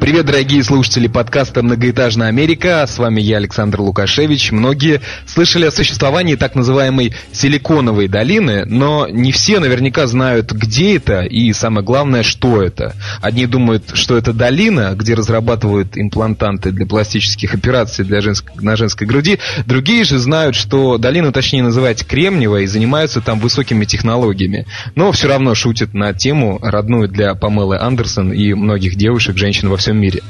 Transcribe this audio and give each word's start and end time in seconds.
Привет, 0.00 0.26
дорогие 0.26 0.62
слушатели 0.62 1.08
подкаста 1.08 1.60
«Многоэтажная 1.64 2.28
Америка». 2.28 2.86
С 2.86 2.98
вами 2.98 3.20
я, 3.20 3.38
Александр 3.38 3.80
Лукашевич. 3.80 4.52
Многие 4.52 5.00
слышали 5.26 5.66
о 5.66 5.72
существовании 5.72 6.36
так 6.36 6.54
называемой 6.54 7.14
Силиконовой 7.32 8.06
долины, 8.06 8.64
но 8.64 9.08
не 9.08 9.32
все 9.32 9.58
наверняка 9.58 10.06
знают, 10.06 10.52
где 10.52 10.96
это 10.96 11.22
и, 11.22 11.52
самое 11.52 11.84
главное, 11.84 12.22
что 12.22 12.62
это. 12.62 12.94
Одни 13.20 13.46
думают, 13.46 13.90
что 13.94 14.16
это 14.16 14.32
долина, 14.32 14.94
где 14.94 15.14
разрабатывают 15.14 15.98
имплантанты 15.98 16.70
для 16.70 16.86
пластических 16.86 17.52
операций 17.54 18.04
для 18.04 18.20
женск... 18.20 18.52
на 18.54 18.76
женской 18.76 19.04
груди. 19.04 19.40
Другие 19.66 20.04
же 20.04 20.18
знают, 20.18 20.54
что 20.54 20.96
долину 20.98 21.32
точнее 21.32 21.64
называть 21.64 22.06
Кремниевой 22.06 22.64
и 22.64 22.66
занимаются 22.68 23.20
там 23.20 23.40
высокими 23.40 23.84
технологиями. 23.84 24.64
Но 24.94 25.10
все 25.10 25.26
равно 25.26 25.56
шутят 25.56 25.92
на 25.92 26.14
тему, 26.14 26.60
родную 26.62 27.08
для 27.08 27.34
Памелы 27.34 27.78
Андерсон 27.78 28.32
и 28.32 28.54
многих 28.54 28.94
девушек, 28.94 29.36
женщин 29.36 29.68
во 29.68 29.76
всем 29.76 29.87
мире. 29.96 30.22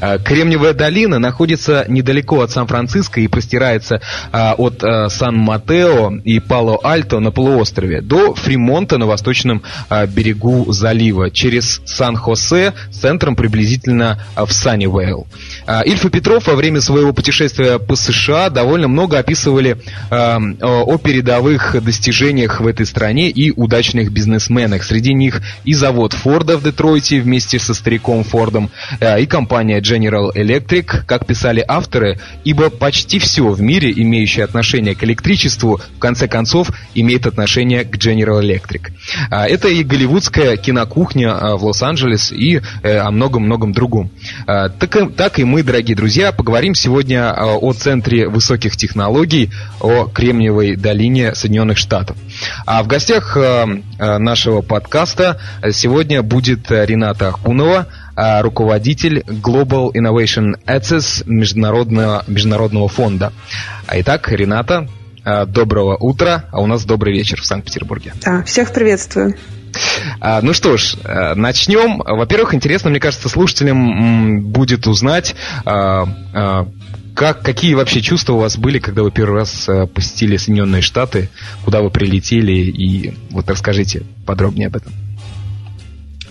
А, 0.00 0.18
Кремниевая 0.18 0.74
долина 0.74 1.18
находится 1.18 1.84
недалеко 1.88 2.40
от 2.40 2.50
Сан-Франциско 2.50 3.20
и 3.20 3.28
простирается 3.28 4.00
а, 4.32 4.54
от 4.56 4.82
а, 4.82 5.08
Сан-Матео 5.08 6.18
и 6.24 6.40
Пало-Альто 6.40 7.20
на 7.20 7.30
полуострове 7.30 8.00
до 8.00 8.34
Фримонта 8.34 8.98
на 8.98 9.06
восточном 9.06 9.62
берегу 10.08 10.72
залива, 10.72 11.30
через 11.30 11.80
Сан-Хосе 11.84 12.74
с 12.90 12.98
центром 12.98 13.36
приблизительно 13.36 14.18
в 14.36 14.50
Саннивейл. 14.52 15.26
Ильф 15.66 16.04
и 16.04 16.10
Петров 16.10 16.46
во 16.46 16.54
время 16.54 16.80
своего 16.80 17.12
путешествия 17.12 17.78
по 17.78 17.96
США 17.96 18.50
довольно 18.50 18.88
много 18.88 19.18
описывали 19.18 19.78
о 20.10 20.98
передовых 20.98 21.82
достижениях 21.82 22.60
в 22.60 22.66
этой 22.66 22.86
стране 22.86 23.30
и 23.30 23.50
удачных 23.50 24.12
бизнесменах. 24.12 24.84
Среди 24.84 25.14
них 25.14 25.40
и 25.64 25.74
завод 25.74 26.12
Форда 26.12 26.58
в 26.58 26.62
Детройте 26.62 27.20
вместе 27.20 27.58
со 27.58 27.74
стариком 27.74 28.24
Фордом, 28.24 28.70
и 29.00 29.26
компания 29.26 29.80
General 29.80 30.30
Electric, 30.34 31.04
как 31.06 31.26
писали 31.26 31.64
авторы, 31.66 32.18
ибо 32.44 32.70
почти 32.70 33.18
все 33.18 33.48
в 33.48 33.60
мире, 33.60 33.92
имеющее 33.92 34.44
отношение 34.44 34.94
к 34.94 35.02
электричеству, 35.04 35.80
в 35.96 35.98
конце 35.98 36.28
концов, 36.28 36.70
имеет 36.94 37.26
отношение 37.26 37.84
к 37.84 37.96
General 37.96 38.40
Electric. 38.42 38.92
А, 39.30 39.46
это 39.46 39.68
и 39.68 39.82
голливудская 39.82 40.56
кинокухня 40.56 41.32
а, 41.32 41.56
в 41.56 41.64
Лос-Анджелес 41.64 42.32
и 42.32 42.60
э, 42.82 42.98
о 42.98 43.10
многом-многом 43.10 43.72
другом. 43.72 44.10
А, 44.46 44.68
так, 44.68 45.14
так 45.14 45.38
и 45.38 45.44
мы, 45.44 45.53
дорогие 45.62 45.96
друзья, 45.96 46.32
поговорим 46.32 46.74
сегодня 46.74 47.32
о 47.32 47.72
Центре 47.72 48.28
высоких 48.28 48.76
технологий, 48.76 49.50
о 49.80 50.06
Кремниевой 50.06 50.76
долине 50.76 51.34
Соединенных 51.34 51.78
Штатов. 51.78 52.16
А 52.66 52.82
в 52.82 52.86
гостях 52.86 53.36
нашего 53.98 54.62
подкаста 54.62 55.40
сегодня 55.70 56.22
будет 56.22 56.70
Рената 56.70 57.28
Ахунова, 57.28 57.86
руководитель 58.16 59.20
Global 59.20 59.92
Innovation 59.92 60.54
Access 60.66 61.22
международного, 61.26 62.24
международного 62.26 62.88
фонда. 62.88 63.32
Итак, 63.92 64.30
Рената, 64.32 64.88
доброго 65.24 65.96
утра, 65.96 66.44
а 66.52 66.60
у 66.60 66.66
нас 66.66 66.84
добрый 66.84 67.12
вечер 67.12 67.40
в 67.40 67.46
Санкт-Петербурге. 67.46 68.14
Да, 68.24 68.42
всех 68.42 68.72
приветствую. 68.72 69.34
А, 70.20 70.40
ну 70.42 70.52
что 70.52 70.76
ж, 70.76 70.96
начнем. 71.34 71.98
Во-первых, 71.98 72.54
интересно, 72.54 72.90
мне 72.90 73.00
кажется, 73.00 73.28
слушателям 73.28 74.42
будет 74.42 74.86
узнать, 74.86 75.34
как, 75.64 77.42
какие 77.42 77.74
вообще 77.74 78.00
чувства 78.00 78.34
у 78.34 78.38
вас 78.38 78.56
были, 78.56 78.78
когда 78.78 79.02
вы 79.02 79.10
первый 79.10 79.40
раз 79.40 79.68
посетили 79.94 80.36
Соединенные 80.36 80.82
Штаты, 80.82 81.28
куда 81.64 81.80
вы 81.80 81.90
прилетели, 81.90 82.52
и 82.52 83.14
вот 83.30 83.48
расскажите 83.48 84.02
подробнее 84.26 84.66
об 84.66 84.76
этом. 84.76 84.92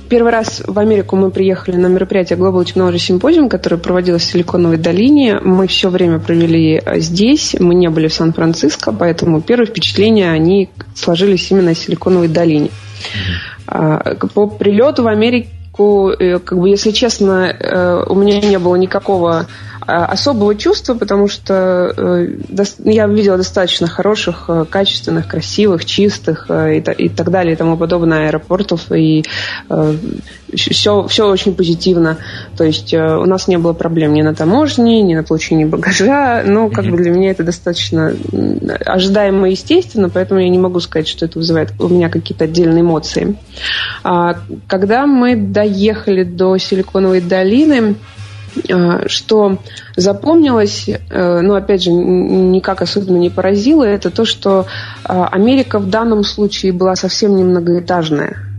Первый 0.09 0.31
раз 0.31 0.61
в 0.67 0.77
Америку 0.77 1.15
мы 1.15 1.31
приехали 1.31 1.75
на 1.75 1.87
мероприятие 1.87 2.37
Global 2.37 2.63
Technology 2.63 2.97
Symposium, 2.97 3.49
которое 3.49 3.77
проводилось 3.77 4.23
в 4.23 4.31
Силиконовой 4.31 4.77
долине. 4.77 5.39
Мы 5.39 5.65
все 5.65 5.89
время 5.89 6.19
провели 6.19 6.79
э, 6.85 6.99
здесь, 6.99 7.55
мы 7.59 7.73
не 7.73 7.89
были 7.89 8.07
в 8.07 8.13
Сан-Франциско, 8.13 8.91
поэтому 8.91 9.41
первые 9.41 9.67
впечатления, 9.67 10.29
они 10.29 10.69
сложились 10.93 11.49
именно 11.49 11.73
в 11.73 11.77
Силиконовой 11.79 12.27
долине. 12.27 12.69
Mm-hmm. 13.67 14.27
По 14.33 14.47
прилету 14.47 15.03
в 15.03 15.07
Америку, 15.07 16.09
э, 16.11 16.39
как 16.39 16.57
бы, 16.57 16.69
если 16.69 16.91
честно, 16.91 17.47
э, 17.47 18.03
у 18.07 18.15
меня 18.15 18.39
не 18.39 18.59
было 18.59 18.75
никакого 18.75 19.39
а, 19.39 19.45
особого 19.85 20.55
чувства, 20.55 20.95
потому 20.95 21.27
что 21.27 21.93
э, 21.95 22.27
я 22.85 23.07
видела 23.07 23.37
достаточно 23.37 23.87
хороших, 23.87 24.45
э, 24.47 24.65
качественных, 24.69 25.27
красивых, 25.27 25.85
чистых 25.85 26.45
э, 26.49 26.77
и, 26.77 27.09
так 27.09 27.29
далее 27.29 27.53
и 27.53 27.55
тому 27.55 27.77
подобное 27.77 28.27
аэропортов, 28.27 28.91
и 28.91 29.23
все, 30.55 31.07
все 31.07 31.27
очень 31.27 31.55
позитивно. 31.55 32.17
То 32.57 32.63
есть 32.63 32.93
у 32.93 33.25
нас 33.25 33.47
не 33.47 33.57
было 33.57 33.73
проблем 33.73 34.13
ни 34.13 34.21
на 34.21 34.35
таможне, 34.35 35.01
ни 35.01 35.15
на 35.15 35.23
получении 35.23 35.65
багажа, 35.65 36.43
но 36.45 36.69
как 36.69 36.85
бы 36.85 36.97
для 36.97 37.11
меня 37.11 37.31
это 37.31 37.43
достаточно 37.43 38.13
ожидаемо 38.85 39.49
и 39.49 39.51
естественно, 39.51 40.09
поэтому 40.09 40.39
я 40.39 40.49
не 40.49 40.59
могу 40.59 40.79
сказать, 40.79 41.07
что 41.07 41.25
это 41.25 41.39
вызывает 41.39 41.71
у 41.79 41.87
меня 41.87 42.09
какие-то 42.09 42.45
отдельные 42.45 42.81
эмоции. 42.81 43.35
А, 44.03 44.35
когда 44.67 45.05
мы 45.07 45.35
доехали 45.35 46.23
до 46.23 46.57
Силиконовой 46.57 47.21
долины, 47.21 47.95
что 49.07 49.57
запомнилось, 49.95 50.87
э, 50.87 51.41
ну, 51.41 51.55
опять 51.55 51.83
же, 51.83 51.91
никак 51.91 52.81
особенно 52.81 53.17
не 53.17 53.29
поразило, 53.29 53.83
это 53.83 54.09
то, 54.09 54.25
что 54.25 54.65
э, 55.07 55.23
Америка 55.31 55.79
в 55.79 55.89
данном 55.89 56.23
случае 56.23 56.71
была 56.71 56.95
совсем 56.95 57.35
не 57.35 57.43
многоэтажная. 57.43 58.52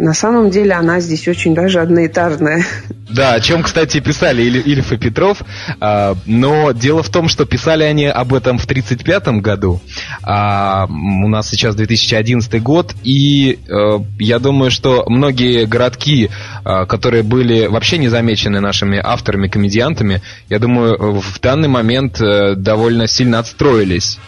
На 0.00 0.14
самом 0.14 0.48
деле 0.48 0.72
она 0.72 0.98
здесь 1.00 1.28
очень 1.28 1.54
даже 1.54 1.80
одноэтажная. 1.80 2.64
Да, 3.10 3.34
о 3.34 3.40
чем, 3.40 3.62
кстати, 3.62 4.00
писали 4.00 4.42
Ильф 4.42 4.92
и 4.92 4.96
Петров. 4.96 5.42
А, 5.78 6.16
но 6.24 6.72
дело 6.72 7.02
в 7.02 7.10
том, 7.10 7.28
что 7.28 7.44
писали 7.44 7.82
они 7.82 8.06
об 8.06 8.32
этом 8.32 8.56
в 8.56 8.64
1935 8.64 9.42
году. 9.42 9.80
А 10.22 10.86
у 10.86 11.28
нас 11.28 11.50
сейчас 11.50 11.74
2011 11.74 12.62
год. 12.62 12.94
И 13.02 13.58
э, 13.68 13.98
я 14.18 14.38
думаю, 14.38 14.70
что 14.70 15.04
многие 15.06 15.66
городки, 15.66 16.30
э, 16.64 16.86
которые 16.86 17.22
были 17.22 17.66
вообще 17.66 17.98
не 17.98 18.08
замечены 18.08 18.60
нашими 18.60 18.98
авторами, 19.02 19.48
комедиантами, 19.48 20.22
я 20.48 20.58
думаю, 20.58 21.20
в 21.20 21.40
данный 21.40 21.68
момент 21.68 22.20
э, 22.22 22.54
довольно 22.56 23.06
сильно 23.06 23.40
отстроились. 23.40 24.18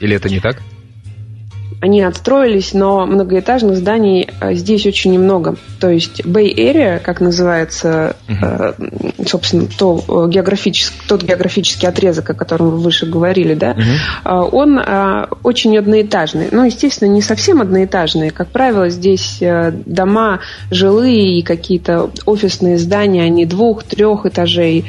Или 0.00 0.16
это 0.16 0.28
не 0.28 0.40
так? 0.40 0.60
Они 1.82 2.00
отстроились, 2.00 2.74
но 2.74 3.06
многоэтажных 3.06 3.76
зданий 3.76 4.30
э, 4.40 4.54
здесь 4.54 4.86
очень 4.86 5.10
немного. 5.14 5.56
То 5.80 5.90
есть 5.90 6.20
Bay 6.20 6.54
Area, 6.54 7.00
как 7.00 7.20
называется, 7.20 8.14
uh-huh. 8.28 9.26
собственно, 9.26 9.66
то 9.66 9.98
э, 10.06 10.30
географический, 10.30 10.96
тот 11.08 11.24
географический 11.24 11.88
отрезок, 11.88 12.30
о 12.30 12.34
котором 12.34 12.70
вы 12.70 12.78
выше 12.78 13.06
говорили, 13.06 13.54
да, 13.54 13.72
uh-huh. 13.72 14.48
он 14.52 14.80
очень 15.42 15.76
одноэтажный. 15.76 16.50
Ну, 16.52 16.64
естественно, 16.64 17.08
не 17.08 17.20
совсем 17.20 17.60
одноэтажные. 17.60 18.30
Как 18.30 18.46
правило, 18.48 18.88
здесь 18.88 19.42
дома 19.84 20.38
жилые 20.70 21.40
и 21.40 21.42
какие-то 21.42 22.10
офисные 22.26 22.78
здания, 22.78 23.24
они 23.24 23.44
двух-трех 23.44 24.24
этажей. 24.26 24.84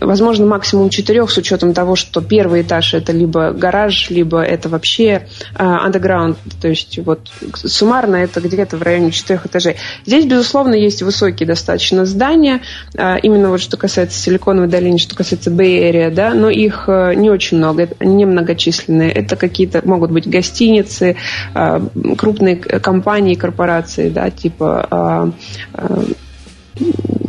Возможно, 0.00 0.46
максимум 0.46 0.88
четырех, 0.88 1.30
с 1.30 1.36
учетом 1.36 1.74
того, 1.74 1.94
что 1.94 2.20
первый 2.20 2.62
этаж 2.62 2.94
это 2.94 3.12
либо 3.12 3.52
гараж, 3.52 4.10
либо 4.10 4.40
это 4.40 4.68
вообще 4.68 5.28
underground, 5.54 6.36
то 6.60 6.68
есть 6.68 6.98
вот 7.04 7.30
суммарно 7.54 8.16
это 8.16 8.40
где-то 8.40 8.76
в 8.76 8.82
районе 8.82 9.10
четырех 9.10 9.46
этажей. 9.46 9.76
Здесь, 10.04 10.24
безусловно, 10.24 10.74
есть 10.74 11.02
высокие 11.02 11.46
достаточно 11.46 12.06
здания, 12.06 12.62
именно 12.94 13.50
вот 13.50 13.60
что 13.60 13.76
касается 13.76 14.18
Силиконовой 14.18 14.68
долины, 14.68 14.98
что 14.98 15.14
касается 15.14 15.50
Bay 15.50 15.90
Area, 15.90 16.10
да, 16.10 16.34
но 16.34 16.50
их 16.50 16.84
э, 16.88 17.14
не 17.14 17.30
очень 17.30 17.58
много, 17.58 17.88
они 17.98 18.14
немногочисленные. 18.14 19.12
Это 19.12 19.36
какие-то 19.36 19.82
могут 19.84 20.10
быть 20.10 20.28
гостиницы, 20.28 21.16
крупные 22.18 22.56
компании, 22.56 23.34
корпорации, 23.34 24.08
да, 24.08 24.30
типа 24.30 25.32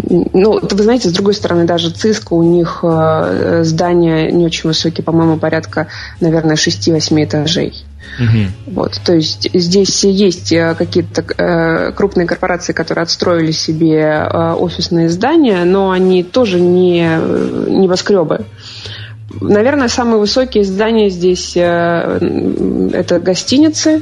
ну, 0.09 0.59
вы 0.61 0.83
знаете, 0.83 1.09
с 1.09 1.11
другой 1.11 1.33
стороны, 1.33 1.65
даже 1.65 1.89
Циско, 1.89 2.33
у 2.33 2.43
них 2.43 2.79
э, 2.83 3.63
здания 3.63 4.31
не 4.31 4.45
очень 4.45 4.67
высокие, 4.67 5.03
по-моему, 5.03 5.37
порядка, 5.37 5.87
наверное, 6.21 6.55
6-8 6.55 7.23
этажей. 7.23 7.73
Угу. 8.19 8.73
Вот, 8.75 9.01
то 9.03 9.13
есть 9.13 9.49
здесь 9.53 10.03
есть 10.03 10.51
э, 10.51 10.75
какие-то 10.77 11.23
э, 11.37 11.91
крупные 11.91 12.25
корпорации, 12.25 12.73
которые 12.73 13.03
отстроили 13.03 13.51
себе 13.51 13.99
э, 13.99 14.53
офисные 14.53 15.09
здания, 15.09 15.63
но 15.65 15.91
они 15.91 16.23
тоже 16.23 16.59
не 16.59 17.05
э, 17.05 17.65
небоскребы. 17.67 18.45
Наверное, 19.41 19.89
самые 19.89 20.19
высокие 20.19 20.63
здания 20.63 21.09
здесь 21.09 21.53
э, 21.55 22.89
это 22.93 23.19
гостиницы, 23.19 24.01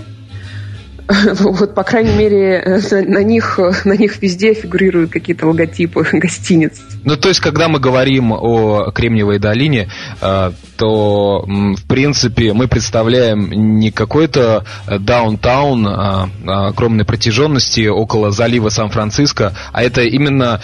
Вот, 1.35 1.75
по 1.75 1.83
крайней 1.83 2.15
мере, 2.15 2.81
на, 2.91 3.23
них, 3.23 3.59
на 3.85 3.93
них 3.93 4.21
везде 4.21 4.53
фигурируют 4.53 5.11
какие-то 5.11 5.47
логотипы 5.47 6.05
гостиниц. 6.13 6.81
Ну, 7.03 7.15
то 7.17 7.29
есть, 7.29 7.39
когда 7.39 7.67
мы 7.67 7.79
говорим 7.79 8.31
о 8.31 8.91
Кремниевой 8.91 9.39
долине, 9.39 9.89
э, 10.21 10.51
то, 10.77 11.45
в 11.45 11.87
принципе, 11.87 12.53
мы 12.53 12.67
представляем 12.67 13.49
не 13.79 13.91
какой-то 13.91 14.65
даунтаун 14.87 15.87
а, 15.87 16.29
а, 16.45 16.67
огромной 16.67 17.05
протяженности 17.05 17.87
около 17.87 18.31
залива 18.31 18.69
Сан-Франциско, 18.69 19.53
а 19.71 19.83
это 19.83 20.01
именно 20.01 20.61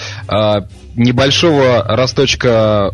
небольшого 0.96 1.84
росточка 1.88 2.92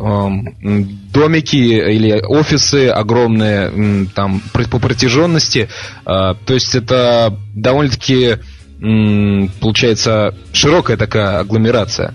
домики 1.12 1.56
или 1.56 2.20
офисы 2.26 2.88
огромные 2.88 4.06
там 4.14 4.42
по 4.52 4.78
протяженности. 4.78 5.68
То 6.04 6.36
есть 6.48 6.74
это 6.74 7.36
довольно-таки 7.54 8.38
получается 9.60 10.34
широкая 10.52 10.96
такая 10.96 11.40
агломерация. 11.40 12.14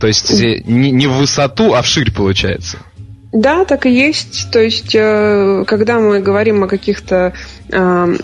То 0.00 0.08
есть 0.08 0.32
не, 0.32 0.90
не 0.90 1.06
в 1.06 1.12
высоту, 1.12 1.74
а 1.74 1.82
в 1.82 1.86
ширь 1.86 2.12
получается. 2.12 2.78
Да, 3.32 3.64
так 3.64 3.86
и 3.86 3.90
есть. 3.90 4.50
То 4.50 4.60
есть, 4.60 4.94
э, 4.94 5.64
когда 5.66 5.98
мы 5.98 6.20
говорим 6.20 6.64
о 6.64 6.68
каких-то 6.68 7.32
э, 7.70 8.16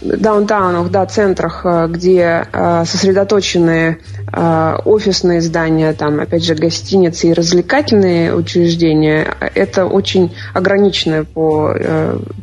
даунтаунах, 0.00 0.90
да, 0.90 1.04
центрах, 1.04 1.62
э, 1.64 1.88
где 1.90 2.46
сосредоточены 2.52 3.98
офисные 4.32 5.40
здания, 5.40 5.92
там, 5.92 6.20
опять 6.20 6.44
же, 6.44 6.54
гостиницы 6.54 7.28
и 7.28 7.32
развлекательные 7.32 8.34
учреждения, 8.34 9.34
это 9.54 9.86
очень 9.86 10.34
ограниченное 10.52 11.24
по 11.24 11.74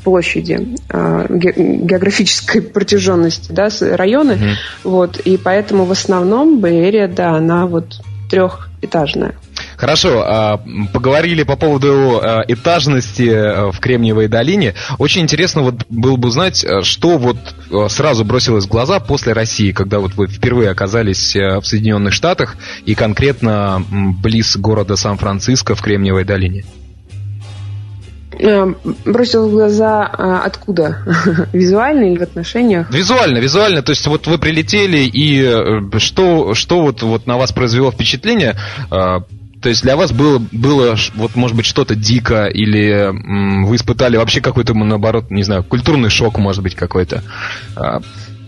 площади 0.04 0.76
географической 0.90 2.62
протяженности, 2.62 3.52
да, 3.52 3.70
районы, 3.82 4.34
mm-hmm. 4.34 4.54
вот, 4.84 5.20
и 5.20 5.38
поэтому 5.38 5.86
в 5.86 5.92
основном 5.92 6.60
Бэйрия, 6.60 7.08
да, 7.08 7.32
она 7.36 7.68
вот 7.68 8.02
трехэтажная. 8.30 9.36
Хорошо, 9.84 10.24
а, 10.26 10.62
поговорили 10.94 11.44
по 11.44 11.58
поводу 11.58 12.22
а, 12.24 12.42
этажности 12.48 13.24
э, 13.24 13.70
в 13.70 13.82
Кремниевой 13.82 14.30
долине. 14.30 14.76
Очень 14.98 15.24
интересно 15.24 15.62
вот 15.62 15.76
было 15.90 16.16
бы 16.16 16.30
узнать, 16.30 16.64
э, 16.64 16.84
что 16.84 17.18
вот 17.18 17.36
э, 17.70 17.90
сразу 17.90 18.24
бросилось 18.24 18.64
в 18.64 18.70
глаза 18.70 19.02
после 19.02 19.34
России, 19.34 19.74
когда 19.74 20.00
вот 20.00 20.14
вы 20.14 20.28
впервые 20.28 20.70
оказались 20.70 21.36
в 21.36 21.64
Соединенных 21.64 22.14
Штатах 22.14 22.56
и 22.86 22.96
конкретно 22.96 23.84
близ 24.24 24.56
города 24.56 24.96
Сан-Франциско 24.96 25.76
в 25.76 25.82
Кремниевой 25.82 26.24
долине. 26.24 26.64
Бросил 29.04 29.50
в 29.50 29.52
глаза 29.52 30.06
откуда? 30.46 31.00
Визуально 31.52 32.06
или 32.06 32.20
в 32.20 32.24
отношениях? 32.24 32.90
Визуально, 32.90 33.40
визуально. 33.40 33.82
То 33.82 33.90
есть 33.90 34.08
вот 34.08 34.28
вы 34.28 34.38
прилетели, 34.38 35.00
и 35.00 36.00
что, 36.00 36.54
что 36.54 36.84
вот, 36.84 37.02
вот 37.02 37.28
на 37.28 37.38
вас 37.38 37.52
произвело 37.52 37.92
впечатление? 37.92 38.56
То 39.64 39.70
есть 39.70 39.82
для 39.82 39.96
вас 39.96 40.12
было, 40.12 40.40
было 40.52 40.98
вот, 41.16 41.36
может 41.38 41.56
быть, 41.56 41.66
что-то 41.66 41.96
дико, 41.96 42.48
или 42.48 42.90
м, 42.90 43.66
вы 43.66 43.78
испытали 43.78 44.18
вообще 44.18 44.42
какой-то, 44.42 44.74
наоборот, 44.74 45.32
не 45.32 45.44
знаю, 45.44 45.64
культурный 45.64 46.10
шок, 46.10 46.38
может 46.38 46.62
быть, 46.62 46.76
какой-то. 46.76 47.24
А, 47.78 48.02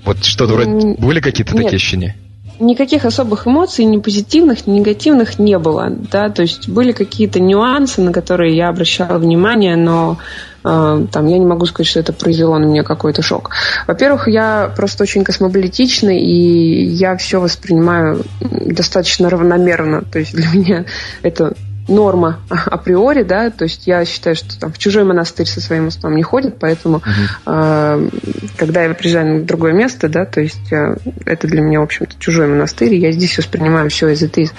вот 0.03 0.25
что-то 0.25 0.53
вроде... 0.53 0.95
Были 0.97 1.21
какие-то 1.21 1.55
такие 1.55 1.77
ощущения? 1.77 2.17
Никаких 2.59 3.05
особых 3.05 3.47
эмоций, 3.47 3.85
ни 3.85 3.97
позитивных, 3.97 4.67
ни 4.67 4.79
негативных 4.79 5.39
не 5.39 5.57
было. 5.59 5.89
Да? 5.89 6.29
То 6.29 6.41
есть 6.41 6.69
были 6.69 6.91
какие-то 6.91 7.39
нюансы, 7.39 8.01
на 8.01 8.13
которые 8.13 8.55
я 8.55 8.69
обращала 8.69 9.17
внимание, 9.17 9.75
но 9.75 10.17
а, 10.63 11.05
там, 11.11 11.27
я 11.27 11.37
не 11.37 11.45
могу 11.45 11.65
сказать, 11.67 11.87
что 11.87 11.99
это 11.99 12.11
произвело 12.11 12.57
на 12.57 12.65
меня 12.65 12.83
какой-то 12.83 13.21
шок. 13.21 13.51
Во-первых, 13.87 14.27
я 14.27 14.73
просто 14.75 15.03
очень 15.03 15.23
космополитична, 15.23 16.09
и 16.09 16.85
я 16.85 17.15
все 17.17 17.39
воспринимаю 17.39 18.23
достаточно 18.39 19.29
равномерно. 19.29 20.01
То 20.01 20.19
есть 20.19 20.33
для 20.33 20.49
меня 20.53 20.85
это 21.21 21.53
норма 21.87 22.39
априори, 22.49 23.23
да, 23.23 23.49
то 23.49 23.65
есть 23.65 23.87
я 23.87 24.05
считаю, 24.05 24.35
что 24.35 24.59
там 24.59 24.71
в 24.71 24.77
чужой 24.77 25.03
монастырь 25.03 25.47
со 25.47 25.61
своим 25.61 25.87
устом 25.87 26.15
не 26.15 26.23
ходят, 26.23 26.57
поэтому 26.59 26.97
uh-huh. 27.45 28.09
э, 28.09 28.09
когда 28.57 28.83
я 28.83 28.93
приезжаю 28.93 29.43
в 29.43 29.45
другое 29.45 29.73
место, 29.73 30.09
да, 30.09 30.25
то 30.25 30.41
есть 30.41 30.71
э, 30.71 30.95
это 31.25 31.47
для 31.47 31.61
меня, 31.61 31.79
в 31.79 31.83
общем-то, 31.83 32.15
чужой 32.19 32.47
монастырь, 32.47 32.93
и 32.93 32.99
я 32.99 33.11
здесь 33.11 33.37
воспринимаю 33.37 33.89
все 33.89 34.09
из 34.09 34.23
этой... 34.23 34.49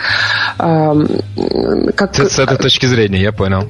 Э, 0.58 0.94
как, 1.94 2.14
с 2.14 2.38
этой 2.38 2.56
точки 2.58 2.86
зрения, 2.86 3.20
я 3.20 3.32
понял. 3.32 3.66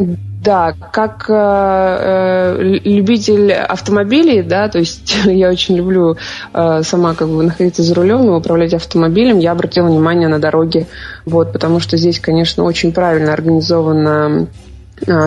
Да, 0.46 0.74
как 0.92 1.26
э, 1.28 1.34
э, 1.34 2.62
любитель 2.84 3.52
автомобилей, 3.52 4.42
да, 4.42 4.68
то 4.68 4.78
есть 4.78 5.16
я 5.24 5.50
очень 5.50 5.76
люблю 5.76 6.16
э, 6.54 6.82
сама 6.84 7.14
как 7.14 7.28
бы 7.28 7.42
находиться 7.42 7.82
за 7.82 7.96
рулем 7.96 8.26
и 8.26 8.30
управлять 8.30 8.72
автомобилем, 8.72 9.40
я 9.40 9.50
обратила 9.50 9.88
внимание 9.88 10.28
на 10.28 10.38
дороги, 10.38 10.86
вот, 11.24 11.52
потому 11.52 11.80
что 11.80 11.96
здесь, 11.96 12.20
конечно, 12.20 12.62
очень 12.62 12.92
правильно 12.92 13.32
организована 13.32 14.46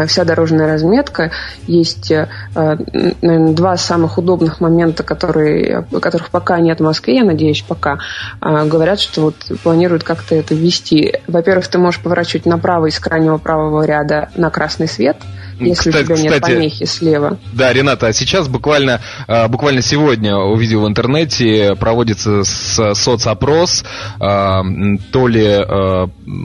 вся 0.07 0.25
дорожная 0.25 0.67
разметка. 0.67 1.31
Есть, 1.67 2.11
э, 2.11 2.27
наверное, 2.53 3.53
два 3.53 3.77
самых 3.77 4.17
удобных 4.17 4.59
момента, 4.61 5.03
которые, 5.03 5.85
которых 6.01 6.29
пока 6.29 6.59
нет 6.59 6.79
в 6.79 6.83
Москве, 6.83 7.17
я 7.17 7.23
надеюсь, 7.23 7.61
пока. 7.61 7.99
А, 8.39 8.65
говорят, 8.65 8.99
что 8.99 9.21
вот 9.21 9.35
планируют 9.63 10.03
как-то 10.03 10.35
это 10.35 10.55
ввести. 10.55 11.13
Во-первых, 11.27 11.67
ты 11.67 11.77
можешь 11.77 12.01
поворачивать 12.01 12.45
направо 12.45 12.87
из 12.87 12.99
крайнего 12.99 13.37
правого 13.37 13.83
ряда 13.83 14.29
на 14.35 14.49
красный 14.49 14.87
свет– 14.87 15.17
если 15.59 15.91
кстати, 15.91 16.11
у 16.11 16.15
тебя 16.15 16.31
нет 16.31 16.41
помехи 16.41 16.85
слева. 16.85 17.37
Да, 17.53 17.73
Рената, 17.73 18.07
а 18.07 18.13
сейчас 18.13 18.47
буквально, 18.47 19.01
буквально 19.49 19.81
сегодня 19.81 20.35
увидел 20.35 20.81
в 20.81 20.87
интернете, 20.87 21.75
проводится 21.75 22.43
соцопрос, 22.43 23.83
то 24.19 25.27
ли 25.27 25.45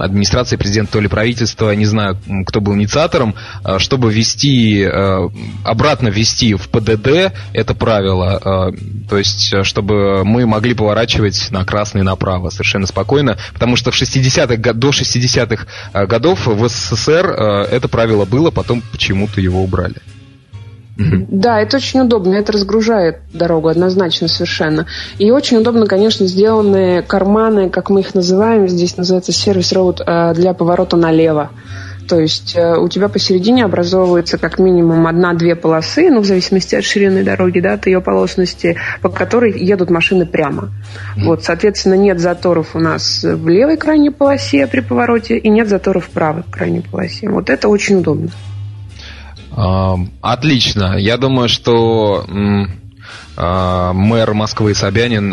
администрация 0.00 0.59
президента, 0.59 0.93
то 0.93 1.00
ли 1.00 1.09
правительство, 1.09 1.70
не 1.75 1.87
знаю, 1.87 2.19
кто 2.47 2.61
был 2.61 2.75
инициатором, 3.14 3.34
чтобы 3.78 4.12
ввести, 4.12 4.87
обратно 5.64 6.08
ввести 6.08 6.55
в 6.55 6.69
ПДД 6.69 7.32
это 7.52 7.75
правило, 7.75 8.72
то 9.08 9.19
есть, 9.19 9.55
чтобы 9.64 10.25
мы 10.25 10.46
могли 10.46 10.75
поворачивать 10.75 11.50
на 11.50 11.64
красный 11.64 12.02
направо 12.02 12.50
совершенно 12.50 12.87
спокойно, 12.87 13.37
потому 13.52 13.76
что 13.76 13.90
в 13.90 14.00
60-х, 14.00 14.72
до 14.72 14.90
60-х 14.90 16.06
годов 16.06 16.46
в 16.46 16.69
СССР 16.69 17.26
это 17.70 17.88
правило 17.88 18.25
было, 18.25 18.50
потом 18.50 18.82
почему-то 18.93 19.40
его 19.40 19.62
убрали. 19.62 19.96
Да, 20.96 21.60
это 21.60 21.79
очень 21.79 22.00
удобно, 22.00 22.34
это 22.34 22.53
разгружает 22.53 23.19
дорогу 23.32 23.69
однозначно 23.69 24.29
совершенно. 24.29 24.86
И 25.19 25.31
очень 25.32 25.56
удобно, 25.56 25.86
конечно, 25.86 26.27
сделаны 26.27 27.03
карманы, 27.03 27.69
как 27.69 27.91
мы 27.91 28.00
их 28.00 28.15
называем, 28.15 28.69
здесь 28.69 28.96
называется 28.96 29.32
сервис 29.32 29.72
роуд 29.72 30.00
э, 30.00 30.34
для 30.34 30.55
поворота 30.55 30.96
налево. 30.96 31.50
То 32.08 32.20
есть 32.20 32.55
э, 32.56 32.77
у 32.77 32.89
тебя 32.89 33.08
посередине 33.08 33.65
образовывается 33.65 34.39
как 34.39 34.58
минимум 34.58 35.06
одна-две 35.06 35.56
полосы, 35.56 36.11
ну, 36.11 36.20
в 36.20 36.25
зависимости 36.25 36.75
от 36.75 36.84
ширины 36.84 37.25
дороги, 37.25 37.61
да, 37.61 37.75
от 37.75 37.87
ее 37.87 38.01
полосности, 38.01 38.77
по 39.01 39.08
которой 39.08 39.58
едут 39.58 39.91
машины 39.91 40.27
прямо. 40.27 40.65
Mm-hmm. 40.65 41.25
Вот, 41.25 41.44
соответственно, 41.44 41.94
нет 41.94 42.20
заторов 42.20 42.75
у 42.75 42.79
нас 42.79 43.23
в 43.25 43.49
левой 43.49 43.77
крайней 43.77 44.11
полосе 44.11 44.67
при 44.67 44.81
повороте 44.81 45.39
и 45.39 45.49
нет 45.49 45.69
заторов 45.69 46.06
в 46.06 46.11
правой 46.11 46.43
крайней 46.51 46.81
полосе. 46.81 47.29
Вот 47.29 47.51
это 47.51 47.69
очень 47.69 47.96
удобно. 47.96 48.31
Отлично. 50.20 50.96
Я 50.99 51.17
думаю, 51.17 51.49
что 51.49 52.27
а, 53.37 53.93
мэр 53.93 54.34
Москвы 54.34 54.75
Собянин 54.75 55.32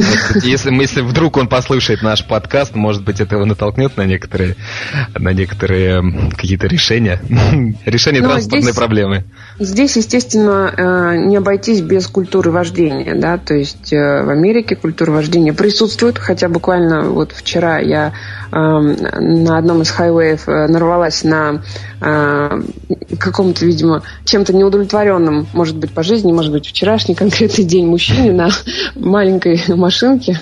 а, 0.00 0.38
если, 0.42 0.72
если 0.74 1.00
вдруг 1.02 1.36
он 1.36 1.48
послушает 1.48 2.02
наш 2.02 2.24
подкаст, 2.24 2.74
может 2.74 3.04
быть, 3.04 3.20
это 3.20 3.36
его 3.36 3.44
натолкнет 3.44 3.96
на 3.96 4.06
некоторые, 4.06 4.56
на 5.14 5.32
некоторые 5.32 6.30
какие-то 6.36 6.66
решения, 6.66 7.20
решения 7.84 8.20
ну, 8.20 8.26
а 8.26 8.30
транспортной 8.32 8.62
здесь, 8.62 8.76
проблемы. 8.76 9.24
Здесь, 9.60 9.94
естественно, 9.96 10.72
э, 10.74 11.16
не 11.18 11.36
обойтись 11.36 11.82
без 11.82 12.06
культуры 12.06 12.50
вождения, 12.50 13.14
да, 13.14 13.36
то 13.36 13.52
есть 13.52 13.92
э, 13.92 14.22
в 14.22 14.30
Америке 14.30 14.74
культура 14.74 15.10
вождения 15.10 15.52
присутствует, 15.52 16.16
хотя 16.16 16.48
буквально 16.48 17.10
вот 17.10 17.32
вчера 17.32 17.78
я 17.78 18.14
эм, 18.52 18.96
на 19.44 19.58
одном 19.58 19.82
из 19.82 19.90
хайвеев 19.90 20.48
э, 20.48 20.66
нарвалась 20.66 21.24
на 21.24 21.60
каком-то, 23.18 23.66
видимо, 23.66 24.02
чем-то 24.24 24.54
неудовлетворенном, 24.54 25.46
может 25.52 25.76
быть, 25.76 25.92
по 25.92 26.02
жизни, 26.02 26.32
может 26.32 26.50
быть, 26.50 26.66
вчерашний 26.66 27.14
конкретный 27.14 27.64
день 27.64 27.86
мужчине 27.86 28.32
на 28.32 28.48
маленькой 28.94 29.62
машинке, 29.68 30.40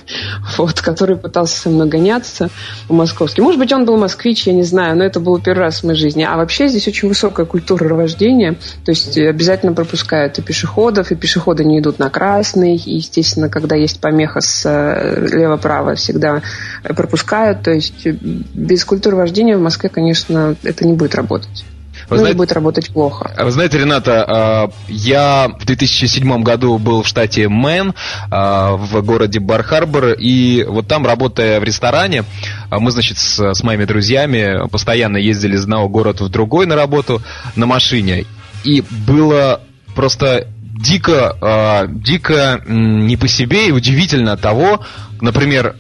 вот, 0.57 0.81
который 0.81 1.17
пытался 1.17 1.59
со 1.59 1.69
мной 1.69 1.89
гоняться 1.89 2.51
в 2.89 2.93
московске. 2.93 3.43
Может 3.43 3.59
быть, 3.59 3.73
он 3.73 3.87
был 3.87 3.97
москвич, 3.97 4.47
я 4.47 4.53
не 4.53 4.63
знаю, 4.63 4.97
но 4.97 5.03
это 5.03 5.19
было 5.19 5.41
первый 5.41 5.63
раз 5.63 5.81
в 5.81 5.85
моей 5.85 5.99
жизни. 5.99 6.23
А 6.23 6.37
вообще 6.37 6.69
здесь 6.69 6.87
очень 6.87 7.09
высокая 7.09 7.45
культура 7.45 7.93
вождения, 7.93 8.55
то 8.85 8.93
есть 8.93 9.08
обязательно 9.17 9.73
пропускают 9.73 10.39
и 10.39 10.43
пешеходов, 10.43 11.11
и 11.11 11.17
пешеходы 11.17 11.65
не 11.65 11.79
идут 11.79 11.99
на 11.99 12.11
красный, 12.11 12.77
и, 12.77 12.97
естественно, 12.97 13.49
когда 13.49 13.77
есть 13.77 14.01
помеха 14.01 14.41
с 14.41 14.63
э, 14.65 15.29
лево-право, 15.31 15.95
всегда 15.95 16.43
пропускают, 16.83 17.63
то 17.63 17.71
есть 17.71 18.07
без 18.07 18.85
культуры 18.85 19.17
вождения 19.17 19.57
в 19.57 19.61
Москве, 19.61 19.89
конечно, 19.89 20.57
это 20.63 20.87
не 20.87 20.95
будет 20.95 21.15
работать. 21.15 21.65
Вы 22.09 22.17
ну, 22.17 22.21
знаете, 22.21 22.39
будет 22.39 22.53
работать 22.53 22.91
плохо. 22.91 23.31
Вы 23.39 23.51
знаете, 23.51 23.79
Рената, 23.79 24.71
я 24.89 25.51
в 25.59 25.67
2007 25.67 26.43
году 26.43 26.79
был 26.79 27.03
в 27.03 27.07
штате 27.07 27.49
Мэн, 27.49 27.95
в 28.31 29.03
городе 29.03 29.41
Бар-Харбор, 29.41 30.13
и 30.13 30.65
вот 30.67 30.89
там, 30.89 31.05
работая 31.05 31.61
в 31.61 31.65
ресторане, 31.65 32.25
мы, 32.71 32.91
значит, 32.91 33.19
с, 33.19 33.53
с 33.53 33.63
моими 33.63 33.85
друзьями 33.85 34.69
постоянно 34.69 35.19
ездили 35.19 35.57
из 35.57 35.65
одного 35.65 35.89
города 35.89 36.25
в 36.25 36.31
другой 36.31 36.67
на 36.67 36.77
работу 36.77 37.21
на 37.57 37.67
машине. 37.67 38.25
И 38.65 38.83
было 39.07 39.61
просто 39.95 40.49
дико, 40.79 41.37
э, 41.41 41.87
дико 41.89 42.63
не 42.67 43.17
по 43.17 43.29
себе 43.29 43.69
и 43.69 43.73
удивительно 43.73 44.37
того, 44.37 44.81
например, 45.21 45.77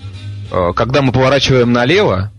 э, 0.50 0.72
когда 0.74 1.02
мы 1.02 1.12
поворачиваем 1.12 1.72
налево, 1.72 2.32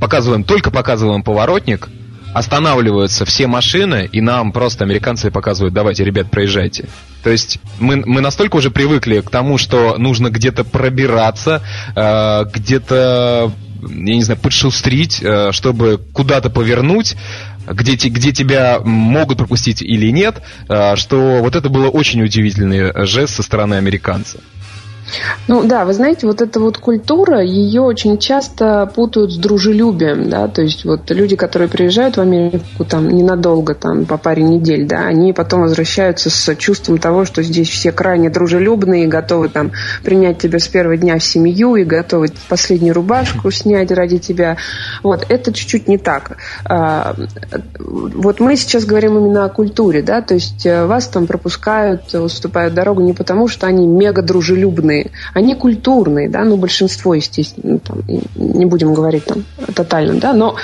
показываем, 0.00 0.44
только 0.44 0.70
показываем 0.70 1.22
поворотник, 1.22 1.88
останавливаются 2.32 3.24
все 3.24 3.48
машины, 3.48 4.08
и 4.10 4.20
нам 4.20 4.52
просто 4.52 4.84
американцы 4.84 5.30
показывают, 5.30 5.74
давайте, 5.74 6.04
ребят, 6.04 6.30
проезжайте. 6.30 6.88
То 7.22 7.30
есть 7.30 7.58
мы, 7.80 7.96
мы 7.96 8.20
настолько 8.20 8.56
уже 8.56 8.70
привыкли 8.70 9.20
к 9.20 9.30
тому, 9.30 9.58
что 9.58 9.96
нужно 9.98 10.30
где-то 10.30 10.64
пробираться, 10.64 11.62
э, 11.94 12.44
где-то, 12.54 13.52
я 13.82 14.14
не 14.14 14.22
знаю, 14.22 14.40
подшустрить, 14.40 15.22
чтобы 15.50 16.00
куда-то 16.12 16.50
повернуть, 16.50 17.16
где, 17.66 17.94
где 17.94 18.32
тебя 18.32 18.80
могут 18.80 19.38
пропустить 19.38 19.82
или 19.82 20.10
нет, 20.10 20.42
э, 20.68 20.96
что 20.96 21.40
вот 21.40 21.56
это 21.56 21.68
было 21.68 21.88
очень 21.88 22.22
удивительный 22.22 23.06
жест 23.06 23.34
со 23.34 23.42
стороны 23.42 23.74
американца. 23.74 24.40
Ну 25.48 25.64
да, 25.64 25.84
вы 25.84 25.92
знаете, 25.92 26.26
вот 26.26 26.40
эта 26.40 26.60
вот 26.60 26.78
культура, 26.78 27.42
ее 27.42 27.82
очень 27.82 28.18
часто 28.18 28.90
путают 28.94 29.32
с 29.32 29.36
дружелюбием, 29.36 30.28
да, 30.28 30.48
то 30.48 30.62
есть 30.62 30.84
вот 30.84 31.10
люди, 31.10 31.36
которые 31.36 31.68
приезжают 31.68 32.16
в 32.16 32.20
Америку 32.20 32.84
там 32.84 33.08
ненадолго, 33.08 33.74
там 33.74 34.04
по 34.04 34.16
паре 34.16 34.42
недель, 34.42 34.86
да, 34.86 35.06
они 35.06 35.32
потом 35.32 35.62
возвращаются 35.62 36.30
с 36.30 36.54
чувством 36.56 36.98
того, 36.98 37.24
что 37.24 37.42
здесь 37.42 37.68
все 37.68 37.92
крайне 37.92 38.30
дружелюбные, 38.30 39.06
готовы 39.06 39.48
там 39.48 39.72
принять 40.04 40.38
тебя 40.38 40.58
с 40.58 40.68
первого 40.68 40.96
дня 40.96 41.18
в 41.18 41.24
семью 41.24 41.76
и 41.76 41.84
готовы 41.84 42.28
последнюю 42.48 42.94
рубашку 42.94 43.50
снять 43.50 43.90
ради 43.90 44.18
тебя. 44.18 44.56
Вот, 45.02 45.26
это 45.28 45.52
чуть-чуть 45.52 45.88
не 45.88 45.98
так. 45.98 46.36
А, 46.64 47.14
вот 47.78 48.40
мы 48.40 48.56
сейчас 48.56 48.84
говорим 48.84 49.18
именно 49.18 49.44
о 49.44 49.48
культуре, 49.48 50.02
да, 50.02 50.22
то 50.22 50.34
есть 50.34 50.64
э, 50.66 50.86
вас 50.86 51.08
там 51.08 51.26
пропускают, 51.26 52.14
уступают 52.14 52.74
дорогу 52.74 53.02
не 53.02 53.12
потому, 53.12 53.48
что 53.48 53.66
они 53.66 53.86
мега 53.86 54.22
дружелюбные, 54.22 54.99
культурные. 55.00 55.10
Они 55.34 55.54
культурные, 55.54 56.28
да, 56.28 56.44
ну, 56.44 56.56
большинство, 56.56 57.14
естественно, 57.14 57.78
там, 57.78 58.02
не 58.36 58.66
будем 58.66 58.94
говорить 58.94 59.24
там 59.24 59.44
тотально, 59.74 60.20
да, 60.20 60.32
но 60.32 60.56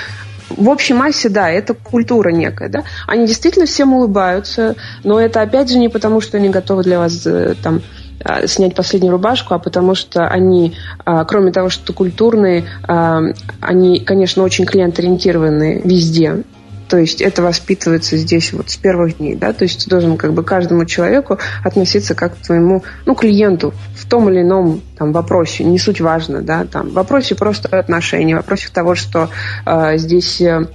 в 0.49 0.69
общей 0.69 0.93
массе, 0.93 1.29
да, 1.29 1.49
это 1.49 1.73
культура 1.73 2.29
некая, 2.29 2.69
да. 2.69 2.83
Они 3.05 3.27
действительно 3.27 3.65
всем 3.65 3.93
улыбаются, 3.93 4.75
но 5.03 5.19
это 5.19 5.41
опять 5.41 5.69
же 5.69 5.77
не 5.77 5.89
потому, 5.89 6.21
что 6.21 6.37
они 6.37 6.49
готовы 6.49 6.83
для 6.83 6.99
вас 6.99 7.25
э, 7.25 7.55
там 7.61 7.81
э, 8.23 8.47
снять 8.47 8.73
последнюю 8.73 9.11
рубашку, 9.11 9.53
а 9.53 9.59
потому 9.59 9.93
что 9.93 10.27
они, 10.27 10.73
а, 11.03 11.25
кроме 11.25 11.51
того, 11.51 11.69
что 11.69 11.91
культурные, 11.91 12.63
а, 12.83 13.19
они, 13.59 13.99
конечно, 13.99 14.43
очень 14.43 14.65
клиент-ориентированные 14.65 15.81
везде. 15.83 16.43
То 16.89 16.97
есть 16.97 17.21
это 17.21 17.41
воспитывается 17.41 18.15
здесь 18.17 18.53
вот 18.53 18.69
с 18.69 18.77
первых 18.77 19.17
дней, 19.17 19.35
да, 19.35 19.51
то 19.51 19.63
есть 19.63 19.83
ты 19.83 19.89
должен 19.89 20.17
как 20.17 20.33
бы 20.33 20.43
каждому 20.43 20.85
человеку 20.85 21.37
относиться 21.63 22.15
как 22.15 22.35
к 22.35 22.45
твоему, 22.45 22.83
ну, 23.05 23.13
клиенту 23.13 23.73
в 23.95 24.07
том 24.07 24.29
или 24.29 24.41
ином 24.41 24.81
там 24.97 25.11
вопросе, 25.11 25.63
не 25.63 25.79
суть 25.79 25.99
важно, 25.99 26.41
да, 26.41 26.65
там. 26.65 26.89
В 26.89 26.93
вопросе 26.93 27.35
просто 27.35 27.77
отношений, 27.77 28.33
в 28.33 28.37
вопросе 28.37 28.69
того, 28.73 28.95
что 28.95 29.29
э, 29.65 29.97
здесь 29.97 30.39
э, 30.41 30.65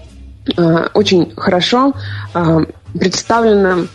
очень 0.93 1.33
хорошо 1.35 1.95
э, 2.35 2.59
представлена 2.99 3.87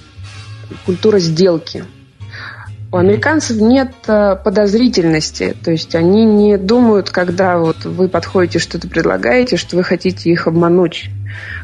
культура 0.85 1.19
сделки, 1.19 1.85
у 2.89 2.95
американцев 2.95 3.57
нет 3.59 3.91
подозрительности, 4.05 5.55
то 5.61 5.71
есть 5.71 5.93
они 5.93 6.23
не 6.23 6.57
думают, 6.57 7.09
когда 7.09 7.57
вот 7.57 7.83
вы 7.83 8.07
подходите, 8.07 8.59
что-то 8.59 8.87
предлагаете, 8.87 9.57
что 9.57 9.75
вы 9.75 9.83
хотите 9.83 10.29
их 10.29 10.47
обмануть. 10.47 11.09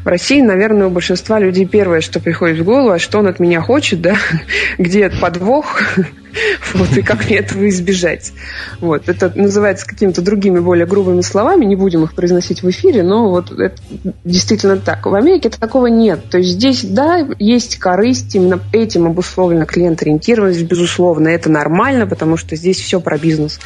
В 0.04 0.06
России, 0.06 0.40
наверное, 0.40 0.88
у 0.88 0.90
большинства 0.90 1.38
людей 1.38 1.66
первое, 1.66 2.00
что 2.00 2.20
приходит 2.20 2.58
в 2.58 2.64
голову, 2.64 2.90
а 2.90 2.98
что 2.98 3.18
он 3.18 3.26
от 3.26 3.40
меня 3.40 3.60
хочет, 3.60 4.00
да, 4.00 4.16
где 4.78 5.08
подвох, 5.08 5.80
вот, 6.74 6.96
и 6.96 7.02
как 7.02 7.24
мне 7.26 7.38
этого 7.38 7.68
избежать. 7.68 8.32
Вот, 8.80 9.08
это 9.08 9.32
называется 9.34 9.86
какими-то 9.86 10.22
другими, 10.22 10.58
более 10.58 10.86
грубыми 10.86 11.22
словами, 11.22 11.64
не 11.64 11.76
будем 11.76 12.04
их 12.04 12.14
произносить 12.14 12.62
в 12.62 12.70
эфире, 12.70 13.02
но 13.02 13.30
вот 13.30 13.50
это 13.50 13.76
действительно 14.24 14.76
так. 14.76 15.06
В 15.06 15.14
Америке 15.14 15.48
такого 15.48 15.86
нет. 15.86 16.28
То 16.30 16.38
есть 16.38 16.50
здесь, 16.50 16.84
да, 16.84 17.26
есть 17.38 17.78
корысть, 17.78 18.34
именно 18.34 18.60
этим 18.72 19.06
обусловлена 19.06 19.64
клиент-ориентированность, 19.64 20.62
безусловно, 20.62 21.28
это 21.28 21.50
нормально, 21.50 22.06
потому 22.06 22.36
что 22.36 22.56
здесь 22.56 22.78
все 22.78 23.00
про 23.00 23.18
бизнес. 23.18 23.58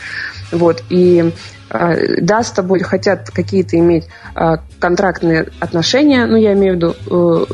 Вот, 0.53 0.83
и 0.89 1.33
да, 1.71 2.43
с 2.43 2.51
тобой 2.51 2.81
хотят 2.81 3.31
какие-то 3.31 3.79
иметь 3.79 4.09
а, 4.35 4.59
контрактные 4.79 5.49
отношения, 5.61 6.27
ну, 6.27 6.37
я 6.37 6.55
имею 6.55 6.75
в 6.75 6.77
виду 6.77 6.97
э, 7.11 7.45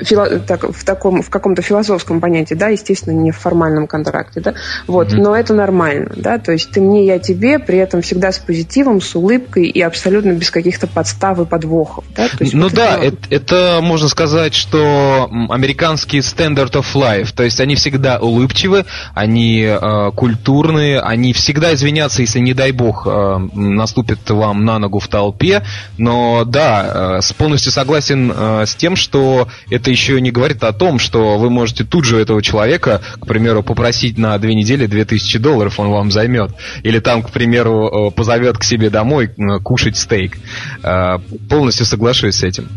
фило, 0.00 0.38
так, 0.40 0.64
в, 0.64 0.84
таком, 0.84 1.22
в 1.22 1.30
каком-то 1.30 1.62
философском 1.62 2.20
понятии, 2.20 2.54
да, 2.54 2.68
естественно, 2.68 3.14
не 3.14 3.30
в 3.30 3.36
формальном 3.38 3.86
контракте, 3.86 4.40
да, 4.40 4.54
вот, 4.86 5.08
mm-hmm. 5.08 5.22
но 5.22 5.36
это 5.36 5.54
нормально, 5.54 6.12
да, 6.16 6.38
то 6.38 6.52
есть 6.52 6.70
ты 6.70 6.80
мне, 6.80 7.06
я 7.06 7.18
тебе, 7.18 7.58
при 7.58 7.78
этом 7.78 8.02
всегда 8.02 8.32
с 8.32 8.38
позитивом, 8.38 9.00
с 9.00 9.14
улыбкой 9.14 9.66
и 9.66 9.80
абсолютно 9.80 10.32
без 10.32 10.50
каких-то 10.50 10.86
подстав 10.86 11.38
и 11.40 11.44
подвохов, 11.44 12.04
да. 12.14 12.28
То 12.28 12.44
есть, 12.44 12.54
ну 12.54 12.64
вот 12.64 12.74
да, 12.74 12.98
это, 12.98 13.16
это 13.30 13.78
можно 13.82 14.08
сказать, 14.08 14.54
что 14.54 15.30
американский 15.48 16.18
standard 16.18 16.72
of 16.72 16.86
life, 16.94 17.32
то 17.34 17.42
есть 17.42 17.60
они 17.60 17.74
всегда 17.74 18.18
улыбчивы, 18.18 18.84
они 19.14 19.62
э, 19.62 20.10
культурные, 20.14 21.00
они 21.00 21.32
всегда 21.32 21.74
извинятся, 21.74 22.22
если, 22.22 22.40
не 22.40 22.54
дай 22.54 22.72
бог, 22.72 23.06
э, 23.06 23.38
наступит 23.54 24.28
вам 24.30 24.64
на 24.64 24.78
ногу 24.78 24.98
в 24.98 25.08
толпе, 25.08 25.62
но 25.96 26.44
да, 26.44 27.18
э, 27.18 27.20
полностью 27.36 27.72
согласен 27.72 28.32
э, 28.34 28.64
с 28.66 28.74
тем, 28.74 28.96
что 28.96 29.48
это 29.70 29.87
еще 29.90 30.20
не 30.20 30.30
говорит 30.30 30.62
о 30.64 30.72
том, 30.72 30.98
что 30.98 31.38
вы 31.38 31.50
можете 31.50 31.84
тут 31.84 32.04
же 32.04 32.18
этого 32.18 32.42
человека, 32.42 33.00
к 33.20 33.26
примеру, 33.26 33.62
попросить 33.62 34.18
на 34.18 34.38
две 34.38 34.54
недели 34.54 34.86
2000 34.86 35.38
долларов, 35.38 35.80
он 35.80 35.90
вам 35.90 36.10
займет. 36.10 36.50
Или 36.82 36.98
там, 36.98 37.22
к 37.22 37.30
примеру, 37.30 38.08
э, 38.08 38.10
позовет 38.10 38.58
к 38.58 38.64
себе 38.64 38.90
домой 38.90 39.30
э, 39.36 39.58
кушать 39.60 39.96
стейк. 39.96 40.38
Э, 40.82 41.18
полностью 41.48 41.86
соглашусь 41.86 42.36
с 42.36 42.42
этим. 42.42 42.68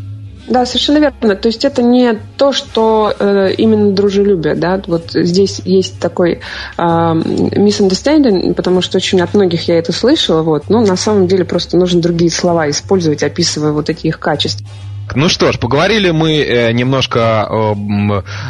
Да, 0.48 0.66
совершенно 0.66 0.98
верно. 0.98 1.36
То 1.36 1.48
есть 1.48 1.64
это 1.64 1.82
не 1.82 2.20
то, 2.36 2.52
что 2.52 3.14
э, 3.18 3.54
именно 3.58 3.94
дружелюбие, 3.94 4.56
да. 4.56 4.82
Вот 4.86 5.12
здесь 5.12 5.62
есть 5.64 6.00
такой 6.00 6.42
э, 6.78 6.82
misunderstanding, 6.82 8.54
потому 8.54 8.82
что 8.82 8.98
очень 8.98 9.22
от 9.22 9.34
многих 9.34 9.68
я 9.68 9.78
это 9.78 9.94
слышала, 9.94 10.42
вот. 10.42 10.70
Но 10.70 10.82
на 10.82 10.98
самом 10.98 11.28
деле 11.28 11.46
просто 11.46 11.78
нужно 11.78 12.02
другие 12.02 12.32
слова 12.32 12.70
использовать, 12.70 13.24
описывая 13.24 13.72
вот 13.72 13.90
эти 13.90 14.08
их 14.08 14.20
качества. 14.20 14.68
Ну 15.16 15.30
что 15.30 15.52
ж, 15.52 15.60
поговорили 15.60 16.12
мы 16.12 16.38
э, 16.38 16.72
немножко 16.72 17.46
о, 17.50 17.76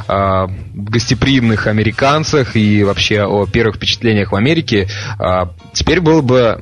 о 0.07 0.47
гостеприимных 0.73 1.67
американцах 1.67 2.55
и 2.55 2.83
вообще 2.83 3.23
о 3.23 3.45
первых 3.45 3.75
впечатлениях 3.77 4.31
в 4.31 4.35
Америке. 4.35 4.87
А, 5.17 5.49
теперь 5.73 6.01
было 6.01 6.21
бы, 6.21 6.57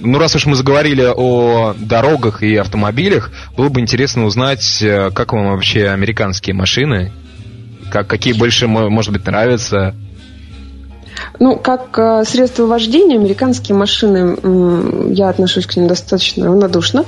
ну 0.00 0.18
раз 0.18 0.36
уж 0.36 0.46
мы 0.46 0.54
заговорили 0.54 1.06
о 1.14 1.74
дорогах 1.78 2.42
и 2.42 2.56
автомобилях, 2.56 3.30
было 3.56 3.68
бы 3.68 3.80
интересно 3.80 4.24
узнать, 4.24 4.82
э, 4.82 5.10
как 5.10 5.32
вам 5.32 5.50
вообще 5.50 5.88
американские 5.88 6.54
машины, 6.54 7.12
как, 7.90 8.06
какие 8.06 8.32
больше, 8.32 8.66
может 8.68 9.12
быть, 9.12 9.26
нравятся. 9.26 9.94
Ну, 11.38 11.56
как 11.56 11.98
э, 11.98 12.24
средство 12.24 12.66
вождения, 12.66 13.16
американские 13.16 13.76
машины, 13.76 14.36
я 15.12 15.28
отношусь 15.28 15.66
к 15.66 15.76
ним 15.76 15.88
достаточно 15.88 16.46
равнодушно. 16.46 17.04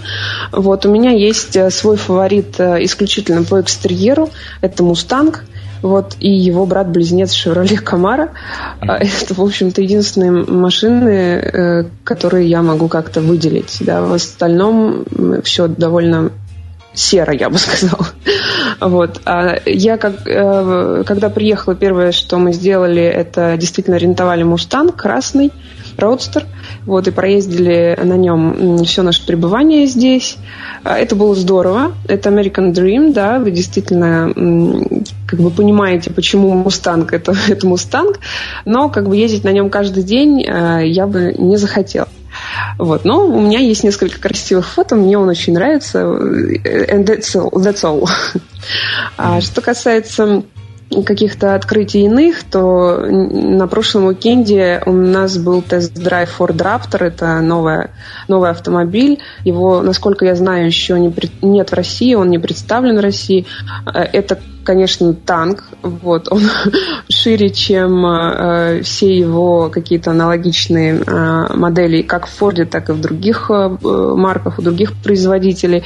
Вот, 0.53 0.87
у 0.87 0.91
меня 0.91 1.11
есть 1.11 1.57
э, 1.57 1.71
свой 1.71 1.97
фаворит 1.97 2.59
э, 2.59 2.85
исключительно 2.85 3.45
по 3.45 3.61
экстерьеру. 3.61 4.31
Это 4.61 4.83
«Mustang». 4.83 5.45
Вот, 5.83 6.17
и 6.19 6.31
его 6.31 6.65
брат-близнец 6.65 7.33
«Chevrolet 7.33 7.77
Camaro». 7.77 8.31
Mm-hmm. 8.81 9.11
Это, 9.23 9.35
в 9.35 9.41
общем-то, 9.41 9.83
единственные 9.83 10.31
машины, 10.31 11.91
которые 12.05 12.49
я 12.49 12.63
могу 12.63 12.89
как-то 12.89 13.21
выделить. 13.21 13.77
Да. 13.81 14.01
В 14.01 14.15
остальном 14.15 15.05
все 15.43 15.69
довольно 15.69 16.31
серо, 16.95 17.33
я 17.33 17.51
бы 17.51 17.59
сказала. 17.59 18.07
Вот. 18.81 19.21
А 19.25 19.57
я, 19.67 19.97
как, 19.97 20.27
э, 20.27 21.05
когда 21.07 21.31
приехала, 21.31 21.75
первое, 21.75 22.13
что 22.13 22.39
мы 22.39 22.53
сделали, 22.53 23.03
это 23.03 23.57
действительно 23.57 23.97
арендовали 23.97 24.43
Мустанг 24.43 24.97
красный, 24.97 25.53
родстер, 25.97 26.45
вот, 26.87 27.07
и 27.07 27.11
проездили 27.13 27.99
на 28.03 28.15
нем 28.15 28.85
все 28.85 29.03
наше 29.03 29.25
пребывание 29.25 29.87
здесь. 29.87 30.37
А, 30.83 30.99
это 30.99 31.15
было 31.15 31.35
здорово. 31.35 31.93
Это 32.09 32.31
American 32.31 32.73
Dream, 32.73 33.13
да, 33.13 33.39
вы 33.39 33.53
действительно 33.53 34.33
как 35.27 35.41
бы 35.41 35.51
понимаете, 35.51 36.11
почему 36.11 36.53
Мустанг 36.53 37.13
это, 37.13 37.35
это 37.49 37.67
Мустанг, 37.67 38.19
но 38.65 38.89
как 38.89 39.09
бы 39.09 39.17
ездить 39.17 39.45
на 39.45 39.53
нем 39.53 39.71
каждый 39.71 40.03
день 40.03 40.45
э, 40.45 40.83
я 40.87 41.07
бы 41.07 41.35
не 41.39 41.57
захотела. 41.57 42.09
Вот. 42.79 43.05
Но 43.05 43.27
у 43.27 43.41
меня 43.41 43.59
есть 43.59 43.85
несколько 43.85 44.21
красивых 44.21 44.67
фото, 44.67 44.97
мне 44.97 45.19
он 45.19 45.29
очень 45.29 45.55
нравится. 45.55 46.01
And 46.01 47.05
that's 47.05 47.35
all. 47.35 47.51
That's 47.53 47.83
all. 47.83 48.09
А 49.19 49.43
что 49.43 49.61
касается 49.61 50.43
каких-то 51.05 51.55
открытий 51.55 52.05
иных, 52.05 52.45
то 52.45 52.99
на 52.99 53.67
прошлом 53.67 54.07
уикенде 54.07 54.83
у 54.87 54.93
нас 54.93 55.37
был 55.39 55.63
тест-драйв 55.63 56.35
Ford 56.39 56.57
Raptor. 56.57 57.05
Это 57.05 57.41
новая, 57.41 57.91
новый 58.29 58.51
автомобиль. 58.51 59.21
Его, 59.45 59.83
насколько 59.83 60.25
я 60.25 60.35
знаю, 60.35 60.67
еще 60.67 60.99
не, 60.99 61.13
нет 61.43 61.71
в 61.71 61.75
России, 61.75 62.15
он 62.15 62.31
не 62.31 62.39
представлен 62.39 62.97
в 62.97 63.01
России. 63.01 63.47
Э, 63.87 64.01
это 64.01 64.39
конечно, 64.65 65.15
танк. 65.15 65.65
Вот, 65.83 66.33
он 66.33 66.43
шире, 67.09 67.51
чем 67.51 68.05
э, 68.05 68.83
все 68.83 69.17
его 69.17 69.69
какие-то 69.71 70.11
аналогичные 70.11 71.01
э, 71.07 71.47
модели, 71.55 72.03
как 72.03 72.27
в 72.27 72.31
Форде, 72.31 72.65
так 72.65 72.89
и 72.89 72.93
в 72.93 73.01
других 73.01 73.51
э, 73.51 73.69
марках, 73.81 74.59
у 74.59 74.63
других 74.63 74.93
производителей. 75.03 75.85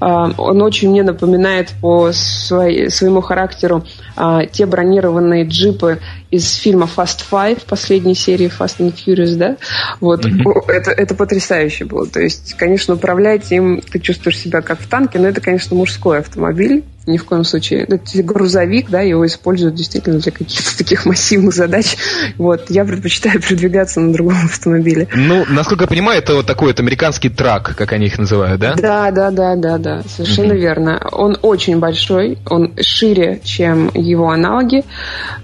Э, 0.00 0.30
он 0.38 0.62
очень 0.62 0.90
мне 0.90 1.02
напоминает 1.02 1.72
по 1.80 2.10
своей, 2.12 2.90
своему 2.90 3.20
характеру 3.20 3.84
э, 4.16 4.46
те 4.50 4.66
бронированные 4.66 5.44
джипы 5.44 5.98
из 6.30 6.54
фильма 6.54 6.88
Fast 6.94 7.24
Five, 7.30 7.62
последней 7.66 8.14
серии 8.14 8.46
Fast 8.46 8.78
and 8.78 8.94
Furious, 8.94 9.36
да? 9.36 9.56
Вот, 10.00 10.24
mm-hmm. 10.24 10.68
это, 10.68 10.90
это 10.90 11.14
потрясающе 11.14 11.84
было. 11.84 12.06
То 12.06 12.20
есть, 12.20 12.54
конечно, 12.54 12.94
управлять 12.94 13.50
им 13.52 13.80
ты 13.80 13.98
чувствуешь 13.98 14.38
себя 14.38 14.60
как 14.60 14.80
в 14.80 14.88
танке, 14.88 15.18
но 15.18 15.28
это, 15.28 15.40
конечно, 15.40 15.76
мужской 15.76 16.18
автомобиль 16.18 16.84
ни 17.06 17.16
в 17.16 17.24
коем 17.24 17.44
случае. 17.44 17.84
Это 17.84 18.22
грузовик, 18.22 18.90
да, 18.90 19.00
его 19.00 19.26
используют 19.26 19.74
действительно 19.74 20.18
для 20.18 20.32
каких-то 20.32 20.76
таких 20.76 21.06
массивных 21.06 21.54
задач. 21.54 21.96
Вот, 22.36 22.70
я 22.70 22.84
предпочитаю 22.84 23.40
передвигаться 23.48 24.00
на 24.00 24.12
другом 24.12 24.44
автомобиле. 24.44 25.08
Ну, 25.14 25.44
насколько 25.48 25.84
я 25.84 25.88
понимаю, 25.88 26.18
это 26.18 26.34
вот 26.34 26.46
такой 26.46 26.68
вот 26.68 26.80
американский 26.80 27.28
трак, 27.28 27.74
как 27.76 27.92
они 27.92 28.06
их 28.06 28.18
называют, 28.18 28.60
да? 28.60 28.74
Да, 28.74 29.10
да, 29.10 29.30
да, 29.30 29.56
да, 29.56 29.78
да, 29.78 30.02
совершенно 30.08 30.52
mm-hmm. 30.52 30.58
верно. 30.58 31.08
Он 31.12 31.36
очень 31.42 31.78
большой, 31.78 32.38
он 32.46 32.74
шире, 32.80 33.40
чем 33.42 33.90
его 33.94 34.30
аналоги. 34.30 34.84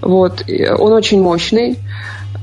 Вот, 0.01 0.43
он 0.77 0.93
очень 0.93 1.21
мощный. 1.21 1.77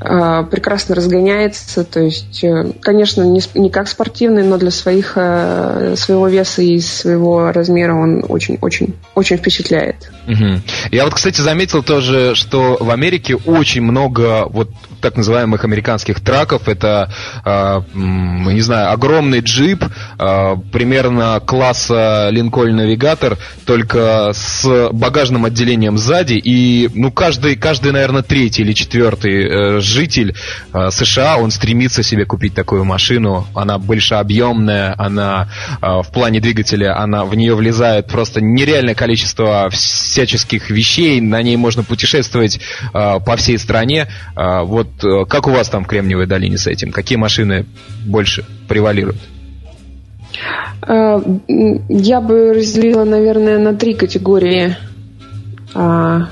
А, 0.00 0.42
прекрасно 0.42 0.94
разгоняется, 0.94 1.84
то 1.84 2.00
есть, 2.00 2.42
э, 2.44 2.72
конечно, 2.80 3.22
не, 3.22 3.40
не 3.54 3.70
как 3.70 3.88
спортивный, 3.88 4.42
но 4.42 4.58
для 4.58 4.70
своих, 4.70 5.12
э, 5.16 5.94
своего 5.96 6.28
веса 6.28 6.62
и 6.62 6.78
своего 6.80 7.52
размера 7.52 7.94
он 7.94 8.24
очень-очень-очень 8.28 9.36
впечатляет. 9.36 10.10
Угу. 10.26 10.60
Я 10.90 11.04
вот, 11.04 11.14
кстати, 11.14 11.40
заметил 11.40 11.82
тоже, 11.82 12.34
что 12.34 12.76
в 12.80 12.90
Америке 12.90 13.36
очень 13.36 13.82
много 13.82 14.46
вот 14.48 14.70
так 15.04 15.18
называемых 15.18 15.64
американских 15.64 16.20
траков. 16.20 16.66
Это, 16.66 17.12
э, 17.44 17.82
не 17.94 18.62
знаю, 18.62 18.90
огромный 18.90 19.40
джип, 19.40 19.84
э, 19.84 20.56
примерно 20.72 21.42
класса 21.44 22.28
Линкольн 22.30 22.76
Навигатор, 22.76 23.36
только 23.66 24.30
с 24.32 24.88
багажным 24.92 25.44
отделением 25.44 25.98
сзади. 25.98 26.40
И, 26.42 26.88
ну, 26.94 27.12
каждый, 27.12 27.56
каждый 27.56 27.92
наверное, 27.92 28.22
третий 28.22 28.62
или 28.62 28.72
четвертый 28.72 29.44
э, 29.44 29.80
житель 29.84 30.34
э, 30.72 30.90
США, 30.90 31.36
он 31.36 31.50
стремится 31.50 32.02
себе 32.02 32.24
купить 32.24 32.54
такую 32.54 32.84
машину. 32.84 33.46
Она 33.54 33.78
большеобъемная, 33.78 34.94
она 34.98 35.48
э, 35.80 35.86
в 36.02 36.10
плане 36.12 36.40
двигателя, 36.40 36.98
она 36.98 37.24
в 37.24 37.34
нее 37.34 37.54
влезает 37.54 38.06
просто 38.06 38.40
нереальное 38.40 38.94
количество 38.94 39.68
всяческих 39.70 40.70
вещей. 40.70 41.20
На 41.20 41.42
ней 41.42 41.56
можно 41.56 41.82
путешествовать 41.82 42.58
э, 42.58 43.20
по 43.20 43.36
всей 43.36 43.58
стране. 43.58 44.08
Вот 44.34 44.88
как 45.28 45.46
у 45.46 45.50
вас 45.50 45.68
там 45.68 45.84
в 45.84 45.86
Кремниевой 45.86 46.26
долине 46.26 46.58
с 46.58 46.66
этим? 46.66 46.92
Какие 46.92 47.18
машины 47.18 47.66
больше 48.04 48.44
превалируют? 48.68 49.18
Я 50.86 52.20
бы 52.20 52.54
разделила, 52.54 53.04
наверное, 53.04 53.58
на 53.58 53.74
три 53.74 53.94
категории 53.94 54.76
а, 55.74 56.28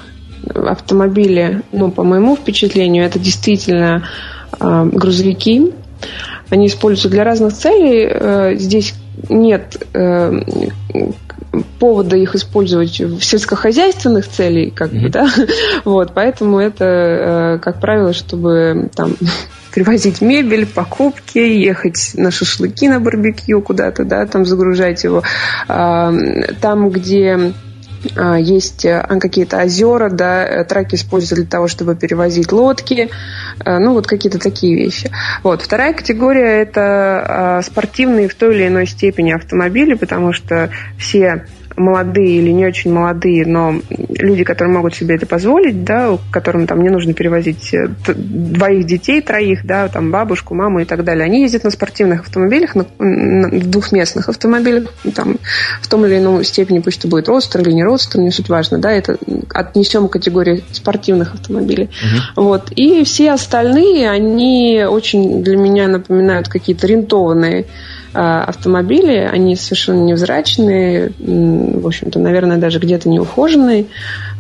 автомобили, 0.54 1.62
ну, 1.72 1.90
по 1.90 2.02
моему 2.02 2.36
впечатлению, 2.36 3.04
это 3.04 3.18
действительно 3.18 4.08
э, 4.58 4.90
грузовики. 4.92 5.72
Они 6.50 6.66
используются 6.66 7.08
для 7.08 7.24
разных 7.24 7.54
целей. 7.54 8.08
Э, 8.10 8.54
здесь 8.56 8.94
нет 9.28 9.82
э, 9.94 10.32
повода 11.78 12.16
их 12.16 12.34
использовать 12.34 13.00
в 13.00 13.22
сельскохозяйственных 13.22 14.28
целей, 14.28 14.70
как 14.70 14.92
mm-hmm. 14.92 15.02
бы, 15.02 15.08
да. 15.08 15.28
Вот, 15.84 16.12
поэтому 16.14 16.58
это, 16.58 16.84
э, 16.84 17.58
как 17.58 17.80
правило, 17.80 18.12
чтобы 18.12 18.90
там 18.94 19.16
привозить 19.74 20.20
мебель, 20.20 20.66
покупки, 20.66 21.38
ехать 21.38 22.12
на 22.14 22.30
шашлыки, 22.30 22.88
на 22.88 23.00
барбекю 23.00 23.62
куда-то, 23.62 24.04
да, 24.04 24.26
там 24.26 24.44
загружать 24.44 25.04
его. 25.04 25.22
Там, 25.66 26.90
где 26.90 27.54
есть 28.38 28.84
э, 28.84 29.00
какие-то 29.20 29.62
озера, 29.62 30.10
да, 30.10 30.44
э, 30.44 30.64
траки 30.64 30.96
используются 30.96 31.36
для 31.36 31.46
того, 31.46 31.68
чтобы 31.68 31.94
перевозить 31.94 32.52
лодки, 32.52 33.10
э, 33.64 33.78
ну 33.78 33.92
вот 33.92 34.06
какие-то 34.06 34.38
такие 34.38 34.74
вещи. 34.74 35.10
Вот. 35.42 35.62
Вторая 35.62 35.92
категория– 35.92 36.62
это 36.62 36.80
а, 36.80 37.62
спортивные 37.62 38.28
в 38.28 38.34
той 38.34 38.56
или 38.56 38.68
иной 38.68 38.86
степени 38.86 39.32
автомобили, 39.32 39.94
потому 39.94 40.32
что 40.32 40.70
все 40.98 41.46
молодые 41.76 42.38
или 42.38 42.50
не 42.50 42.66
очень 42.66 42.92
молодые, 42.92 43.46
но 43.46 43.80
люди, 44.08 44.44
которые 44.44 44.74
могут 44.74 44.94
себе 44.94 45.16
это 45.16 45.26
позволить, 45.26 45.84
да, 45.84 46.18
которым 46.30 46.66
там 46.66 46.82
не 46.82 46.90
нужно 46.90 47.14
перевозить 47.14 47.72
э, 47.74 47.88
двоих 48.06 48.86
детей, 48.86 49.20
троих, 49.20 49.64
да, 49.64 49.88
там 49.88 50.10
бабушку, 50.10 50.54
маму 50.54 50.80
и 50.80 50.84
так 50.84 51.04
далее, 51.04 51.24
они 51.24 51.42
ездят 51.42 51.64
на 51.64 51.70
спортивных 51.70 52.20
автомобилях, 52.22 52.74
на, 52.74 52.86
на 52.98 53.50
двухместных 53.50 54.28
автомобилях, 54.28 54.92
там, 55.14 55.36
в 55.80 55.88
том 55.88 56.06
или 56.06 56.18
ином 56.18 56.42
степени, 56.44 56.80
пусть 56.80 56.98
это 56.98 57.08
будет 57.08 57.28
родстер 57.28 57.62
или 57.62 57.72
не 57.72 57.84
родстер, 57.84 58.20
не 58.20 58.30
суть 58.30 58.48
важно, 58.48 58.78
да, 58.78 58.92
это 58.92 59.16
отнесем 59.54 60.08
к 60.08 60.12
категории 60.12 60.62
спортивных 60.72 61.34
автомобилей. 61.34 61.90
Угу. 62.36 62.42
Вот. 62.44 62.72
И 62.76 63.04
все 63.04 63.32
остальные, 63.32 64.10
они 64.10 64.84
очень 64.88 65.42
для 65.42 65.56
меня 65.56 65.88
напоминают 65.88 66.48
какие-то 66.48 66.86
рентованные 66.86 67.66
автомобили, 68.12 69.16
они 69.16 69.56
совершенно 69.56 70.04
невзрачные, 70.04 71.12
в 71.18 71.86
общем-то, 71.86 72.18
наверное, 72.18 72.58
даже 72.58 72.78
где-то 72.78 73.08
неухоженные. 73.08 73.86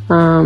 А, 0.08 0.44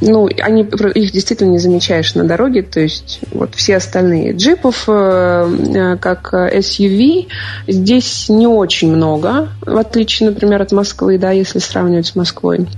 ну, 0.00 0.28
они, 0.40 0.62
их 0.62 1.12
действительно 1.12 1.50
не 1.50 1.58
замечаешь 1.58 2.14
на 2.14 2.24
дороге, 2.24 2.62
то 2.62 2.80
есть 2.80 3.20
вот 3.32 3.54
все 3.54 3.76
остальные 3.76 4.32
джипов, 4.32 4.84
э, 4.86 4.92
э, 4.92 5.96
как 5.96 6.32
SUV, 6.32 7.26
здесь 7.66 8.28
не 8.28 8.46
очень 8.46 8.94
много, 8.94 9.48
в 9.60 9.76
отличие, 9.76 10.30
например, 10.30 10.62
от 10.62 10.72
Москвы, 10.72 11.18
да, 11.18 11.32
если 11.32 11.58
сравнивать 11.58 12.06
с 12.06 12.14
Москвой. 12.14 12.68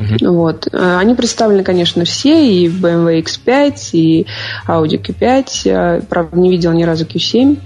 Uh-huh. 0.00 0.30
Вот. 0.30 0.68
Э, 0.72 0.96
они 0.98 1.14
представлены, 1.14 1.62
конечно, 1.62 2.04
все, 2.04 2.46
и 2.46 2.68
BMW 2.68 3.22
X5, 3.22 3.90
и 3.92 4.26
Audi 4.66 5.00
Q5, 5.00 6.06
правда, 6.08 6.38
не 6.38 6.50
видел 6.50 6.72
ни 6.72 6.84
разу 6.84 7.04
Q7. 7.04 7.58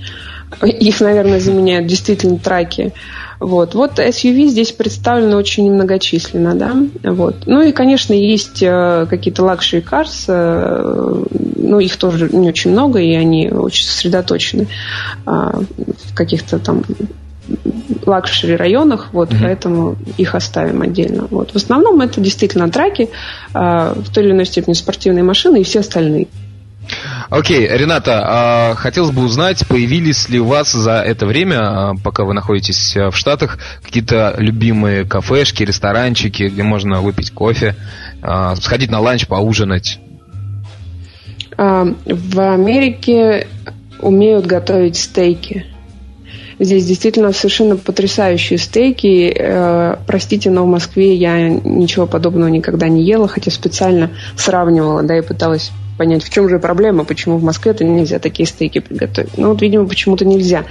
Их, 0.63 1.01
наверное, 1.01 1.41
заменяют 1.41 1.87
действительно 1.87 2.39
траки. 2.39 2.93
Вот. 3.41 3.75
вот 3.75 3.99
SUV 3.99 4.47
здесь 4.47 4.73
представлены 4.73 5.37
очень 5.37 5.71
многочисленно, 5.71 6.55
да. 6.55 6.75
Вот. 7.03 7.47
Ну 7.47 7.63
и, 7.63 7.73
конечно, 7.73 8.15
есть 8.15 8.63
э, 8.63 9.07
какие-то 9.09 9.43
luxury 9.43 9.85
cars, 9.85 10.25
э, 10.29 11.25
ну 11.57 11.79
их 11.79 11.97
тоже 11.97 12.29
не 12.33 12.49
очень 12.49 12.71
много, 12.71 13.01
и 13.01 13.13
они 13.13 13.51
очень 13.51 13.85
сосредоточены 13.85 14.69
э, 15.27 15.29
в 15.29 16.15
каких-то 16.15 16.59
там 16.59 16.85
luxury 18.07 18.57
районах, 18.57 19.09
вот, 19.13 19.31
mm-hmm. 19.31 19.43
поэтому 19.43 19.97
их 20.17 20.35
оставим 20.35 20.83
отдельно. 20.83 21.27
Вот. 21.31 21.51
В 21.53 21.57
основном 21.57 22.01
это 22.01 22.21
действительно 22.21 22.71
траки, 22.71 23.11
э, 23.53 23.95
в 23.97 24.13
той 24.13 24.25
или 24.25 24.33
иной 24.33 24.47
степени 24.47 24.75
спортивные 24.75 25.25
машины 25.25 25.61
и 25.61 25.65
все 25.65 25.81
остальные. 25.81 26.29
Окей, 27.37 27.67
Рената, 27.67 28.23
а, 28.25 28.75
хотелось 28.77 29.11
бы 29.11 29.25
узнать, 29.25 29.67
появились 29.67 30.29
ли 30.29 30.39
у 30.39 30.45
вас 30.45 30.71
за 30.71 31.03
это 31.03 31.27
время, 31.27 31.59
а, 31.59 31.95
пока 31.97 32.23
вы 32.25 32.33
находитесь 32.33 32.97
а, 32.97 33.11
в 33.11 33.17
Штатах, 33.17 33.59
какие-то 33.83 34.37
любимые 34.39 35.05
кафешки, 35.05 35.65
ресторанчики, 35.65 36.45
где 36.45 36.63
можно 36.63 37.01
выпить 37.01 37.33
кофе, 37.33 37.75
сходить 38.55 38.93
на 38.93 39.01
ланч, 39.01 39.27
поужинать? 39.27 39.99
В 41.57 42.55
Америке 42.55 43.49
умеют 43.99 44.47
готовить 44.47 44.97
стейки. 44.97 45.67
Здесь 46.61 46.87
действительно 46.87 47.33
совершенно 47.33 47.77
потрясающие 47.77 48.61
стейки. 48.61 49.35
Э, 49.37 49.97
простите, 50.07 50.51
но 50.51 50.65
в 50.65 50.69
Москве 50.69 51.17
я 51.17 51.49
ничего 51.49 52.07
подобного 52.07 52.49
никогда 52.49 52.87
не 52.87 53.03
ела, 53.03 53.27
хотя 53.27 53.51
специально 53.51 54.11
сравнивала, 54.37 55.03
да, 55.03 55.19
и 55.19 55.21
пыталась 55.21 55.73
понять, 55.97 56.23
в 56.23 56.31
чем 56.31 56.49
же 56.49 56.59
проблема, 56.59 57.05
почему 57.05 57.39
в 57.39 57.43
Москве-то 57.43 57.85
нельзя 57.85 58.19
такие 58.19 58.47
стейки 58.47 58.81
приготовить. 58.81 59.37
Ну, 59.37 59.49
вот, 59.49 59.63
видимо, 59.63 59.87
почему-то 59.87 60.25
нельзя. 60.25 60.65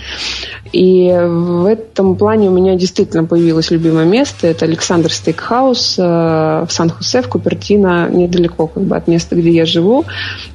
И 0.72 1.12
в 1.12 1.66
этом 1.66 2.16
плане 2.16 2.50
у 2.50 2.54
меня 2.54 2.76
действительно 2.76 3.26
появилось 3.26 3.72
любимое 3.72 4.06
место. 4.06 4.48
Это 4.48 4.66
Александр 4.66 5.12
Стейкхаус 5.12 5.96
э, 6.00 6.02
в 6.02 6.68
Сан-Хосе, 6.70 7.22
в 7.22 7.30
Купертино, 7.30 8.10
недалеко 8.10 8.68
как 8.68 8.84
бы, 8.84 8.96
от 8.96 9.08
места, 9.08 9.36
где 9.36 9.52
я 9.52 9.66
живу. 9.66 10.06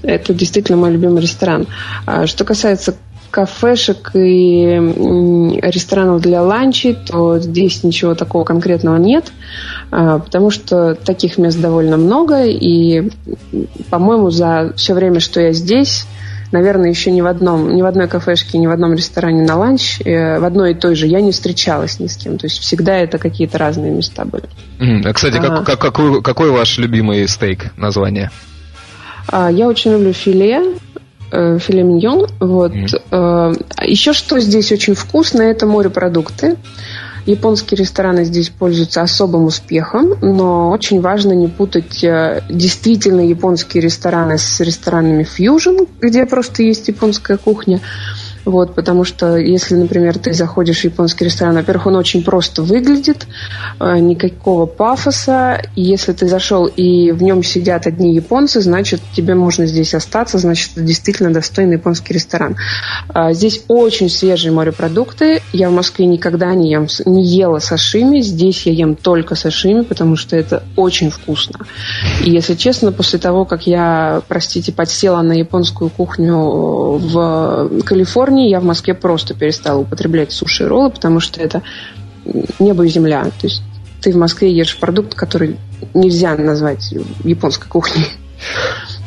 Это 0.03 0.35
действительно 0.35 0.79
мой 0.79 0.93
любимый 0.93 1.23
ресторан. 1.23 1.67
А 2.07 2.27
что 2.27 2.45
касается 2.45 2.95
кафешек 3.31 4.11
и 4.15 5.61
ресторанов 5.63 6.21
для 6.21 6.43
ланчей, 6.43 6.95
то 6.95 7.39
здесь 7.39 7.85
ничего 7.85 8.15
такого 8.15 8.45
конкретного 8.45 8.97
нет, 8.97 9.33
а, 9.91 10.19
потому 10.19 10.51
что 10.51 10.95
таких 10.95 11.39
мест 11.39 11.61
довольно 11.61 11.97
много, 11.97 12.45
и, 12.45 13.11
по-моему, 13.91 14.31
за 14.31 14.73
все 14.77 14.95
время, 14.95 15.21
что 15.21 15.41
я 15.41 15.53
здесь, 15.53 16.07
наверное, 16.53 16.91
еще 16.91 17.11
ни 17.11 17.21
в 17.21 17.27
одном, 17.27 17.75
ни 17.75 17.83
в 17.83 17.87
одной 17.87 18.09
кафешке, 18.09 18.59
ни 18.59 18.67
в 18.67 18.71
одном 18.71 18.95
ресторане 18.95 19.43
на 19.45 19.57
ланч, 19.57 20.01
э, 20.05 20.39
в 20.39 20.45
одной 20.45 20.73
и 20.73 20.75
той 20.75 20.95
же 20.95 21.07
я 21.07 21.21
не 21.21 21.33
встречалась 21.33 22.01
ни 22.01 22.07
с 22.07 22.17
кем. 22.17 22.39
То 22.39 22.47
есть 22.47 22.59
всегда 22.59 22.97
это 22.97 23.19
какие-то 23.19 23.59
разные 23.59 23.91
места 23.91 24.25
были. 24.25 24.45
Mm, 24.79 25.13
кстати, 25.13 25.37
а, 25.37 25.41
как, 25.41 25.67
как, 25.67 25.81
какой, 25.81 26.23
какой 26.23 26.51
ваш 26.51 26.79
любимый 26.79 27.27
стейк 27.29 27.77
название? 27.77 28.31
А, 29.31 29.51
я 29.51 29.69
очень 29.69 29.93
люблю 29.93 30.13
филе, 30.13 30.75
э, 31.31 31.59
филе 31.59 31.83
миньон. 31.83 32.27
Вот. 32.41 32.73
Mm. 32.73 33.65
Еще 33.85 34.13
что 34.13 34.41
здесь 34.41 34.73
очень 34.73 34.95
вкусно, 34.95 35.43
это 35.43 35.67
морепродукты. 35.67 36.57
Японские 37.29 37.77
рестораны 37.77 38.25
здесь 38.25 38.49
пользуются 38.49 39.03
особым 39.03 39.45
успехом, 39.45 40.15
но 40.23 40.71
очень 40.71 41.03
важно 41.03 41.33
не 41.33 41.47
путать 41.47 42.03
э, 42.03 42.41
действительно 42.49 43.21
японские 43.21 43.83
рестораны 43.83 44.39
с 44.39 44.61
ресторанами 44.61 45.25
фьюжн, 45.25 45.85
где 46.01 46.25
просто 46.25 46.63
есть 46.63 46.89
японская 46.89 47.37
кухня. 47.37 47.83
Вот, 48.49 48.75
потому 48.75 49.05
что 49.05 49.37
если, 49.37 49.75
например, 49.75 50.17
ты 50.17 50.33
заходишь 50.33 50.81
в 50.81 50.85
японский 50.85 51.27
ресторан, 51.27 51.57
во-первых, 51.57 51.89
он 51.89 51.97
очень 51.97 52.25
просто 52.25 52.63
выглядит, 52.63 53.27
э, 53.79 53.99
никакого 53.99 54.65
пафоса. 54.65 55.61
И 55.77 55.83
если 55.83 56.15
ты 56.15 56.27
зашел 56.29 56.65
и 56.65 57.13
в 57.13 57.23
нем 57.23 57.43
сидят 57.43 57.87
одни 57.87 58.15
японцы, 58.15 58.63
значит, 58.63 59.03
тебе 59.15 59.35
можно 59.35 59.67
здесь 59.67 59.93
остаться, 59.93 60.39
значит, 60.39 60.71
это 60.73 60.81
действительно 60.81 61.31
достойный 61.31 61.75
японский 61.75 62.15
ресторан. 62.15 62.57
А, 63.11 63.35
здесь 63.35 63.65
очень 63.69 64.09
свежие 64.09 64.51
морепродукты. 64.51 65.43
Я 65.53 65.69
в 65.69 65.75
Москве 65.75 66.07
никогда 66.07 66.55
не, 66.55 66.71
ем, 66.71 66.87
не 67.05 67.27
ела 67.27 67.59
сашими. 67.59 68.23
Здесь 68.23 68.65
я 68.65 68.73
ем 68.73 68.97
только 68.97 69.35
сашими, 69.35 69.83
потому 69.83 70.17
что 70.17 70.37
это 70.37 70.63
очень 70.75 71.11
вкусно. 71.11 71.67
И, 72.25 72.31
если 72.31 72.55
честно, 72.55 72.93
после 72.93 73.19
того, 73.19 73.45
как 73.45 73.67
я, 73.67 74.23
простите, 74.27 74.73
подсела 74.73 75.21
на 75.21 75.33
японскую 75.33 75.91
кухню 75.91 76.39
в 76.39 77.83
Калифорнии, 77.85 78.38
Японии 78.39 78.51
я 78.51 78.61
в 78.61 78.65
Москве 78.65 78.95
просто 78.95 79.35
перестала 79.35 79.81
употреблять 79.81 80.33
суши 80.33 80.65
и 80.65 80.67
роллы, 80.67 80.91
потому 80.91 81.21
что 81.21 81.41
это 81.41 81.63
небо 82.59 82.85
и 82.85 82.89
земля. 82.89 83.25
То 83.25 83.47
есть 83.47 83.63
ты 84.01 84.13
в 84.13 84.17
Москве 84.17 84.53
ешь 84.53 84.77
продукт, 84.79 85.15
который 85.15 85.57
нельзя 85.95 86.37
назвать 86.37 86.95
японской 87.25 87.69
кухней. 87.69 88.07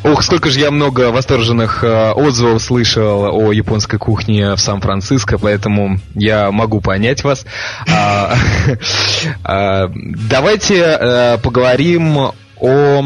Ох, 0.04 0.24
сколько 0.24 0.50
же 0.50 0.60
я 0.60 0.72
много 0.72 1.12
восторженных 1.12 1.84
э, 1.84 2.12
отзывов 2.12 2.62
слышал 2.62 3.24
о 3.32 3.54
японской 3.54 3.98
кухне 3.98 4.56
в 4.56 4.60
Сан-Франциско, 4.60 5.38
поэтому 5.38 6.00
я 6.16 6.52
могу 6.52 6.82
понять 6.82 7.24
вас. 7.24 7.46
А, 7.88 8.34
а, 9.44 9.92
давайте 9.94 10.80
э, 10.80 11.38
поговорим 11.38 12.32
о 12.60 13.04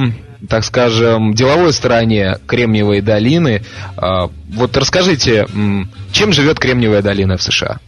так 0.47 0.63
скажем, 0.63 1.33
деловой 1.33 1.73
стороне 1.73 2.37
Кремниевой 2.47 3.01
долины. 3.01 3.63
А, 3.97 4.29
вот 4.49 4.75
расскажите, 4.77 5.47
чем 6.11 6.33
живет 6.33 6.59
Кремниевая 6.59 7.01
долина 7.01 7.37
в 7.37 7.43
США? 7.43 7.79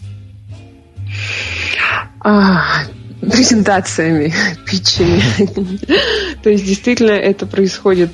Презентациями, 3.19 4.32
питчами. 4.65 5.21
То 6.43 6.49
есть 6.51 6.65
действительно 6.65 7.12
это 7.12 7.47
происходит 7.47 8.12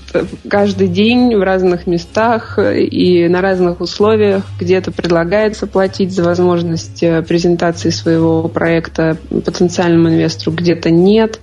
каждый 0.50 0.88
день 0.88 1.36
в 1.36 1.44
разных 1.44 1.88
местах 1.88 2.58
и 2.58 3.28
на 3.28 3.42
разных 3.42 3.82
условиях. 3.82 4.44
Где-то 4.60 4.92
предлагается 4.92 5.68
платить 5.68 6.14
за 6.14 6.24
возможность 6.24 7.04
э, 7.04 7.22
презентации 7.22 7.90
своего 7.90 8.48
проекта 8.48 9.18
потенциальному 9.30 10.08
инвестору, 10.10 10.56
где-то 10.56 10.90
нет. 10.90 11.42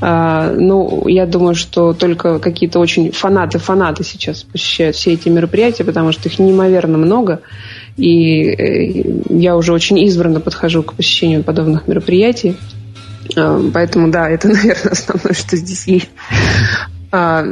А, 0.00 0.50
ну, 0.52 1.06
я 1.06 1.26
думаю, 1.26 1.54
что 1.54 1.92
только 1.92 2.40
какие-то 2.40 2.80
очень 2.80 3.12
фанаты-фанаты 3.12 4.02
сейчас 4.02 4.42
посещают 4.42 4.96
все 4.96 5.12
эти 5.12 5.28
мероприятия, 5.28 5.84
потому 5.84 6.10
что 6.10 6.28
их 6.28 6.38
неимоверно 6.38 6.98
много. 6.98 7.40
И 7.96 8.42
э, 8.42 9.22
я 9.30 9.56
уже 9.56 9.72
очень 9.72 9.98
избранно 10.00 10.40
подхожу 10.40 10.82
к 10.82 10.94
посещению 10.94 11.44
подобных 11.44 11.86
мероприятий. 11.88 12.56
Эм, 13.34 13.70
поэтому, 13.72 14.10
да, 14.10 14.28
это, 14.28 14.48
наверное, 14.52 14.92
основное, 14.92 15.34
что 15.34 15.56
здесь 15.56 15.86
есть. 15.86 16.10
А, 17.12 17.46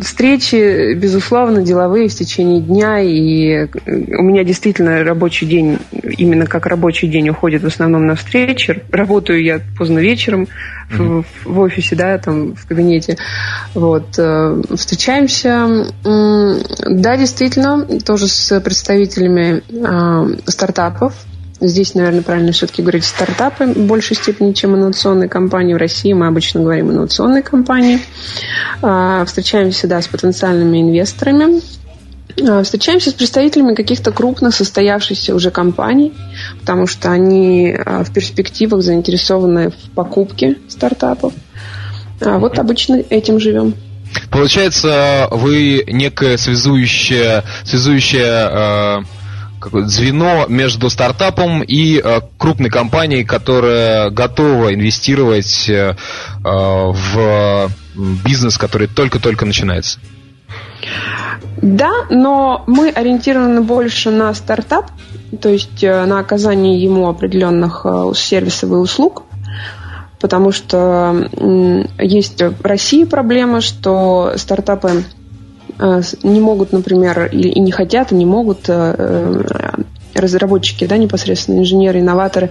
встречи, 0.00 0.94
безусловно, 0.94 1.62
деловые 1.62 2.08
в 2.08 2.14
течение 2.14 2.60
дня, 2.60 3.00
и 3.00 3.66
у 3.86 4.22
меня 4.22 4.44
действительно 4.44 5.02
рабочий 5.02 5.46
день, 5.46 5.78
именно 6.18 6.46
как 6.46 6.66
рабочий 6.66 7.08
день 7.08 7.30
уходит 7.30 7.62
в 7.62 7.66
основном 7.66 8.06
на 8.06 8.16
встречи. 8.16 8.82
Работаю 8.92 9.42
я 9.42 9.60
поздно 9.76 9.98
вечером 9.98 10.46
mm-hmm. 10.90 11.24
в, 11.44 11.52
в 11.52 11.58
офисе, 11.58 11.96
да, 11.96 12.18
там 12.18 12.54
в 12.54 12.66
кабинете. 12.66 13.16
Вот. 13.74 14.06
Э, 14.18 14.62
встречаемся, 14.76 15.86
да, 16.04 17.16
действительно, 17.16 17.86
тоже 18.04 18.28
с 18.28 18.60
представителями 18.60 19.62
а, 19.84 20.28
стартапов, 20.46 21.14
Здесь, 21.60 21.94
наверное, 21.94 22.22
правильно 22.22 22.52
все-таки 22.52 22.82
говорить 22.82 23.04
стартапы 23.04 23.66
в 23.66 23.86
большей 23.86 24.14
степени, 24.14 24.52
чем 24.52 24.76
инновационные 24.76 25.28
компании. 25.28 25.74
В 25.74 25.78
России 25.78 26.12
мы 26.12 26.28
обычно 26.28 26.60
говорим 26.60 26.92
инновационные 26.92 27.42
компании. 27.42 27.98
А, 28.80 29.24
встречаемся, 29.24 29.88
да, 29.88 30.00
с 30.00 30.06
потенциальными 30.06 30.80
инвесторами. 30.80 31.60
А, 32.48 32.62
встречаемся 32.62 33.10
с 33.10 33.14
представителями 33.14 33.74
каких-то 33.74 34.12
крупных 34.12 34.54
состоявшихся 34.54 35.34
уже 35.34 35.50
компаний, 35.50 36.12
потому 36.60 36.86
что 36.86 37.10
они 37.10 37.76
а, 37.76 38.04
в 38.04 38.12
перспективах 38.12 38.82
заинтересованы 38.82 39.70
в 39.70 39.90
покупке 39.96 40.58
стартапов. 40.68 41.32
Вот 42.20 42.58
обычно 42.58 43.02
этим 43.10 43.38
живем. 43.38 43.74
Получается, 44.30 45.28
вы 45.30 45.84
некое 45.86 46.36
связующее, 46.36 47.44
связующее 47.64 49.04
звено 49.72 50.46
между 50.48 50.90
стартапом 50.90 51.62
и 51.62 52.00
э, 52.02 52.20
крупной 52.36 52.70
компанией, 52.70 53.24
которая 53.24 54.10
готова 54.10 54.74
инвестировать 54.74 55.68
э, 55.68 55.94
э, 55.94 55.96
в 56.44 57.70
бизнес, 58.24 58.58
который 58.58 58.88
только-только 58.88 59.44
начинается. 59.44 59.98
Да, 61.60 61.90
но 62.10 62.64
мы 62.66 62.90
ориентированы 62.90 63.62
больше 63.62 64.10
на 64.10 64.32
стартап, 64.34 64.90
то 65.40 65.48
есть 65.48 65.82
на 65.82 66.20
оказание 66.20 66.80
ему 66.80 67.08
определенных 67.08 67.84
сервисов 68.14 68.70
и 68.70 68.74
услуг, 68.74 69.24
потому 70.20 70.52
что 70.52 71.28
есть 71.98 72.40
в 72.40 72.64
России 72.64 73.04
проблема, 73.04 73.60
что 73.60 74.34
стартапы 74.36 75.04
не 76.22 76.40
могут, 76.40 76.72
например, 76.72 77.26
и 77.26 77.60
не 77.60 77.70
хотят, 77.70 78.12
и 78.12 78.14
не 78.14 78.26
могут 78.26 78.68
э, 78.68 78.94
э, 78.98 79.82
разработчики, 80.14 80.86
да, 80.86 80.96
непосредственно 80.96 81.60
инженеры, 81.60 82.00
инноваторы, 82.00 82.50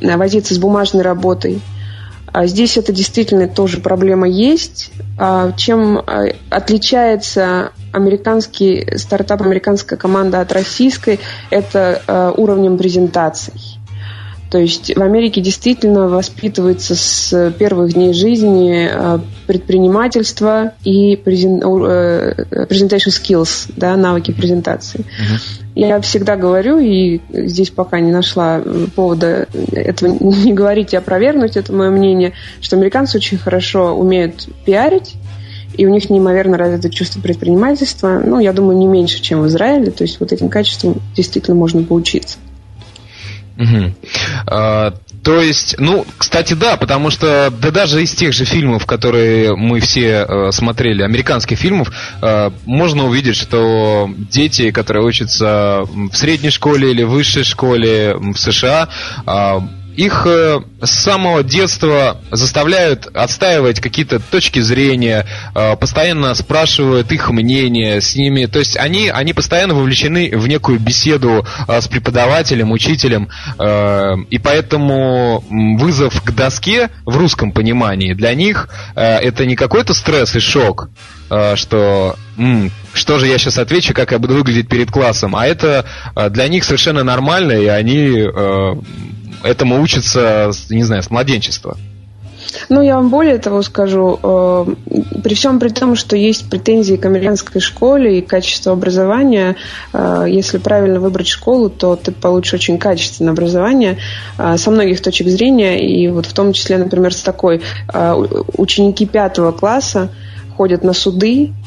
возиться 0.00 0.54
с 0.54 0.58
бумажной 0.58 1.02
работой. 1.02 1.60
А 2.32 2.46
здесь 2.46 2.76
это 2.76 2.92
действительно 2.92 3.48
тоже 3.48 3.80
проблема 3.80 4.28
есть. 4.28 4.90
А 5.18 5.52
чем 5.52 6.02
отличается 6.50 7.70
американский 7.92 8.98
стартап, 8.98 9.40
американская 9.40 9.98
команда 9.98 10.42
от 10.42 10.52
российской, 10.52 11.18
это 11.48 12.34
уровнем 12.36 12.76
презентаций. 12.76 13.75
То 14.50 14.58
есть 14.58 14.94
в 14.94 15.02
Америке 15.02 15.40
действительно 15.40 16.08
воспитывается 16.08 16.94
с 16.94 17.52
первых 17.58 17.94
дней 17.94 18.12
жизни 18.12 18.88
э, 18.90 19.18
предпринимательство 19.46 20.74
и 20.84 21.14
э, 21.14 21.18
presentation 21.18 23.08
skills, 23.08 23.72
да, 23.76 23.96
навыки 23.96 24.30
презентации. 24.30 25.00
Uh-huh. 25.00 25.60
Я 25.74 26.00
всегда 26.00 26.36
говорю, 26.36 26.78
и 26.78 27.20
здесь 27.30 27.70
пока 27.70 27.98
не 28.00 28.12
нашла 28.12 28.62
повода 28.94 29.48
этого 29.72 30.16
не 30.20 30.52
говорить 30.52 30.92
и 30.92 30.96
опровергнуть, 30.96 31.56
это 31.56 31.72
мое 31.72 31.90
мнение, 31.90 32.32
что 32.60 32.76
американцы 32.76 33.18
очень 33.18 33.38
хорошо 33.38 33.94
умеют 33.94 34.48
пиарить, 34.64 35.16
и 35.76 35.84
у 35.86 35.90
них 35.90 36.08
неимоверно 36.08 36.56
развито 36.56 36.88
чувство 36.88 37.20
предпринимательства. 37.20 38.22
Ну, 38.24 38.38
я 38.38 38.52
думаю, 38.52 38.78
не 38.78 38.86
меньше, 38.86 39.20
чем 39.20 39.42
в 39.42 39.46
Израиле. 39.48 39.90
То 39.90 40.04
есть 40.04 40.20
вот 40.20 40.32
этим 40.32 40.48
качеством 40.48 41.02
действительно 41.14 41.56
можно 41.56 41.82
поучиться. 41.82 42.38
Угу. 43.56 43.94
А, 44.48 44.92
то 45.22 45.40
есть, 45.40 45.76
ну, 45.78 46.06
кстати, 46.18 46.54
да, 46.54 46.76
потому 46.76 47.10
что 47.10 47.50
да 47.50 47.70
даже 47.70 48.02
из 48.02 48.12
тех 48.12 48.32
же 48.32 48.44
фильмов, 48.44 48.86
которые 48.86 49.56
мы 49.56 49.80
все 49.80 50.26
э, 50.28 50.52
смотрели, 50.52 51.02
американских 51.02 51.58
фильмов, 51.58 51.90
э, 52.22 52.50
можно 52.64 53.06
увидеть, 53.06 53.36
что 53.36 54.08
дети, 54.30 54.70
которые 54.70 55.04
учатся 55.04 55.82
в 55.84 56.14
средней 56.14 56.50
школе 56.50 56.90
или 56.90 57.02
высшей 57.02 57.44
школе 57.44 58.14
в 58.14 58.36
США, 58.36 58.88
э, 59.26 59.60
их 59.96 60.26
э, 60.26 60.60
с 60.82 60.90
самого 60.90 61.42
детства 61.42 62.20
заставляют 62.30 63.06
отстаивать 63.14 63.80
какие-то 63.80 64.20
точки 64.20 64.60
зрения, 64.60 65.26
э, 65.54 65.76
постоянно 65.76 66.34
спрашивают 66.34 67.10
их 67.12 67.30
мнение 67.30 68.00
с 68.00 68.14
ними. 68.14 68.44
То 68.46 68.58
есть 68.58 68.76
они, 68.76 69.08
они 69.08 69.32
постоянно 69.32 69.74
вовлечены 69.74 70.36
в 70.36 70.46
некую 70.46 70.78
беседу 70.78 71.46
э, 71.66 71.80
с 71.80 71.88
преподавателем, 71.88 72.72
учителем. 72.72 73.28
И 74.30 74.38
поэтому 74.38 75.44
вызов 75.78 76.22
к 76.22 76.30
доске 76.32 76.90
в 77.04 77.16
русском 77.16 77.52
понимании 77.52 78.12
для 78.12 78.34
них 78.34 78.68
это 78.94 79.46
не 79.46 79.56
какой-то 79.56 79.94
стресс 79.94 80.34
и 80.36 80.40
шок, 80.40 80.90
что 81.54 82.16
что 82.92 83.18
же 83.18 83.26
я 83.26 83.38
сейчас 83.38 83.58
отвечу, 83.58 83.94
как 83.94 84.12
я 84.12 84.18
буду 84.18 84.34
выглядеть 84.34 84.68
перед 84.68 84.90
классом, 84.90 85.36
а 85.36 85.46
это 85.46 85.86
для 86.30 86.48
них 86.48 86.64
совершенно 86.64 87.02
нормально, 87.02 87.52
и 87.52 87.66
они 87.66 88.26
этому 89.42 89.80
учатся, 89.80 90.50
не 90.70 90.82
знаю, 90.82 91.02
с 91.02 91.10
младенчества. 91.10 91.76
Ну, 92.68 92.80
я 92.82 92.96
вам 92.96 93.10
более 93.10 93.38
того 93.38 93.62
скажу, 93.62 94.18
э, 94.22 94.66
при 95.22 95.34
всем 95.34 95.58
при 95.58 95.68
том, 95.68 95.96
что 95.96 96.16
есть 96.16 96.48
претензии 96.48 96.94
к 96.94 97.04
американской 97.04 97.60
школе 97.60 98.18
и 98.18 98.22
качеству 98.22 98.72
образования, 98.72 99.56
э, 99.92 100.26
если 100.28 100.58
правильно 100.58 101.00
выбрать 101.00 101.26
школу, 101.26 101.70
то 101.70 101.96
ты 101.96 102.12
получишь 102.12 102.54
очень 102.54 102.78
качественное 102.78 103.32
образование 103.32 103.98
э, 104.38 104.56
со 104.56 104.70
многих 104.70 105.02
точек 105.02 105.28
зрения, 105.28 105.86
и 105.86 106.08
вот 106.08 106.26
в 106.26 106.32
том 106.32 106.52
числе, 106.52 106.78
например, 106.78 107.12
с 107.12 107.20
такой, 107.20 107.62
э, 107.92 108.14
ученики 108.56 109.06
пятого 109.06 109.52
класса 109.52 110.10
ходят 110.56 110.82
на 110.82 110.92
суды, 110.92 111.50
Э, 111.50 111.65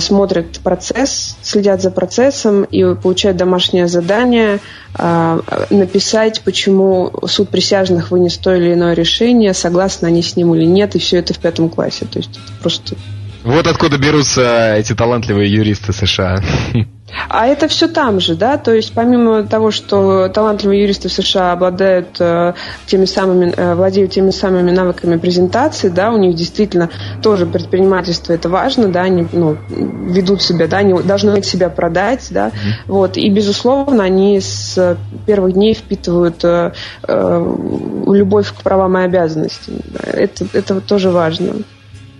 смотрят 0.00 0.60
процесс, 0.60 1.36
следят 1.42 1.82
за 1.82 1.90
процессом 1.90 2.64
и 2.64 2.94
получают 2.94 3.36
домашнее 3.36 3.88
задание 3.88 4.60
э, 4.94 5.40
написать, 5.70 6.42
почему 6.42 7.12
суд 7.26 7.48
присяжных 7.48 8.10
вынес 8.10 8.36
то 8.38 8.54
или 8.54 8.74
иное 8.74 8.94
решение, 8.94 9.54
согласны 9.54 10.06
они 10.06 10.22
с 10.22 10.36
ним 10.36 10.54
или 10.54 10.64
нет, 10.64 10.94
и 10.94 10.98
все 10.98 11.18
это 11.18 11.34
в 11.34 11.38
пятом 11.38 11.68
классе. 11.68 12.06
То 12.10 12.18
есть 12.18 12.30
это 12.30 12.62
просто... 12.62 12.96
Вот 13.42 13.66
откуда 13.66 13.98
берутся 13.98 14.76
эти 14.76 14.94
талантливые 14.94 15.52
юристы 15.52 15.92
США. 15.92 16.40
А 17.28 17.46
это 17.46 17.68
все 17.68 17.88
там 17.88 18.20
же, 18.20 18.34
да, 18.34 18.56
то 18.56 18.72
есть 18.72 18.92
помимо 18.94 19.44
того, 19.44 19.70
что 19.70 20.28
талантливые 20.28 20.82
юристы 20.82 21.08
в 21.08 21.12
США 21.12 21.52
обладают 21.52 22.16
э, 22.18 22.54
теми 22.86 23.04
самыми, 23.04 23.52
э, 23.56 23.74
владеют 23.74 24.12
теми 24.12 24.30
самыми 24.30 24.70
навыками 24.70 25.16
презентации, 25.16 25.88
да, 25.88 26.10
у 26.10 26.16
них 26.16 26.34
действительно 26.34 26.90
тоже 27.22 27.46
предпринимательство 27.46 28.32
это 28.32 28.48
важно, 28.48 28.88
да, 28.88 29.02
они 29.02 29.26
ну, 29.32 29.56
ведут 29.68 30.42
себя, 30.42 30.66
да, 30.68 30.78
они 30.78 31.00
должны 31.02 31.42
себя 31.42 31.68
продать, 31.68 32.28
да, 32.30 32.48
mm-hmm. 32.48 32.52
вот, 32.86 33.16
и 33.16 33.28
безусловно 33.30 34.04
они 34.04 34.40
с 34.40 34.96
первых 35.26 35.54
дней 35.54 35.74
впитывают 35.74 36.42
э, 36.44 36.72
э, 37.06 37.56
любовь 38.06 38.52
к 38.52 38.62
правам 38.62 38.98
и 38.98 39.02
обязанностям, 39.02 39.74
это, 40.02 40.46
это 40.52 40.80
тоже 40.80 41.10
важно 41.10 41.54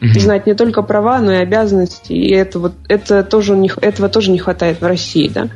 mm 0.02 0.20
знать 0.20 0.46
не 0.46 0.54
только 0.54 0.82
права, 0.82 1.20
но 1.20 1.32
и 1.32 1.36
обязанности. 1.36 2.12
И 2.12 2.30
это 2.30 2.58
вот, 2.58 2.74
это 2.88 3.22
тоже, 3.22 3.56
не, 3.56 3.70
этого 3.80 4.08
тоже 4.08 4.30
не 4.30 4.38
хватает 4.38 4.80
в 4.80 4.84
России, 4.84 5.28
да. 5.28 5.48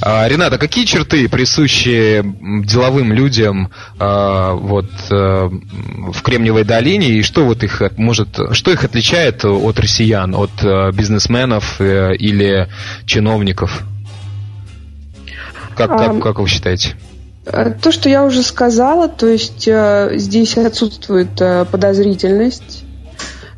А, 0.00 0.28
Рената, 0.28 0.58
какие 0.58 0.84
черты 0.84 1.28
присущи 1.28 2.22
деловым 2.64 3.12
людям 3.12 3.70
а, 3.98 4.54
вот 4.54 4.90
а, 5.10 5.48
в 5.48 6.22
Кремниевой 6.22 6.64
долине 6.64 7.10
и 7.10 7.22
что 7.22 7.44
вот 7.44 7.62
их 7.62 7.82
может, 7.96 8.28
что 8.52 8.70
их 8.70 8.84
отличает 8.84 9.44
от 9.44 9.78
россиян, 9.78 10.34
от 10.34 10.50
а, 10.62 10.92
бизнесменов 10.92 11.76
а, 11.80 12.12
или 12.12 12.68
чиновников? 13.04 13.82
Как, 15.76 15.90
как, 15.90 16.22
как 16.22 16.38
вы 16.40 16.48
считаете? 16.48 16.94
То, 17.44 17.92
что 17.92 18.08
я 18.08 18.24
уже 18.24 18.42
сказала, 18.42 19.08
то 19.08 19.26
есть 19.26 19.66
э, 19.66 20.10
здесь 20.16 20.58
отсутствует 20.58 21.40
э, 21.40 21.64
подозрительность, 21.64 22.84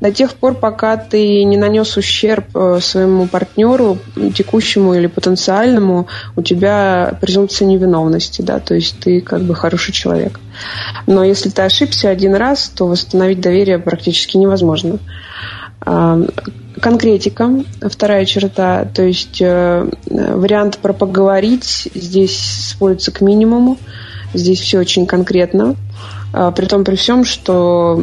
до 0.01 0.11
тех 0.11 0.35
пор, 0.35 0.55
пока 0.55 0.97
ты 0.97 1.45
не 1.45 1.57
нанес 1.57 1.97
ущерб 1.97 2.57
э, 2.57 2.79
своему 2.81 3.27
партнеру, 3.27 3.99
текущему 4.35 4.95
или 4.95 5.07
потенциальному, 5.07 6.07
у 6.37 6.43
тебя 6.43 7.19
презумпция 7.21 7.67
невиновности, 7.67 8.43
да, 8.43 8.61
то 8.61 8.75
есть 8.75 8.99
ты 9.01 9.21
как 9.21 9.43
бы 9.43 9.55
хороший 9.55 9.93
человек. 9.93 10.41
Но 11.07 11.23
если 11.23 11.51
ты 11.51 11.63
ошибся 11.63 12.09
один 12.09 12.35
раз, 12.35 12.69
то 12.69 12.87
восстановить 12.87 13.41
доверие 13.41 13.79
практически 13.79 14.37
невозможно. 14.37 14.99
А, 15.83 16.19
конкретика, 16.81 17.63
вторая 17.83 18.25
черта, 18.25 18.87
то 18.87 19.03
есть 19.03 19.41
э, 19.41 19.87
вариант 20.09 20.79
про 20.79 20.93
поговорить 20.93 21.91
здесь 21.95 22.39
сводится 22.71 23.13
к 23.13 23.21
минимуму, 23.21 23.77
здесь 24.33 24.61
все 24.61 24.79
очень 24.79 25.07
конкретно. 25.07 25.77
А, 26.33 26.53
при 26.53 26.67
том, 26.67 26.85
при 26.85 26.97
всем, 26.97 27.25
что 27.25 28.01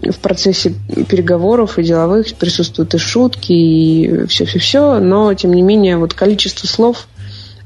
в 0.00 0.18
процессе 0.18 0.74
переговоров 1.08 1.78
и 1.78 1.82
деловых 1.82 2.34
присутствуют 2.34 2.94
и 2.94 2.98
шутки, 2.98 3.52
и 3.52 4.26
все-все-все, 4.26 4.98
но, 5.00 5.32
тем 5.34 5.52
не 5.52 5.62
менее, 5.62 5.96
вот 5.96 6.14
количество 6.14 6.66
слов 6.66 7.06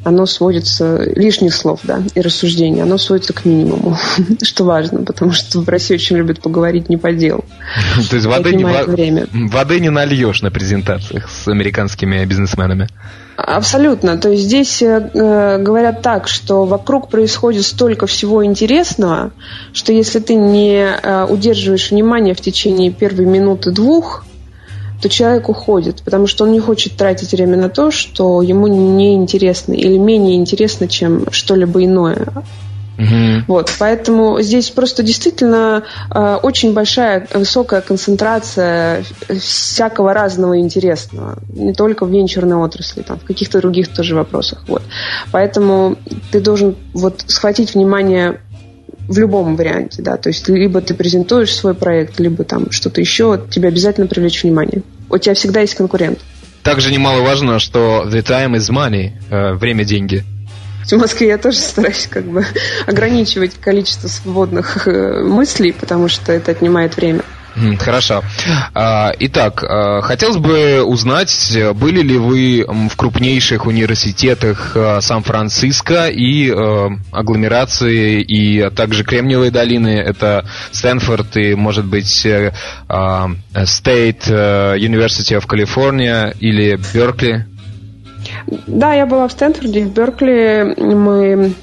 оно 0.07 0.25
сводится, 0.27 1.03
лишних 1.16 1.53
слов, 1.53 1.81
да, 1.83 2.01
и 2.14 2.21
рассуждений, 2.21 2.81
оно 2.81 2.97
сводится 2.97 3.33
к 3.33 3.45
минимуму, 3.45 3.99
что 4.42 4.62
важно, 4.62 5.03
потому 5.03 5.33
что 5.33 5.61
в 5.61 5.69
России 5.69 5.95
очень 5.95 6.16
любят 6.16 6.40
поговорить 6.40 6.88
не 6.88 6.97
по 6.97 7.12
делу. 7.12 7.45
То 8.11 8.14
есть 8.14 8.27
воды 8.27 8.55
не, 8.55 8.64
время. 8.64 9.27
воды 9.33 9.81
не 9.81 9.90
нальешь 9.90 10.42
на 10.42 10.53
презентациях 10.53 11.29
с 11.29 11.49
американскими 11.49 12.25
бизнесменами? 12.25 12.87
Абсолютно. 13.37 14.16
То 14.16 14.29
есть 14.29 14.45
здесь 14.45 14.81
э, 14.81 15.11
э, 15.12 15.59
говорят 15.59 16.03
так, 16.03 16.29
что 16.29 16.66
вокруг 16.66 17.11
происходит 17.11 17.64
столько 17.64 18.07
всего 18.07 18.45
интересного, 18.45 19.33
что 19.73 19.92
если 19.92 20.21
ты 20.21 20.37
не 20.37 20.87
э, 20.87 21.27
удерживаешь 21.29 21.90
внимание 21.90 22.35
в 22.35 22.40
течение 22.40 22.92
первой 22.92 23.27
минуты 23.27 23.73
двух, 23.73 24.25
то 25.00 25.09
человек 25.09 25.48
уходит, 25.48 26.02
потому 26.02 26.26
что 26.26 26.44
он 26.44 26.52
не 26.52 26.61
хочет 26.61 26.96
тратить 26.96 27.32
время 27.32 27.56
на 27.56 27.68
то, 27.68 27.90
что 27.90 28.42
ему 28.42 28.66
не 28.66 29.14
интересно 29.14 29.72
или 29.72 29.96
менее 29.96 30.37
интересно, 30.37 30.88
чем 30.88 31.30
что-либо 31.30 31.85
иное. 31.85 32.26
Угу. 32.98 33.44
Вот, 33.48 33.70
поэтому 33.78 34.40
здесь 34.40 34.70
просто 34.70 35.02
действительно 35.02 35.85
э, 36.11 36.38
очень 36.42 36.72
большая, 36.72 37.28
высокая 37.35 37.82
концентрация 37.82 39.04
всякого 39.38 40.14
разного 40.14 40.59
интересного, 40.59 41.38
не 41.48 41.74
только 41.74 42.06
в 42.06 42.11
венчурной 42.11 42.56
отрасли, 42.56 43.02
там, 43.02 43.18
в 43.18 43.24
каких-то 43.24 43.61
других 43.61 43.92
тоже 43.92 44.14
вопросах. 44.14 44.62
Вот. 44.66 44.82
Поэтому 45.30 45.96
ты 46.32 46.40
должен 46.40 46.74
вот 46.94 47.22
схватить 47.26 47.74
внимание 47.74 48.40
в 49.09 49.19
любом 49.19 49.57
варианте, 49.57 50.03
да, 50.03 50.16
то 50.16 50.29
есть 50.29 50.49
либо 50.49 50.81
ты 50.81 50.95
презентуешь 50.95 51.55
свой 51.55 51.75
проект, 51.75 52.19
либо 52.19 52.45
там 52.45 52.71
что-то 52.71 53.01
еще, 53.01 53.40
тебе 53.51 53.69
обязательно 53.69 54.07
привлечь 54.07 54.42
внимание. 54.42 54.83
У 55.09 55.19
тебя 55.19 55.35
всегда 55.35 55.61
есть 55.61 55.75
конкурент. 55.75 56.19
Также 56.62 56.90
немаловажно, 56.90 57.59
что 57.61 58.05
the 58.09 58.23
time 58.23 58.57
is 58.57 58.71
money, 58.73 59.12
э, 59.31 59.55
время– 59.55 59.85
деньги. 59.87 60.25
В 60.85 60.92
Москве 60.92 61.29
я 61.29 61.38
тоже 61.38 61.59
стараюсь 61.59 62.07
как 62.09 62.25
бы 62.25 62.45
ограничивать 62.87 63.55
количество 63.61 64.09
свободных 64.09 64.87
э, 64.87 65.23
мыслей, 65.23 65.73
потому 65.73 66.09
что 66.09 66.33
это 66.33 66.53
отнимает 66.53 66.97
время. 66.97 67.23
Хорошо. 67.79 68.23
А, 68.75 69.12
итак, 69.19 69.64
а, 69.64 70.03
хотелось 70.03 70.37
бы 70.37 70.83
узнать, 70.83 71.57
были 71.75 72.03
ли 72.03 72.19
вы 72.19 72.66
в 72.66 72.97
крупнейших 72.97 73.66
университетах 73.66 74.73
а, 74.75 75.01
Сан-Франциско 75.01 76.09
и 76.09 76.51
агломерации, 77.12 78.21
и 78.21 78.69
также 78.71 79.05
Кремниевой 79.05 79.51
долины, 79.51 79.99
это 79.99 80.45
Стэнфорд 80.71 81.37
и, 81.37 81.55
может 81.55 81.85
быть, 81.87 82.27
э, 82.27 82.53
State 82.88 84.25
э, 84.29 84.77
University 84.79 85.38
of 85.38 85.47
California 85.47 86.35
или 86.38 86.79
Беркли? 86.95 87.47
Да, 88.66 88.95
я 88.95 89.07
была 89.07 89.29
в 89.29 89.33
Стэнфорде, 89.33 89.85
в 89.85 89.92
Беркли. 89.92 90.75
Мы 90.77 91.55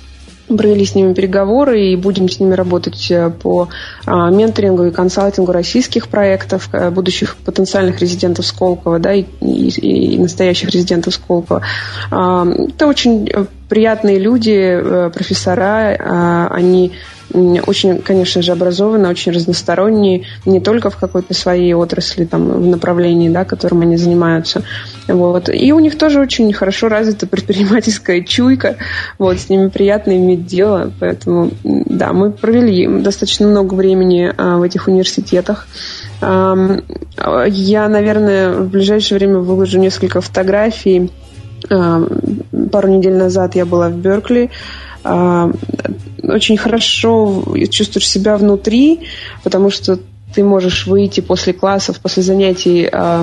провели 0.47 0.85
с 0.85 0.95
ними 0.95 1.13
переговоры 1.13 1.81
и 1.81 1.95
будем 1.95 2.29
с 2.29 2.39
ними 2.39 2.53
работать 2.53 3.09
э, 3.11 3.29
по 3.29 3.69
а, 4.05 4.29
менторингу 4.29 4.85
и 4.85 4.91
консалтингу 4.91 5.51
российских 5.51 6.07
проектов, 6.07 6.69
э, 6.73 6.89
будущих 6.89 7.35
потенциальных 7.37 7.99
резидентов 7.99 8.45
Сколково 8.45 8.99
да, 8.99 9.13
и, 9.13 9.25
и, 9.41 10.15
и 10.15 10.17
настоящих 10.17 10.69
резидентов 10.69 11.13
Сколково. 11.13 11.61
А, 12.11 12.45
это 12.45 12.87
очень 12.87 13.29
э, 13.29 13.45
приятные 13.73 14.19
люди, 14.19 14.79
профессора, 15.11 15.97
а, 15.99 16.47
они 16.51 16.91
очень, 17.33 18.03
конечно 18.03 18.43
же, 18.43 18.51
образованные, 18.51 19.09
очень 19.09 19.31
разносторонние, 19.31 20.25
не 20.45 20.59
только 20.59 20.91
в 20.91 20.97
какой-то 20.97 21.33
своей 21.33 21.73
отрасли, 21.73 22.25
там, 22.25 22.49
в 22.49 22.67
направлении, 22.67 23.29
да, 23.29 23.45
которым 23.45 23.81
они 23.81 23.97
занимаются. 23.97 24.61
Вот. 25.07 25.49
И 25.49 25.73
у 25.73 25.79
них 25.79 25.97
тоже 25.97 26.19
очень 26.19 26.53
хорошо 26.53 26.87
развита 26.87 27.25
предпринимательская 27.33 28.21
чуйка. 28.21 28.77
Вот, 29.17 29.39
с 29.39 29.49
ними 29.49 29.69
приятно 29.69 30.15
иметь 30.15 30.45
дело. 30.45 30.91
Поэтому, 30.99 31.49
да, 31.63 32.13
мы 32.13 32.29
провели 32.29 32.87
достаточно 33.01 33.47
много 33.47 33.73
времени 33.73 34.31
а, 34.37 34.57
в 34.57 34.61
этих 34.61 34.87
университетах. 34.87 35.67
Я, 36.21 37.89
наверное, 37.89 38.53
в 38.53 38.69
ближайшее 38.69 39.17
время 39.17 39.39
выложу 39.39 39.79
несколько 39.79 40.21
фотографий. 40.21 41.11
А, 41.69 42.07
пару 42.71 42.87
недель 42.89 43.15
назад 43.15 43.55
я 43.55 43.65
была 43.65 43.89
в 43.89 43.97
Беркли. 43.97 44.49
очень 45.03 46.57
хорошо 46.57 47.43
чувствуешь 47.69 48.07
себя 48.07 48.37
внутри, 48.37 49.01
потому 49.43 49.69
что 49.69 49.99
ты 50.33 50.43
можешь 50.43 50.87
выйти 50.87 51.21
после 51.21 51.53
классов, 51.53 51.99
после 51.99 52.23
занятий 52.23 52.89
э, 52.91 53.21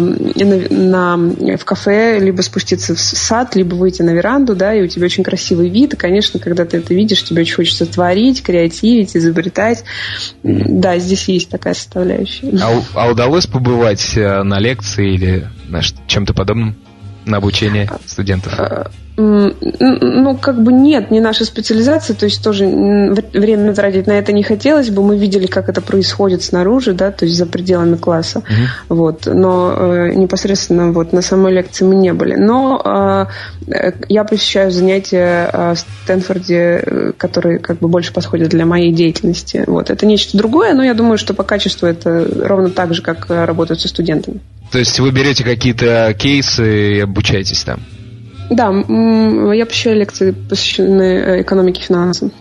на, 0.70 1.16
на, 1.16 1.56
в 1.56 1.64
кафе, 1.64 2.18
либо 2.20 2.40
спуститься 2.42 2.94
в 2.94 3.00
сад, 3.00 3.56
либо 3.56 3.74
выйти 3.74 4.02
на 4.02 4.10
веранду, 4.10 4.54
да, 4.54 4.74
и 4.74 4.82
у 4.82 4.86
тебя 4.86 5.06
очень 5.06 5.24
красивый 5.24 5.68
вид, 5.68 5.94
и, 5.94 5.96
конечно, 5.96 6.38
когда 6.38 6.64
ты 6.64 6.78
это 6.78 6.94
видишь, 6.94 7.24
тебе 7.24 7.42
очень 7.42 7.56
хочется 7.56 7.86
творить, 7.86 8.42
креативить, 8.42 9.16
изобретать. 9.16 9.84
Да, 10.42 10.98
здесь 10.98 11.28
есть 11.28 11.50
такая 11.50 11.74
составляющая. 11.74 12.56
А, 12.62 12.82
а 12.94 13.10
удалось 13.10 13.46
побывать 13.46 14.16
э, 14.16 14.42
на 14.42 14.60
лекции 14.60 15.14
или 15.14 15.48
на 15.68 15.80
чем-то 15.82 16.32
подобном? 16.32 16.76
На 17.30 17.38
обучение 17.38 17.90
студентов? 18.06 18.52
А, 18.58 18.90
ну, 19.20 20.36
как 20.36 20.62
бы 20.62 20.72
нет, 20.72 21.10
не 21.10 21.20
наша 21.20 21.44
специализация, 21.44 22.16
то 22.16 22.24
есть 22.24 22.42
тоже 22.42 22.66
время 22.66 23.74
тратить 23.74 24.06
на 24.06 24.12
это 24.12 24.32
не 24.32 24.42
хотелось 24.42 24.90
бы. 24.90 25.02
Мы 25.02 25.18
видели, 25.18 25.46
как 25.46 25.68
это 25.68 25.80
происходит 25.80 26.42
снаружи, 26.42 26.92
да, 26.94 27.10
то 27.10 27.24
есть 27.24 27.36
за 27.36 27.46
пределами 27.46 27.96
класса. 27.96 28.38
Угу. 28.38 28.96
Вот, 28.96 29.26
но 29.26 29.74
э, 29.76 30.14
непосредственно 30.14 30.92
вот 30.92 31.12
на 31.12 31.22
самой 31.22 31.52
лекции 31.52 31.84
мы 31.84 31.96
не 31.96 32.12
были. 32.12 32.34
Но 32.34 33.28
э, 33.68 33.92
я 34.08 34.24
посещаю 34.24 34.70
занятия 34.70 35.50
э, 35.52 35.74
в 35.74 35.78
Стэнфорде, 36.04 36.82
э, 36.84 37.12
которые 37.16 37.58
как 37.58 37.78
бы 37.78 37.88
больше 37.88 38.12
подходят 38.12 38.48
для 38.48 38.64
моей 38.64 38.92
деятельности. 38.92 39.64
Вот, 39.66 39.90
это 39.90 40.06
нечто 40.06 40.38
другое, 40.38 40.72
но 40.72 40.82
я 40.82 40.94
думаю, 40.94 41.18
что 41.18 41.34
по 41.34 41.42
качеству 41.42 41.86
это 41.86 42.26
ровно 42.42 42.70
так 42.70 42.94
же, 42.94 43.02
как 43.02 43.26
работать 43.28 43.80
со 43.80 43.88
студентами. 43.88 44.40
То 44.70 44.78
есть 44.78 45.00
вы 45.00 45.10
берете 45.10 45.44
какие-то 45.44 46.14
кейсы 46.18 46.96
и 46.96 47.00
обучаетесь 47.00 47.64
там? 47.64 47.80
Да, 48.50 48.70
я 49.54 49.66
посещаю 49.66 49.96
лекции, 49.96 50.32
посвященные 50.32 51.20
э, 51.20 51.42
экономике 51.42 51.80
и 51.80 51.84
финансам. 51.84 52.32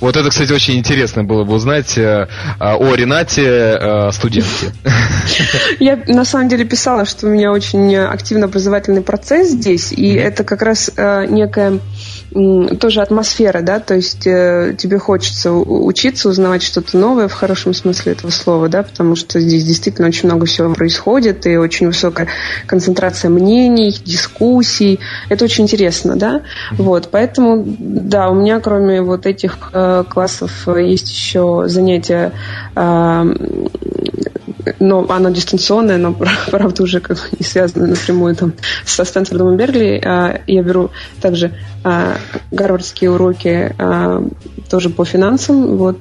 Вот 0.00 0.16
это, 0.16 0.30
кстати, 0.30 0.52
очень 0.52 0.78
интересно 0.78 1.24
было 1.24 1.44
бы 1.44 1.54
узнать 1.54 1.98
э, 1.98 2.26
о 2.58 2.94
Ренате, 2.94 3.44
э, 3.46 4.10
студентке. 4.12 4.72
Я 5.78 5.98
на 6.06 6.24
самом 6.24 6.48
деле 6.48 6.64
писала, 6.64 7.04
что 7.04 7.26
у 7.26 7.30
меня 7.30 7.52
очень 7.52 7.94
активно 7.96 8.46
образовательный 8.46 9.02
процесс 9.02 9.50
здесь, 9.50 9.92
и 9.92 10.14
это 10.14 10.44
как 10.44 10.62
раз 10.62 10.90
некая 10.96 11.80
тоже 12.32 13.00
атмосфера, 13.00 13.60
да, 13.60 13.80
то 13.80 13.94
есть 13.94 14.26
э, 14.26 14.76
тебе 14.78 14.98
хочется 14.98 15.50
учиться, 15.50 16.28
узнавать 16.28 16.62
что-то 16.62 16.96
новое 16.96 17.26
в 17.26 17.32
хорошем 17.32 17.74
смысле 17.74 18.12
этого 18.12 18.30
слова, 18.30 18.68
да, 18.68 18.84
потому 18.84 19.16
что 19.16 19.40
здесь 19.40 19.64
действительно 19.64 20.06
очень 20.08 20.28
много 20.28 20.46
всего 20.46 20.72
происходит 20.72 21.46
и 21.46 21.56
очень 21.56 21.88
высокая 21.88 22.28
концентрация 22.66 23.30
мнений, 23.30 23.90
дискуссий. 24.04 25.00
Это 25.28 25.44
очень 25.44 25.64
интересно, 25.64 26.16
да. 26.16 26.42
Вот, 26.72 27.08
поэтому, 27.10 27.64
да, 27.66 28.30
у 28.30 28.34
меня 28.34 28.60
кроме 28.60 29.02
вот 29.02 29.26
этих 29.26 29.58
э, 29.72 29.89
классов 30.08 30.68
есть 30.76 31.10
еще 31.10 31.64
занятия 31.66 32.32
э, 32.74 33.34
но 34.78 35.06
она 35.08 35.30
дистанционная, 35.30 35.98
но 35.98 36.14
правда 36.50 36.82
уже 36.82 37.00
как 37.00 37.16
бы 37.16 37.22
не 37.38 37.44
связана 37.44 37.86
напрямую 37.86 38.34
там 38.36 38.52
со 38.84 39.04
Стэнфордом 39.04 39.54
и 39.54 39.56
Бергли. 39.56 40.02
А, 40.04 40.40
я 40.46 40.62
беру 40.62 40.90
также 41.20 41.52
а, 41.84 42.16
гарвардские 42.50 43.10
уроки 43.10 43.74
а, 43.78 44.22
тоже 44.68 44.90
по 44.90 45.04
финансам, 45.04 45.76
вот 45.76 45.98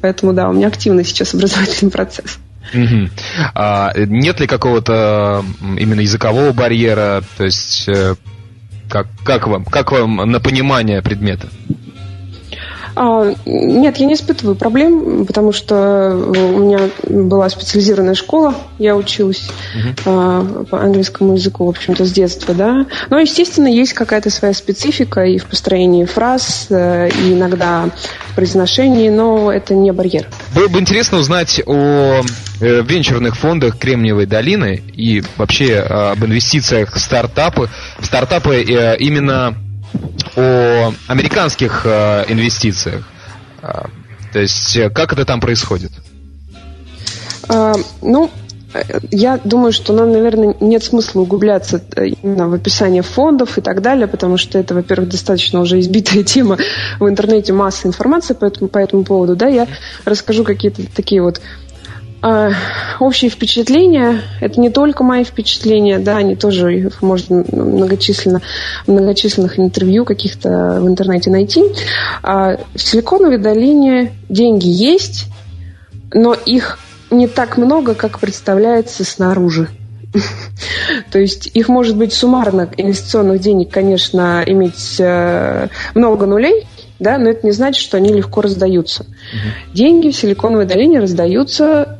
поэтому 0.00 0.32
да, 0.32 0.48
у 0.48 0.52
меня 0.52 0.68
активный 0.68 1.04
сейчас 1.04 1.34
образовательный 1.34 1.90
процесс. 1.90 2.38
Угу. 2.74 3.08
А, 3.54 3.92
нет 3.96 4.40
ли 4.40 4.46
какого-то 4.46 5.44
именно 5.78 6.00
языкового 6.00 6.52
барьера, 6.52 7.22
то 7.38 7.44
есть 7.44 7.88
э, 7.88 8.14
как, 8.90 9.06
как 9.24 9.46
вам, 9.46 9.64
как 9.64 9.90
вам 9.90 10.16
на 10.16 10.38
понимание 10.38 11.00
предмета? 11.00 11.48
А, 12.94 13.34
нет, 13.46 13.96
я 13.98 14.06
не 14.06 14.14
испытываю 14.14 14.56
проблем, 14.56 15.26
потому 15.26 15.52
что 15.52 16.14
у 16.16 16.58
меня 16.58 16.80
была 17.08 17.48
специализированная 17.48 18.14
школа, 18.14 18.54
я 18.78 18.96
училась 18.96 19.48
uh-huh. 19.74 20.66
по 20.68 20.80
английскому 20.80 21.34
языку, 21.34 21.66
в 21.66 21.70
общем-то, 21.70 22.04
с 22.04 22.12
детства, 22.12 22.54
да. 22.54 22.86
Но, 23.10 23.18
естественно, 23.18 23.68
есть 23.68 23.92
какая-то 23.92 24.30
своя 24.30 24.54
специфика 24.54 25.22
и 25.22 25.38
в 25.38 25.46
построении 25.46 26.04
фраз, 26.04 26.66
э, 26.70 27.08
и 27.08 27.32
иногда 27.32 27.90
в 28.30 28.34
произношении, 28.34 29.08
но 29.08 29.52
это 29.52 29.74
не 29.74 29.92
барьер. 29.92 30.26
Было 30.54 30.68
бы 30.68 30.78
интересно 30.80 31.18
узнать 31.18 31.60
о 31.66 32.22
э, 32.60 32.82
венчурных 32.82 33.36
фондах 33.36 33.78
Кремниевой 33.78 34.26
долины 34.26 34.82
и 34.94 35.22
вообще 35.36 35.78
об 35.78 36.24
инвестициях 36.24 36.94
в 36.94 36.98
стартапы, 36.98 37.68
в 37.98 38.06
стартапы 38.06 38.62
именно 38.98 39.54
о 40.36 40.92
американских 41.06 41.82
э, 41.84 42.24
инвестициях. 42.28 43.08
Э, 43.62 43.82
то 44.32 44.38
есть, 44.38 44.76
э, 44.76 44.90
как 44.90 45.12
это 45.12 45.24
там 45.24 45.40
происходит? 45.40 45.92
А, 47.48 47.74
ну, 48.02 48.30
я 49.10 49.40
думаю, 49.42 49.72
что 49.72 49.92
нам, 49.94 50.12
наверное, 50.12 50.54
нет 50.60 50.84
смысла 50.84 51.22
углубляться 51.22 51.82
именно 52.22 52.48
в 52.48 52.54
описание 52.54 53.02
фондов 53.02 53.56
и 53.56 53.60
так 53.62 53.80
далее, 53.80 54.06
потому 54.06 54.36
что 54.36 54.58
это, 54.58 54.74
во-первых, 54.74 55.08
достаточно 55.08 55.60
уже 55.60 55.80
избитая 55.80 56.22
тема 56.24 56.58
в 57.00 57.08
интернете, 57.08 57.52
масса 57.52 57.88
информации 57.88 58.34
по 58.34 58.44
этому, 58.44 58.68
по 58.68 58.78
этому 58.78 59.04
поводу. 59.04 59.36
Да, 59.36 59.48
я 59.48 59.66
расскажу 60.04 60.44
какие-то 60.44 60.82
такие 60.94 61.22
вот 61.22 61.40
а, 62.20 62.50
общие 62.98 63.30
впечатления, 63.30 64.22
это 64.40 64.60
не 64.60 64.70
только 64.70 65.04
мои 65.04 65.22
впечатления, 65.22 65.98
да, 65.98 66.16
они 66.16 66.34
тоже 66.34 66.76
их 66.76 67.02
можно 67.02 67.44
многочисленно, 67.52 68.42
многочисленных 68.86 69.58
интервью 69.58 70.04
каких-то 70.04 70.78
в 70.80 70.88
интернете 70.88 71.30
найти. 71.30 71.62
А 72.22 72.58
в 72.74 72.80
Силиконовой 72.80 73.38
долине 73.38 74.12
деньги 74.28 74.66
есть, 74.66 75.26
но 76.12 76.34
их 76.34 76.78
не 77.10 77.28
так 77.28 77.56
много, 77.56 77.94
как 77.94 78.18
представляется 78.18 79.04
снаружи. 79.04 79.68
То 81.12 81.18
есть 81.18 81.50
их 81.54 81.68
может 81.68 81.96
быть 81.96 82.12
суммарно 82.12 82.68
инвестиционных 82.76 83.40
денег, 83.40 83.70
конечно, 83.70 84.42
иметь 84.44 84.96
э, 84.98 85.68
много 85.94 86.26
нулей, 86.26 86.66
да, 86.98 87.18
но 87.18 87.30
это 87.30 87.46
не 87.46 87.52
значит, 87.52 87.82
что 87.82 87.96
они 87.96 88.12
легко 88.12 88.40
раздаются. 88.40 89.02
Угу. 89.04 89.74
Деньги 89.74 90.10
в 90.10 90.16
Силиконовой 90.16 90.66
долине 90.66 91.00
раздаются 91.00 91.97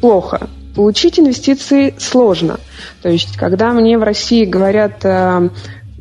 плохо. 0.00 0.48
Получить 0.74 1.18
инвестиции 1.18 1.94
сложно. 1.98 2.58
То 3.02 3.08
есть, 3.08 3.36
когда 3.36 3.72
мне 3.72 3.98
в 3.98 4.02
России 4.02 4.44
говорят 4.44 5.04
э, 5.04 5.50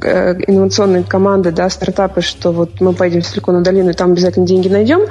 э, 0.02 0.34
инновационные 0.48 1.04
команды, 1.04 1.52
да, 1.52 1.70
стартапы, 1.70 2.22
что 2.22 2.52
вот 2.52 2.80
мы 2.80 2.94
пойдем 2.94 3.22
в 3.22 3.28
Силиконовую 3.28 3.66
долину 3.66 3.90
и 3.90 3.94
там 3.94 4.12
обязательно 4.12 4.46
деньги 4.46 4.68
найдем, 4.68 5.02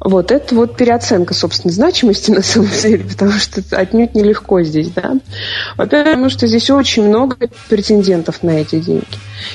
вот 0.00 0.32
это 0.32 0.54
вот 0.54 0.76
переоценка 0.76 1.32
собственной 1.32 1.72
значимости 1.72 2.30
на 2.32 2.42
самом 2.42 2.68
деле, 2.70 3.04
потому 3.04 3.32
что 3.32 3.60
это 3.60 3.78
отнюдь 3.78 4.14
нелегко 4.14 4.62
здесь, 4.62 4.90
да. 4.90 5.14
Во-первых, 5.76 6.08
потому 6.08 6.28
что 6.28 6.46
здесь 6.46 6.70
очень 6.70 7.08
много 7.08 7.36
претендентов 7.68 8.42
на 8.42 8.50
эти 8.50 8.80
деньги. 8.80 9.06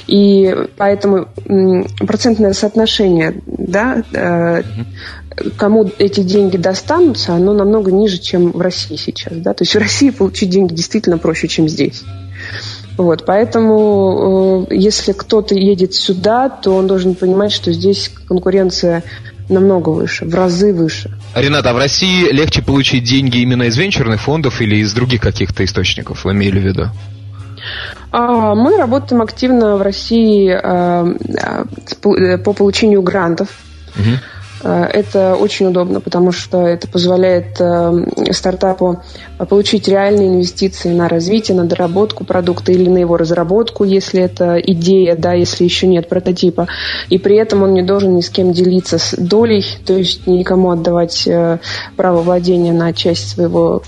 И 0.08 0.56
поэтому 0.78 1.28
процентное 1.99 2.54
соотношение, 2.54 3.41
да, 3.45 4.04
э, 4.13 4.63
кому 5.58 5.89
эти 5.97 6.21
деньги 6.21 6.58
достанутся, 6.58 7.34
оно 7.34 7.54
намного 7.54 7.91
ниже, 7.91 8.19
чем 8.19 8.52
в 8.52 8.62
России 8.62 8.95
сейчас. 8.95 9.34
Да? 9.38 9.54
То 9.54 9.63
есть 9.63 9.75
в 9.75 9.80
России 9.80 10.10
получить 10.10 10.49
деньги 10.49 10.73
действительно 10.73 11.17
проще, 11.17 11.47
чем 11.47 11.67
здесь. 11.67 12.04
Вот, 12.97 13.25
поэтому, 13.25 14.67
э, 14.69 14.75
если 14.75 15.13
кто-то 15.13 15.56
едет 15.56 15.93
сюда, 15.93 16.49
то 16.49 16.75
он 16.75 16.88
должен 16.88 17.15
понимать, 17.15 17.54
что 17.54 17.71
здесь 17.71 18.12
конкуренция 18.28 19.04
намного 19.47 19.89
выше, 19.89 20.25
в 20.25 20.36
разы 20.36 20.73
выше. 20.73 21.12
Ренат, 21.34 21.65
а 21.65 21.73
в 21.73 21.78
России 21.78 22.30
легче 22.32 22.62
получить 22.62 23.06
деньги 23.06 23.38
именно 23.38 23.63
из 23.63 23.78
венчурных 23.78 24.21
фондов 24.21 24.62
или 24.62 24.78
из 24.78 24.93
других 24.93 25.21
каких-то 25.21 25.63
источников, 25.63 26.25
вы 26.25 26.34
имели 26.34 26.60
в 26.60 26.63
виду? 26.63 26.88
А, 28.12 28.54
мы 28.56 28.78
работаем 28.78 29.21
активно 29.21 29.78
в 29.78 29.82
России 29.82 30.52
э, 30.52 31.65
э, 32.04 32.38
по 32.38 32.54
получению 32.54 33.02
грантов. 33.02 33.49
Угу. 33.95 34.17
Э, 34.62 34.84
это 34.84 35.36
очень 35.36 35.67
удобно, 35.67 36.02
потому 36.02 36.32
что 36.32 36.65
это 36.65 36.88
позволяет 36.88 37.60
э, 37.60 38.32
стартапу 38.32 39.02
получить 39.50 39.88
реальные 39.88 40.30
инвестиции 40.30 40.89
на 40.89 41.08
развитие, 41.08 41.56
на 41.56 41.65
доработку 41.65 42.26
продукта 42.26 42.72
или 42.72 42.89
на 42.89 42.98
его 42.98 43.17
разработку, 43.17 43.84
если 43.84 44.22
это 44.22 44.58
идея, 44.58 45.15
да, 45.15 45.34
если 45.34 45.63
еще 45.63 45.88
нет 45.88 46.10
прототипа. 46.10 46.67
И 47.10 47.17
при 47.17 47.38
этом 47.38 47.63
он 47.63 47.73
не 47.73 47.84
должен 47.84 48.15
ни 48.15 48.21
с 48.21 48.29
кем 48.29 48.52
делиться 48.52 48.98
с 48.98 49.15
долей, 49.17 49.65
то 49.86 49.94
есть 49.94 50.27
никому 50.27 50.71
отдавать 50.71 51.27
э, 51.27 51.60
право 51.96 52.21
владения 52.21 52.73
на 52.73 52.94
часть 52.94 53.29
своего 53.29 53.81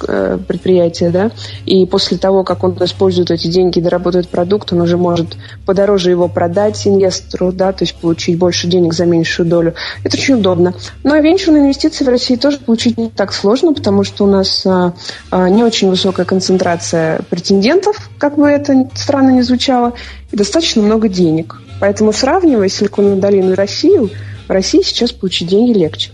предприятия. 0.48 1.10
Да? 1.10 1.32
И 1.66 1.86
после 1.86 2.18
того, 2.18 2.43
как 2.43 2.64
он 2.64 2.76
использует 2.82 3.32
эти 3.32 3.48
деньги 3.48 3.80
и 3.80 3.82
доработает 3.82 4.30
продукт, 4.30 4.72
он 4.72 4.82
уже 4.82 4.98
может 4.98 5.36
подороже 5.66 6.12
его 6.12 6.28
продать 6.28 6.88
инвестору, 6.88 7.52
да, 7.52 7.72
то 7.72 7.84
есть 7.84 7.96
получить 7.96 8.38
больше 8.38 8.68
денег 8.68 8.93
за 8.93 9.06
меньшую 9.06 9.48
долю. 9.48 9.74
Это 10.04 10.18
очень 10.18 10.36
удобно 10.36 10.61
удобно. 10.62 10.74
Но 11.03 11.18
венчурные 11.18 11.64
инвестиции 11.64 12.05
в 12.05 12.09
России 12.09 12.36
тоже 12.36 12.57
получить 12.57 12.97
не 12.97 13.09
так 13.09 13.34
сложно, 13.34 13.74
потому 13.74 14.03
что 14.03 14.26
у 14.26 14.28
нас 14.28 14.66
а, 14.66 14.93
а, 15.30 15.49
не 15.49 15.64
очень 15.64 15.89
высокая 15.89 16.26
концентрация 16.26 17.22
претендентов, 17.30 18.09
как 18.18 18.38
бы 18.38 18.47
это 18.47 18.89
странно 18.95 19.32
ни 19.32 19.41
звучало, 19.41 19.93
и 20.32 20.38
достаточно 20.38 20.82
много 20.82 21.09
денег. 21.09 21.62
Поэтому 21.80 22.14
сравнивая 22.14 22.70
Силиконовую 22.70 23.20
долину 23.20 23.51
и 23.51 23.55
Россию, 23.55 24.12
в 24.47 24.51
России 24.51 24.82
сейчас 24.84 25.12
получить 25.12 25.49
деньги 25.49 25.78
легче. 25.78 26.12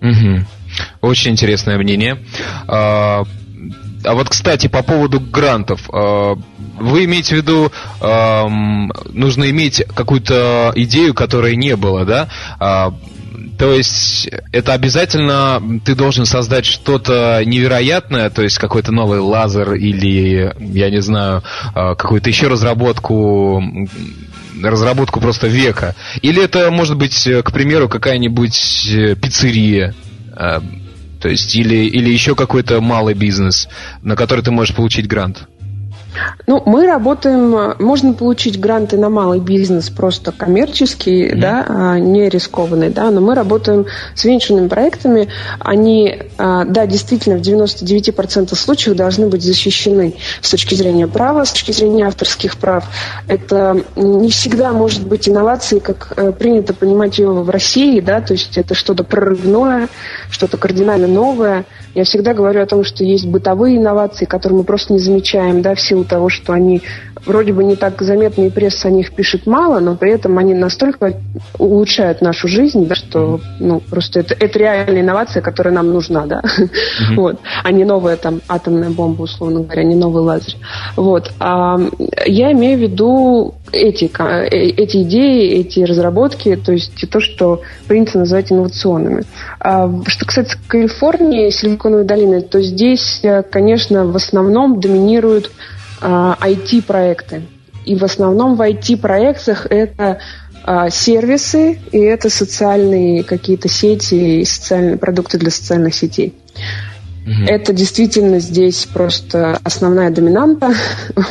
Угу. 0.00 0.44
Очень 1.02 1.32
интересное 1.32 1.78
мнение. 1.78 2.18
А, 2.66 3.24
а 4.04 4.14
вот, 4.14 4.28
кстати, 4.28 4.66
по 4.66 4.82
поводу 4.82 5.20
грантов. 5.20 5.88
А, 5.92 6.36
вы 6.76 7.04
имеете 7.04 7.36
в 7.36 7.38
виду, 7.38 7.70
нужно 9.12 9.48
иметь 9.50 9.84
какую-то 9.94 10.72
идею, 10.74 11.14
которой 11.14 11.54
не 11.54 11.76
было, 11.76 12.04
да? 12.04 12.28
А, 13.34 13.58
то 13.58 13.72
есть 13.72 14.28
это 14.52 14.72
обязательно 14.72 15.80
ты 15.84 15.94
должен 15.94 16.26
создать 16.26 16.64
что-то 16.64 17.42
невероятное, 17.44 18.30
то 18.30 18.42
есть 18.42 18.58
какой-то 18.58 18.92
новый 18.92 19.18
лазер 19.18 19.74
или, 19.74 20.54
я 20.58 20.90
не 20.90 21.00
знаю, 21.02 21.42
какую-то 21.74 22.28
еще 22.28 22.48
разработку 22.48 23.62
разработку 24.62 25.20
просто 25.20 25.46
века. 25.46 25.94
Или 26.22 26.42
это 26.42 26.70
может 26.70 26.96
быть, 26.96 27.28
к 27.44 27.52
примеру, 27.52 27.88
какая-нибудь 27.88 28.88
э, 28.88 29.16
пиццерия, 29.16 29.94
э, 30.36 30.60
то 31.20 31.28
есть 31.28 31.54
или, 31.56 31.86
или 31.86 32.10
еще 32.10 32.34
какой-то 32.34 32.80
малый 32.80 33.14
бизнес, 33.14 33.68
на 34.02 34.16
который 34.16 34.44
ты 34.44 34.50
можешь 34.50 34.74
получить 34.74 35.08
грант. 35.08 35.48
Ну, 36.46 36.62
мы 36.66 36.86
работаем, 36.86 37.74
можно 37.78 38.12
получить 38.12 38.60
гранты 38.60 38.96
на 38.96 39.08
малый 39.08 39.40
бизнес 39.40 39.90
просто 39.90 40.32
коммерческий, 40.32 41.26
mm-hmm. 41.26 41.38
да, 41.38 41.64
а, 41.68 41.98
не 41.98 42.28
рискованный, 42.28 42.90
да, 42.90 43.10
но 43.10 43.20
мы 43.20 43.34
работаем 43.34 43.86
с 44.14 44.24
венчурными 44.24 44.68
проектами, 44.68 45.28
они, 45.58 46.22
а, 46.38 46.64
да, 46.64 46.86
действительно 46.86 47.38
в 47.38 47.40
99% 47.40 48.54
случаев 48.54 48.96
должны 48.96 49.26
быть 49.26 49.42
защищены 49.42 50.14
с 50.40 50.50
точки 50.50 50.74
зрения 50.74 51.06
права, 51.06 51.44
с 51.44 51.52
точки 51.52 51.72
зрения 51.72 52.06
авторских 52.06 52.56
прав. 52.56 52.84
Это 53.28 53.82
не 53.96 54.30
всегда 54.30 54.72
может 54.72 55.06
быть 55.06 55.28
инновацией, 55.28 55.80
как 55.80 56.12
э, 56.16 56.32
принято 56.32 56.74
понимать 56.74 57.18
ее 57.18 57.30
в 57.30 57.50
России, 57.50 58.00
да, 58.00 58.20
то 58.20 58.34
есть 58.34 58.56
это 58.58 58.74
что-то 58.74 59.04
прорывное, 59.04 59.88
что-то 60.30 60.56
кардинально 60.56 61.06
новое. 61.06 61.64
Я 61.94 62.04
всегда 62.04 62.34
говорю 62.34 62.60
о 62.62 62.66
том, 62.66 62.82
что 62.82 63.04
есть 63.04 63.26
бытовые 63.26 63.76
инновации, 63.76 64.24
которые 64.24 64.58
мы 64.58 64.64
просто 64.64 64.92
не 64.92 64.98
замечаем, 64.98 65.62
да, 65.62 65.74
в 65.74 65.80
силу 65.80 66.04
того, 66.04 66.28
что 66.28 66.52
они 66.52 66.82
вроде 67.26 67.52
бы 67.52 67.64
не 67.64 67.76
так 67.76 68.00
заметны, 68.02 68.46
и 68.46 68.50
пресса 68.50 68.88
о 68.88 68.90
них 68.90 69.12
пишет 69.12 69.46
мало, 69.46 69.80
но 69.80 69.96
при 69.96 70.12
этом 70.12 70.38
они 70.38 70.54
настолько 70.54 71.14
улучшают 71.58 72.20
нашу 72.20 72.48
жизнь, 72.48 72.86
да, 72.86 72.94
что 72.94 73.40
ну, 73.60 73.80
просто 73.80 74.20
это, 74.20 74.34
это 74.38 74.58
реальная 74.58 75.02
инновация, 75.02 75.42
которая 75.42 75.74
нам 75.74 75.92
нужна, 75.92 76.26
да, 76.26 76.42
mm-hmm. 76.42 77.14
вот, 77.16 77.40
а 77.62 77.70
не 77.70 77.84
новая 77.84 78.16
там 78.16 78.40
атомная 78.48 78.90
бомба, 78.90 79.22
условно 79.22 79.60
говоря, 79.60 79.84
не 79.84 79.94
новый 79.94 80.22
лазер. 80.22 80.54
Вот. 80.96 81.32
А, 81.40 81.78
я 82.26 82.52
имею 82.52 82.78
в 82.78 82.82
виду 82.82 83.54
эти, 83.72 84.10
э, 84.18 84.46
эти 84.48 85.02
идеи, 85.02 85.60
эти 85.60 85.80
разработки, 85.80 86.56
то 86.56 86.72
есть 86.72 87.08
то, 87.10 87.20
что 87.20 87.62
принято 87.86 88.18
называть 88.18 88.52
инновационными. 88.52 89.24
А, 89.60 89.90
что 90.06 90.26
касается 90.26 90.58
Калифорнии, 90.66 91.50
Силиконовой 91.50 92.04
долины, 92.04 92.42
то 92.42 92.62
здесь, 92.62 93.20
э, 93.22 93.42
конечно, 93.42 94.06
в 94.06 94.16
основном 94.16 94.80
доминируют 94.80 95.50
IT-проекты. 96.04 97.36
А, 97.36 97.40
и 97.84 97.96
в 97.96 98.04
основном 98.04 98.56
в 98.56 98.60
IT-проектах 98.60 99.66
это 99.66 100.20
а, 100.64 100.90
сервисы 100.90 101.78
и 101.92 101.98
это 101.98 102.30
социальные 102.30 103.24
какие-то 103.24 103.68
сети 103.68 104.40
и 104.40 104.44
социальные 104.44 104.96
продукты 104.96 105.38
для 105.38 105.50
социальных 105.50 105.94
сетей. 105.94 106.34
Угу. 107.26 107.44
Это 107.46 107.72
действительно 107.72 108.38
здесь 108.38 108.86
просто 108.86 109.58
основная 109.64 110.10
доминанта. 110.10 110.74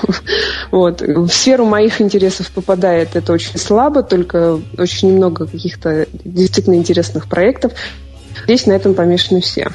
вот. 0.71 1.01
В 1.01 1.29
сферу 1.29 1.65
моих 1.65 2.01
интересов 2.01 2.49
попадает 2.49 3.15
это 3.15 3.31
очень 3.31 3.57
слабо, 3.59 4.01
только 4.01 4.59
очень 4.77 5.09
немного 5.09 5.45
каких-то 5.45 6.07
действительно 6.23 6.75
интересных 6.75 7.27
проектов. 7.27 7.73
Здесь 8.45 8.65
на 8.65 8.73
этом 8.73 8.95
помешаны 8.95 9.41
все. 9.41 9.69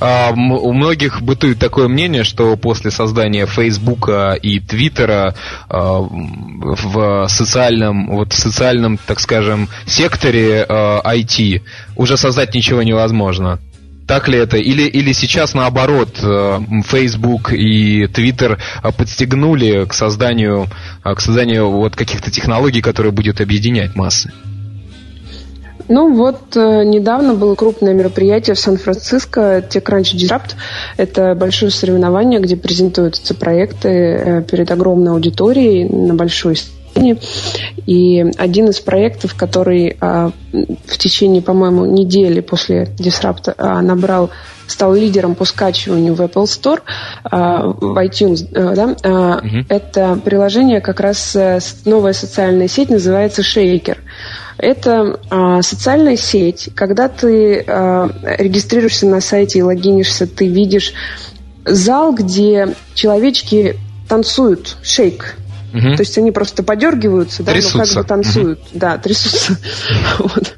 А, 0.00 0.32
у 0.32 0.72
многих 0.72 1.22
бытует 1.22 1.58
такое 1.58 1.88
мнение, 1.88 2.24
что 2.24 2.56
после 2.56 2.90
создания 2.90 3.46
Фейсбука 3.46 4.32
и 4.40 4.60
Твиттера 4.60 5.34
а, 5.68 6.00
в 6.00 7.26
социальном, 7.28 8.08
вот 8.08 8.32
в 8.32 8.38
социальном, 8.38 8.98
так 8.98 9.20
скажем, 9.20 9.68
секторе 9.86 10.66
IT 10.68 10.68
а, 10.68 11.60
уже 11.96 12.16
создать 12.16 12.54
ничего 12.54 12.82
невозможно. 12.82 13.58
Так 14.06 14.28
ли 14.28 14.38
это? 14.38 14.58
Или, 14.58 14.82
или 14.82 15.12
сейчас 15.12 15.54
наоборот, 15.54 16.18
Facebook 16.18 17.54
и 17.54 18.04
Twitter 18.04 18.58
подстегнули 18.98 19.86
к 19.86 19.94
созданию, 19.94 20.66
к 21.02 21.18
созданию 21.20 21.70
вот 21.70 21.96
каких-то 21.96 22.30
технологий, 22.30 22.82
которые 22.82 23.12
будут 23.12 23.40
объединять 23.40 23.94
массы? 23.96 24.30
Ну 25.88 26.14
вот 26.14 26.56
э, 26.56 26.84
недавно 26.84 27.34
было 27.34 27.54
крупное 27.54 27.92
мероприятие 27.92 28.54
в 28.54 28.58
Сан-Франциско 28.58 29.58
TechCrunch 29.68 30.14
Disrupt. 30.14 30.54
Это 30.96 31.34
большое 31.34 31.70
соревнование, 31.70 32.40
где 32.40 32.56
презентуются 32.56 33.34
проекты 33.34 33.88
э, 33.88 34.42
перед 34.42 34.70
огромной 34.70 35.12
аудиторией 35.12 35.88
на 35.88 36.14
большой 36.14 36.56
И 37.86 38.24
один 38.38 38.68
из 38.68 38.80
проектов, 38.80 39.34
который 39.34 39.96
э, 40.00 40.30
в 40.86 40.98
течение, 40.98 41.42
по-моему, 41.42 41.84
недели 41.86 42.40
после 42.40 42.84
Disrupt 42.98 43.54
э, 43.56 43.80
набрал 43.80 44.30
стал 44.66 44.94
лидером 44.94 45.34
по 45.34 45.44
скачиванию 45.44 46.14
в 46.14 46.22
Apple 46.22 46.44
Store, 46.44 46.80
э, 47.24 47.28
в 47.30 48.02
iTunes, 48.02 48.48
э, 48.52 48.74
да, 48.74 48.92
uh 49.02 49.64
это 49.68 50.18
приложение 50.24 50.80
как 50.80 51.00
раз 51.00 51.36
э, 51.36 51.58
новая 51.84 52.12
социальная 52.12 52.68
сеть, 52.68 52.88
называется 52.88 53.42
Shaker. 53.42 53.98
Это 54.56 55.18
а, 55.30 55.62
социальная 55.62 56.16
сеть. 56.16 56.70
Когда 56.76 57.08
ты 57.08 57.64
а, 57.66 58.08
регистрируешься 58.38 59.06
на 59.06 59.20
сайте 59.20 59.58
и 59.58 59.62
логинишься, 59.62 60.28
ты 60.28 60.46
видишь 60.46 60.94
зал, 61.64 62.14
где 62.14 62.68
человечки 62.94 63.76
танцуют 64.08 64.76
шейк. 64.82 65.36
Угу. 65.74 65.96
То 65.96 66.00
есть 66.02 66.16
они 66.18 66.30
просто 66.30 66.62
подергиваются, 66.62 67.42
да, 67.42 67.52
трясутся. 67.52 67.78
но 67.78 67.84
как 67.84 67.94
бы 67.94 68.04
танцуют, 68.04 68.58
угу. 68.60 68.68
да, 68.74 68.96
трясутся. 68.96 69.56
вот. 70.18 70.54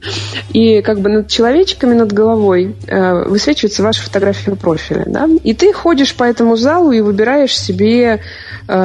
И 0.53 0.83
как 0.83 1.01
бы 1.01 1.09
над 1.09 1.29
человечками 1.29 1.95
над 1.95 2.13
головой 2.13 2.77
э, 2.87 3.25
высвечивается 3.25 3.83
ваша 3.83 4.03
фотография 4.03 4.55
профиля, 4.57 5.05
да. 5.07 5.27
И 5.43 5.55
ты 5.55 5.73
ходишь 5.73 6.15
по 6.15 6.25
этому 6.25 6.57
залу 6.57 6.93
и 6.93 7.01
выбираешь 7.01 7.57
себе 7.59 8.21
э, 8.69 8.85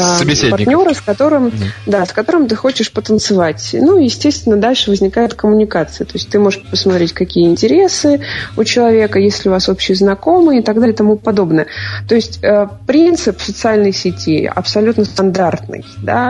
партнера, 0.49 0.93
с 0.93 1.01
которым, 1.01 1.47
угу. 1.47 1.55
да, 1.85 2.05
с 2.05 2.13
которым 2.13 2.47
ты 2.47 2.55
хочешь 2.55 2.91
потанцевать. 2.93 3.71
Ну, 3.73 3.97
естественно, 3.97 4.55
дальше 4.55 4.89
возникает 4.89 5.33
коммуникация. 5.33 6.05
То 6.05 6.13
есть 6.13 6.29
ты 6.29 6.39
можешь 6.39 6.63
посмотреть, 6.63 7.11
какие 7.11 7.45
интересы 7.45 8.21
у 8.55 8.63
человека, 8.63 9.19
если 9.19 9.49
у 9.49 9.51
вас 9.51 9.67
общие 9.67 9.97
знакомые 9.97 10.61
и 10.61 10.63
так 10.63 10.75
далее 10.75 10.93
и 10.93 10.95
тому 10.95 11.17
подобное. 11.17 11.67
То 12.07 12.15
есть 12.15 12.41
э, 12.41 12.67
принцип 12.87 13.41
социальной 13.41 13.91
сети 13.91 14.45
абсолютно 14.45 15.03
стандартный, 15.03 15.85
да, 16.01 16.20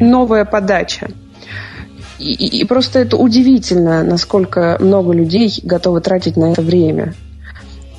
новая 0.00 0.44
подача. 0.44 1.08
И, 2.18 2.60
и, 2.60 2.64
просто 2.64 2.98
это 2.98 3.16
удивительно, 3.16 4.02
насколько 4.02 4.76
много 4.78 5.12
людей 5.12 5.58
готовы 5.62 6.02
тратить 6.02 6.36
на 6.36 6.52
это 6.52 6.60
время. 6.60 7.14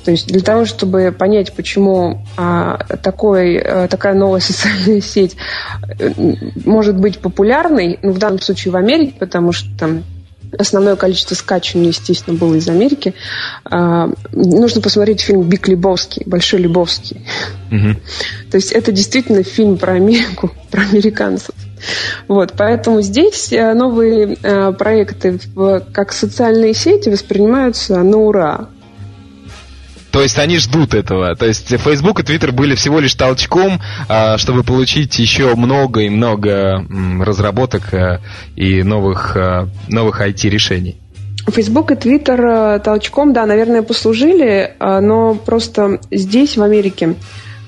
То 0.04 0.10
есть 0.10 0.28
для 0.28 0.40
того, 0.40 0.64
чтобы 0.64 1.14
понять, 1.16 1.52
почему 1.54 2.24
а, 2.36 2.78
такой, 3.02 3.58
а, 3.58 3.88
такая 3.88 4.14
новая 4.14 4.40
социальная 4.50 5.00
сеть 5.00 5.36
э, 5.98 6.12
может 6.64 6.96
быть 6.96 7.18
популярной, 7.18 7.98
ну, 8.02 8.12
в 8.12 8.18
данном 8.18 8.40
случае 8.40 8.72
в 8.72 8.76
Америке, 8.76 9.14
потому 9.18 9.52
что 9.52 9.68
там 9.76 10.04
основное 10.58 10.96
количество 10.96 11.34
скачиваний, 11.34 11.88
естественно, 11.88 12.36
было 12.36 12.54
из 12.54 12.68
Америки. 12.68 13.14
А, 13.64 14.10
нужно 14.32 14.80
посмотреть 14.80 15.20
фильм 15.20 15.42
«Биг 15.42 15.68
Лебовский», 15.68 16.22
«Большой 16.26 16.60
Лебовский». 16.60 17.24
Угу. 17.70 18.00
То 18.50 18.56
есть 18.56 18.72
это 18.72 18.92
действительно 18.92 19.42
фильм 19.42 19.78
про 19.78 19.94
Америку, 19.94 20.50
про 20.70 20.82
американцев. 20.82 21.54
Вот, 22.28 22.54
поэтому 22.56 23.02
здесь 23.02 23.52
э, 23.52 23.74
новые 23.74 24.36
э, 24.40 24.72
проекты 24.72 25.40
как 25.92 26.12
социальные 26.12 26.74
сети 26.74 27.08
воспринимаются 27.08 27.96
на 28.02 28.18
ура. 28.18 28.68
То 30.12 30.22
есть 30.22 30.38
они 30.38 30.58
ждут 30.58 30.94
этого. 30.94 31.34
То 31.34 31.46
есть 31.46 31.68
Facebook 31.68 32.20
и 32.20 32.22
Twitter 32.22 32.52
были 32.52 32.74
всего 32.74 33.00
лишь 33.00 33.14
толчком, 33.14 33.80
а, 34.08 34.36
чтобы 34.36 34.62
получить 34.62 35.18
еще 35.18 35.54
много 35.56 36.02
и 36.02 36.10
много 36.10 36.86
разработок 37.20 37.94
э, 37.94 38.20
и 38.54 38.82
новых, 38.82 39.36
э, 39.36 39.66
новых 39.88 40.20
IT-решений. 40.20 40.98
Facebook 41.48 41.90
и 41.92 41.94
Twitter 41.94 42.76
э, 42.76 42.80
толчком, 42.80 43.32
да, 43.32 43.46
наверное, 43.46 43.82
послужили, 43.82 44.74
но 44.78 45.34
просто 45.34 46.00
здесь, 46.10 46.56
в 46.56 46.62
Америке, 46.62 47.14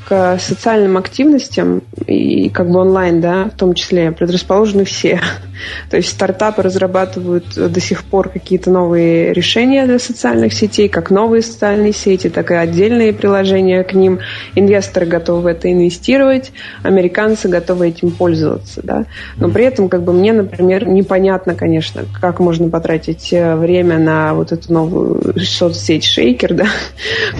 к 0.09 0.39
социальным 0.39 0.97
активностям 0.97 1.83
и 2.07 2.49
как 2.51 2.71
бы 2.71 2.81
онлайн, 2.81 3.21
да, 3.21 3.45
в 3.45 3.57
том 3.57 3.75
числе, 3.75 4.13
предрасположены 4.13 4.85
все. 4.85 5.21
То 5.91 5.97
есть 5.97 6.11
стартапы 6.11 6.63
разрабатывают 6.63 7.55
до 7.55 7.81
сих 7.81 8.05
пор 8.05 8.29
какие-то 8.29 8.71
новые 8.71 9.33
решения 9.33 9.87
для 9.87 9.99
социальных 9.99 10.53
сетей, 10.53 10.89
как 10.89 11.11
новые 11.11 11.43
социальные 11.43 11.93
сети, 11.93 12.29
так 12.29 12.51
и 12.51 12.55
отдельные 12.55 13.13
приложения 13.13 13.83
к 13.83 13.95
ним. 13.95 14.21
Инвесторы 14.55 15.07
готовы 15.07 15.43
в 15.43 15.47
это 15.47 15.73
инвестировать, 15.73 16.53
американцы 16.83 17.49
готовы 17.49 17.89
этим 17.89 18.11
пользоваться, 18.11 18.81
да. 18.83 19.07
Но 19.37 19.49
при 19.49 19.65
этом, 19.65 19.89
как 19.89 20.03
бы 20.03 20.13
мне, 20.13 20.33
например, 20.33 20.87
непонятно, 20.87 21.55
конечно, 21.55 22.05
как 22.21 22.41
можно 22.41 22.69
потратить 22.69 23.33
э, 23.33 23.57
время 23.57 23.99
на 23.99 24.35
вот 24.35 24.53
эту 24.53 24.73
новую 24.73 25.35
соцсеть 25.45 26.05
Шейкер, 26.05 26.55
да, 26.55 26.67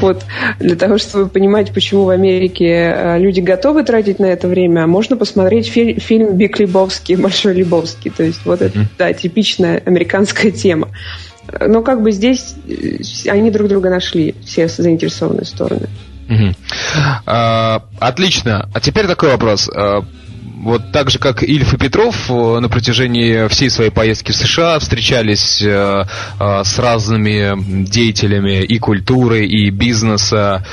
вот, 0.01 0.23
для 0.61 0.77
того, 0.77 0.99
чтобы 0.99 1.29
понимать, 1.29 1.73
почему 1.73 2.05
в 2.05 2.11
Америке 2.11 2.54
э, 2.63 3.19
люди 3.19 3.41
готовы 3.41 3.85
тратить 3.85 4.19
на 4.19 4.27
это 4.27 4.49
время, 4.49 4.87
можно 4.87 5.17
посмотреть 5.17 5.69
фильм, 5.69 5.99
фильм 5.99 6.37
«Биг 6.37 6.59
Лебовский», 6.59 7.17
«Большой 7.21 7.55
Лебовский», 7.55 8.11
то 8.11 8.23
есть 8.23 8.45
вот 8.45 8.63
это, 8.63 8.87
да, 8.99 9.13
типичная 9.13 9.83
американская 9.85 10.51
тема. 10.51 10.89
Но 11.61 11.83
как 11.83 12.03
бы 12.03 12.13
здесь 12.13 12.55
э, 12.67 13.29
они 13.29 13.51
друг 13.51 13.69
друга 13.69 13.91
нашли, 13.91 14.35
все 14.45 14.69
заинтересованные 14.69 15.45
стороны. 15.45 15.89
Угу. 16.29 16.55
А, 17.27 17.83
отлично. 17.99 18.69
А 18.73 18.81
теперь 18.81 19.07
такой 19.07 19.31
вопрос. 19.31 19.69
Вот 20.65 20.93
так 20.93 21.11
же, 21.11 21.19
как 21.19 21.43
Ильф 21.43 21.75
и 21.75 21.77
Петров 21.77 22.31
э, 22.31 22.59
на 22.59 22.71
протяжении 22.71 23.49
всей 23.49 23.69
своей 23.69 23.91
поездки 23.91 24.33
в 24.33 24.37
США 24.37 24.79
встречались 24.79 25.61
э, 25.61 26.05
э, 26.41 26.65
с 26.65 26.79
разными 26.79 27.85
деятелями 27.85 28.63
и 28.63 28.79
культуры, 28.79 29.45
и 29.45 29.69
бизнеса, 29.69 30.65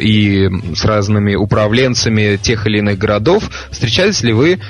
и 0.00 0.50
с 0.74 0.84
разными 0.84 1.34
управленцами 1.34 2.36
тех 2.36 2.66
или 2.66 2.78
иных 2.78 2.98
городов. 2.98 3.50
Встречались 3.70 4.22
ли 4.22 4.34
вы 4.34 4.60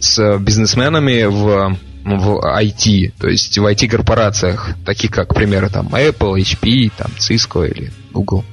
с 0.00 0.38
бизнесменами 0.38 1.24
в 1.24 1.76
в 2.04 2.58
IT, 2.60 3.12
то 3.18 3.28
есть 3.28 3.56
в 3.56 3.64
IT-корпорациях, 3.64 4.76
таких 4.84 5.10
как, 5.10 5.28
к 5.28 5.34
примеру, 5.34 5.70
там 5.70 5.86
Apple, 5.88 6.34
HP, 6.36 6.92
там 6.98 7.10
Cisco 7.18 7.66
или 7.66 7.90
Google? 8.12 8.44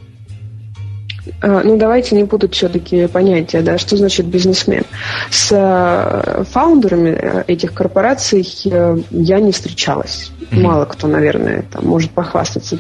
А, 1.42 1.62
ну, 1.64 1.78
давайте 1.78 2.16
не 2.16 2.24
будут 2.24 2.54
все-таки 2.54 3.08
понятия, 3.08 3.62
да, 3.62 3.78
что 3.78 3.96
значит 3.96 4.26
бизнесмен. 4.26 4.84
С 5.30 5.52
э, 5.52 6.44
фаундерами 6.46 7.10
э, 7.10 7.44
этих 7.48 7.74
корпораций 7.74 8.48
э, 8.66 8.98
я 9.12 9.40
не 9.40 9.52
встречалась. 9.52 10.32
Mm-hmm. 10.40 10.62
Мало 10.62 10.86
кто, 10.86 11.08
наверное, 11.08 11.64
там, 11.72 11.86
может 11.86 12.12
похвастаться 12.12 12.80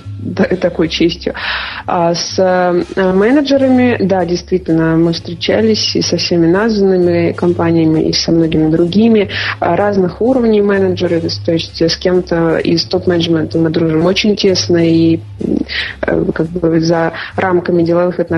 такой 0.59 0.89
честью. 0.89 1.33
А 1.85 2.13
с 2.13 2.83
менеджерами, 2.95 3.97
да, 4.01 4.25
действительно, 4.25 4.97
мы 4.97 5.13
встречались 5.13 5.95
и 5.95 6.01
со 6.01 6.17
всеми 6.17 6.47
названными 6.47 7.31
компаниями, 7.31 8.09
и 8.09 8.13
со 8.13 8.31
многими 8.31 8.69
другими. 8.69 9.29
А 9.59 9.75
разных 9.75 10.21
уровней 10.21 10.61
менеджеры, 10.61 11.21
то 11.45 11.51
есть 11.51 11.81
с 11.81 11.95
кем-то 11.97 12.57
из 12.57 12.83
топ-менеджмента 12.85 13.57
мы 13.57 13.69
дружим 13.69 14.05
очень 14.05 14.35
тесно, 14.35 14.77
и 14.77 15.19
как 16.01 16.47
бы 16.47 16.79
за 16.81 17.13
рамками 17.35 17.83
деловых 17.83 18.19
отношений 18.19 18.30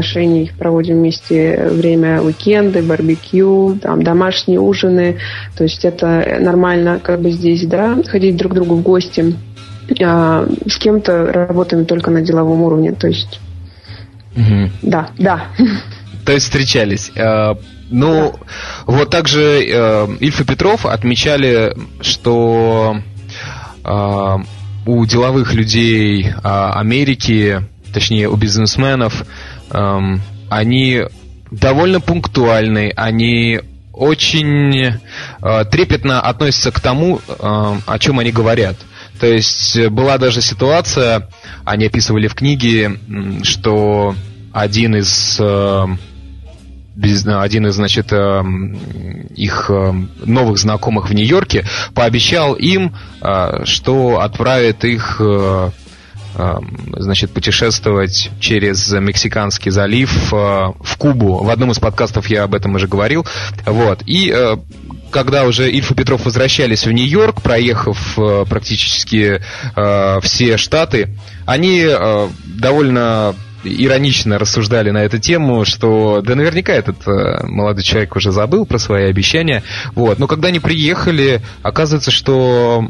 проводим 0.58 0.96
вместе 0.96 1.70
время, 1.72 2.22
уикенды, 2.22 2.82
барбекю, 2.82 3.78
там, 3.82 4.04
домашние 4.04 4.60
ужины. 4.60 5.18
То 5.58 5.64
есть 5.64 5.86
это 5.86 6.38
нормально 6.40 7.00
как 7.02 7.22
бы 7.22 7.32
здесь, 7.32 7.66
да, 7.66 7.98
ходить 8.08 8.38
друг 8.38 8.54
к 8.54 8.56
другу 8.56 8.76
в 8.76 8.82
гости. 8.82 9.36
А, 10.02 10.48
с 10.68 10.78
кем-то 10.78 11.26
работаем 11.32 11.86
только 11.86 12.12
на 12.12 12.22
деловом 12.22 12.62
уровне. 12.62 12.94
То 12.94 13.08
есть, 13.08 13.40
угу. 14.36 14.70
да, 14.82 15.10
да. 15.18 15.48
То 16.26 16.32
есть 16.32 16.46
встречались. 16.46 17.12
А, 17.18 17.58
ну, 17.90 18.34
да. 18.34 18.46
вот 18.88 19.10
также 19.10 19.64
э, 19.68 20.08
Ильф 20.20 20.42
и 20.42 20.46
Петров 20.46 20.86
отмечали, 20.86 21.76
что 22.02 22.98
э, 23.84 24.38
у 24.86 25.06
деловых 25.06 25.54
людей 25.54 26.26
э, 26.26 26.32
Америки, 26.42 27.62
точнее 27.94 28.30
у 28.30 28.36
бизнесменов, 28.36 29.26
эм, 29.74 30.22
они 30.50 31.04
довольно 31.52 32.00
пунктуальны, 32.00 32.92
они 32.96 33.60
очень 33.94 34.76
э, 34.76 35.66
трепетно 35.66 36.22
относятся 36.22 36.72
к 36.72 36.80
тому, 36.80 37.20
э, 37.28 37.32
о 37.40 38.00
чем 38.00 38.20
они 38.20 38.32
говорят. 38.32 38.76
То 39.20 39.28
есть 39.28 39.76
э, 39.76 39.90
была 39.90 40.18
даже 40.18 40.42
ситуация, 40.42 41.30
они 41.64 41.86
описывали 41.86 42.28
в 42.28 42.34
книге, 42.34 42.98
что 43.44 44.16
один 44.52 44.96
из 44.96 45.38
э, 45.40 45.86
один 46.96 47.68
из, 47.68 47.74
значит, 47.74 48.14
э, 48.14 48.44
их 49.36 49.66
э, 49.70 49.94
новых 50.26 50.58
знакомых 50.58 51.10
в 51.10 51.14
Нью-Йорке 51.14 51.66
пообещал 51.94 52.54
им, 52.54 52.96
что 53.64 54.20
отправит 54.20 54.84
их 54.86 55.20
значит, 56.98 57.32
путешествовать 57.32 58.32
через 58.40 58.92
Мексиканский 58.92 59.72
залив 59.72 60.32
в 60.32 60.98
Кубу. 60.98 61.44
В 61.44 61.50
одном 61.50 61.72
из 61.72 61.80
подкастов 61.80 62.28
я 62.28 62.44
об 62.44 62.56
этом 62.56 62.76
уже 62.76 62.88
говорил. 62.88 63.26
Вот. 63.66 64.02
И 64.06 64.36
когда 65.12 65.46
уже 65.46 65.72
Ильф 65.72 65.92
и 65.92 65.96
Петров 65.96 66.26
возвращались 66.26 66.86
в 66.86 66.92
Нью-Йорк, 66.92 67.42
проехав 67.42 68.18
практически 68.50 69.42
все 70.22 70.58
штаты, 70.58 71.16
они 71.46 71.88
довольно 72.46 73.36
иронично 73.64 74.38
рассуждали 74.38 74.92
на 74.92 75.04
эту 75.04 75.20
тему, 75.20 75.66
что 75.66 76.22
да 76.22 76.36
наверняка 76.36 76.74
этот 76.74 77.08
э, 77.08 77.46
молодой 77.46 77.84
человек 77.84 78.16
уже 78.16 78.32
забыл 78.32 78.66
про 78.66 78.78
свои 78.78 79.06
обещания. 79.06 79.64
Вот. 79.96 80.20
Но 80.20 80.28
когда 80.28 80.50
они 80.50 80.60
приехали, 80.60 81.42
оказывается, 81.62 82.12
что 82.12 82.86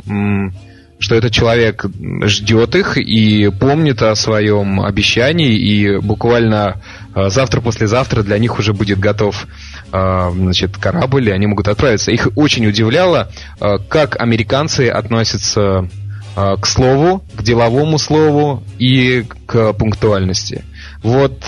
что 1.04 1.16
этот 1.16 1.34
человек 1.34 1.86
ждет 2.22 2.76
их 2.76 2.96
и 2.98 3.50
помнит 3.50 4.02
о 4.02 4.16
своем 4.16 4.80
обещании, 4.80 5.54
и 5.54 5.98
буквально 5.98 6.82
э, 7.14 7.28
завтра-послезавтра 7.28 8.24
для 8.24 8.38
них 8.38 8.58
уже 8.58 8.72
будет 8.72 9.00
готов 9.00 9.46
э, 9.92 10.32
значит, 10.34 10.78
корабль, 10.78 11.28
и 11.28 11.32
они 11.34 11.46
могут 11.46 11.68
отправиться. 11.68 12.12
Их 12.12 12.30
очень 12.38 12.66
удивляло, 12.68 13.30
э, 13.60 13.80
как 13.90 14.22
американцы 14.22 14.88
относятся 14.88 15.90
к 16.36 16.66
слову, 16.66 17.24
к 17.36 17.44
деловому 17.44 18.00
слову 18.00 18.64
и 18.80 19.26
к 19.46 19.74
пунктуальности. 19.74 20.64
Вот 21.04 21.44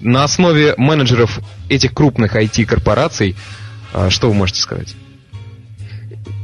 на 0.00 0.24
основе 0.24 0.72
менеджеров 0.78 1.40
этих 1.68 1.92
крупных 1.92 2.34
IT-корпораций, 2.34 3.36
что 4.08 4.28
вы 4.28 4.34
можете 4.34 4.62
сказать? 4.62 4.94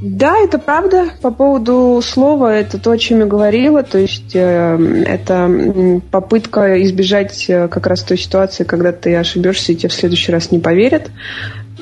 Да, 0.02 0.36
это 0.38 0.58
правда. 0.58 1.06
По 1.22 1.30
поводу 1.30 2.00
слова, 2.02 2.54
это 2.54 2.78
то, 2.78 2.90
о 2.90 2.98
чем 2.98 3.20
я 3.20 3.26
говорила. 3.26 3.82
То 3.82 3.98
есть 3.98 4.34
э, 4.34 5.04
это 5.06 6.00
попытка 6.10 6.82
избежать 6.82 7.46
э, 7.48 7.68
как 7.68 7.86
раз 7.86 8.02
той 8.02 8.18
ситуации, 8.18 8.64
когда 8.64 8.92
ты 8.92 9.14
ошибешься 9.16 9.72
и 9.72 9.76
тебе 9.76 9.88
в 9.88 9.94
следующий 9.94 10.32
раз 10.32 10.50
не 10.50 10.58
поверят. 10.58 11.10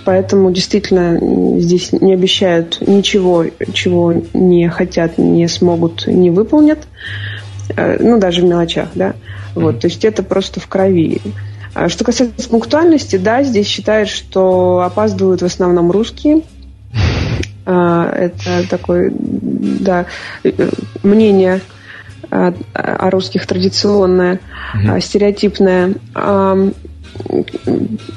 Поэтому 0.04 0.52
действительно 0.52 1.58
здесь 1.60 1.92
не 1.92 2.12
обещают 2.12 2.78
ничего, 2.86 3.46
чего 3.72 4.14
не 4.32 4.68
хотят, 4.68 5.18
не 5.18 5.48
смогут, 5.48 6.06
не 6.06 6.30
выполнят. 6.30 6.86
Э, 7.76 7.96
ну, 7.98 8.18
даже 8.18 8.42
в 8.42 8.44
мелочах, 8.44 8.88
да. 8.94 9.14
Вот, 9.54 9.80
то 9.80 9.86
есть 9.86 10.04
это 10.04 10.22
просто 10.22 10.60
в 10.60 10.66
крови. 10.68 11.20
А 11.74 11.88
что 11.88 12.04
касается 12.04 12.48
пунктуальности, 12.48 13.16
да, 13.16 13.42
здесь 13.42 13.66
считают, 13.66 14.08
что 14.08 14.80
опаздывают 14.80 15.42
в 15.42 15.44
основном 15.44 15.90
русские. 15.90 16.42
А, 17.66 18.10
это 18.10 18.68
такое, 18.68 19.12
да, 19.14 20.06
мнение 21.02 21.60
о 22.30 23.10
русских 23.10 23.46
традиционное, 23.46 24.40
mm 24.74 25.00
стереотипное. 25.00 25.94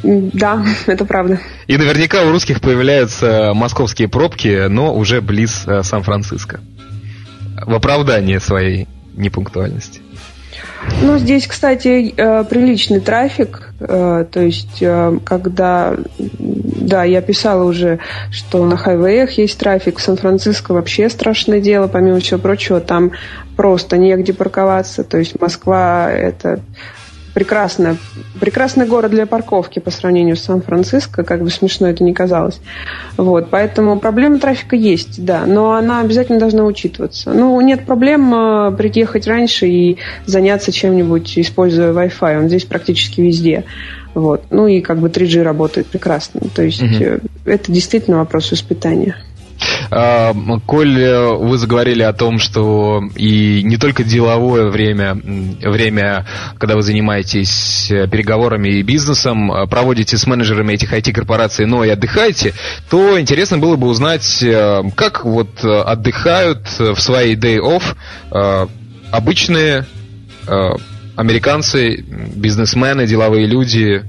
Да, 0.03 0.65
это 0.87 1.05
правда. 1.05 1.39
И 1.67 1.77
наверняка 1.77 2.23
у 2.23 2.31
русских 2.31 2.61
появляются 2.61 3.51
московские 3.53 4.07
пробки, 4.07 4.67
но 4.67 4.95
уже 4.95 5.21
близ 5.21 5.65
э, 5.67 5.83
Сан-Франциско. 5.83 6.61
В 7.63 7.73
оправдании 7.73 8.37
своей 8.39 8.87
непунктуальности. 9.15 10.01
Ну, 11.01 11.17
здесь, 11.17 11.47
кстати, 11.47 12.13
э, 12.15 12.43
приличный 12.43 12.99
трафик. 12.99 13.73
Э, 13.79 14.25
то 14.29 14.39
есть, 14.39 14.83
когда... 15.25 15.95
Да, 16.17 17.03
я 17.03 17.21
писала 17.21 17.63
уже, 17.63 17.99
что 18.31 18.65
на 18.65 18.77
хайвеях 18.77 19.31
есть 19.31 19.59
трафик. 19.59 19.99
В 19.99 20.01
Сан-Франциско 20.01 20.71
вообще 20.73 21.09
страшное 21.09 21.59
дело. 21.59 21.87
Помимо 21.87 22.19
всего 22.19 22.39
прочего, 22.39 22.79
там 22.79 23.11
просто 23.57 23.97
негде 23.97 24.33
парковаться. 24.33 25.03
То 25.03 25.17
есть 25.17 25.39
Москва– 25.39 26.09
это 26.11 26.61
прекрасная, 27.37 27.97
прекрасный 28.41 28.87
город 28.87 29.11
для 29.11 29.27
парковки 29.27 29.77
по 29.77 29.91
сравнению 29.91 30.35
с 30.35 30.41
Сан-Франциско, 30.41 31.23
как 31.23 31.43
бы 31.43 31.51
смешно 31.51 31.87
это 31.87 32.03
ни 32.03 32.11
казалось. 32.11 32.59
Вот, 33.15 33.51
поэтому 33.51 33.99
проблема 33.99 34.39
трафика 34.39 34.75
есть, 34.75 35.23
да, 35.23 35.45
но 35.45 35.73
она 35.73 35.99
обязательно 35.99 36.39
должна 36.39 36.63
учитываться. 36.63 37.31
Ну, 37.33 37.61
нет 37.61 37.85
проблем 37.85 38.33
э, 38.33 38.71
приехать 38.75 39.27
раньше 39.27 39.67
и 39.67 39.97
заняться 40.25 40.71
чем-нибудь, 40.71 41.37
используя 41.37 41.93
Wi-Fi. 41.93 42.39
Он 42.39 42.47
здесь 42.47 42.65
практически 42.65 43.21
везде. 43.21 43.65
Вот. 44.15 44.45
Ну 44.49 44.65
и 44.65 44.81
как 44.81 44.97
бы 44.97 45.09
3G 45.09 45.43
работает 45.43 45.85
прекрасно. 45.85 46.41
То 46.55 46.63
есть 46.63 46.81
угу. 46.81 47.19
это 47.45 47.71
действительно 47.71 48.17
вопрос 48.17 48.49
воспитания. 48.49 49.15
А, 49.89 50.33
коль 50.65 50.99
э, 50.99 51.33
вы 51.33 51.57
заговорили 51.57 52.03
о 52.03 52.13
том, 52.13 52.39
что 52.39 53.01
и 53.15 53.61
не 53.63 53.77
только 53.77 54.03
деловое 54.03 54.67
время, 54.67 55.13
время, 55.15 56.25
когда 56.57 56.75
вы 56.75 56.81
занимаетесь 56.81 57.89
э, 57.89 58.07
переговорами 58.07 58.69
и 58.69 58.81
бизнесом, 58.81 59.51
а 59.51 59.65
проводите 59.67 60.17
с 60.17 60.27
менеджерами 60.27 60.73
этих 60.73 60.93
IT-корпораций, 60.93 61.65
но 61.65 61.83
и 61.83 61.89
отдыхаете, 61.89 62.53
то 62.89 63.19
интересно 63.19 63.57
было 63.57 63.75
бы 63.75 63.87
узнать, 63.87 64.43
э, 64.43 64.83
как 64.95 65.23
вот 65.25 65.63
отдыхают 65.63 66.67
в 66.77 66.99
свои 66.99 67.35
day 67.35 67.57
off 67.59 67.95
обычные 69.11 69.85
американцы, 71.15 72.03
бизнесмены, 72.35 73.07
деловые 73.07 73.47
люди, 73.47 74.03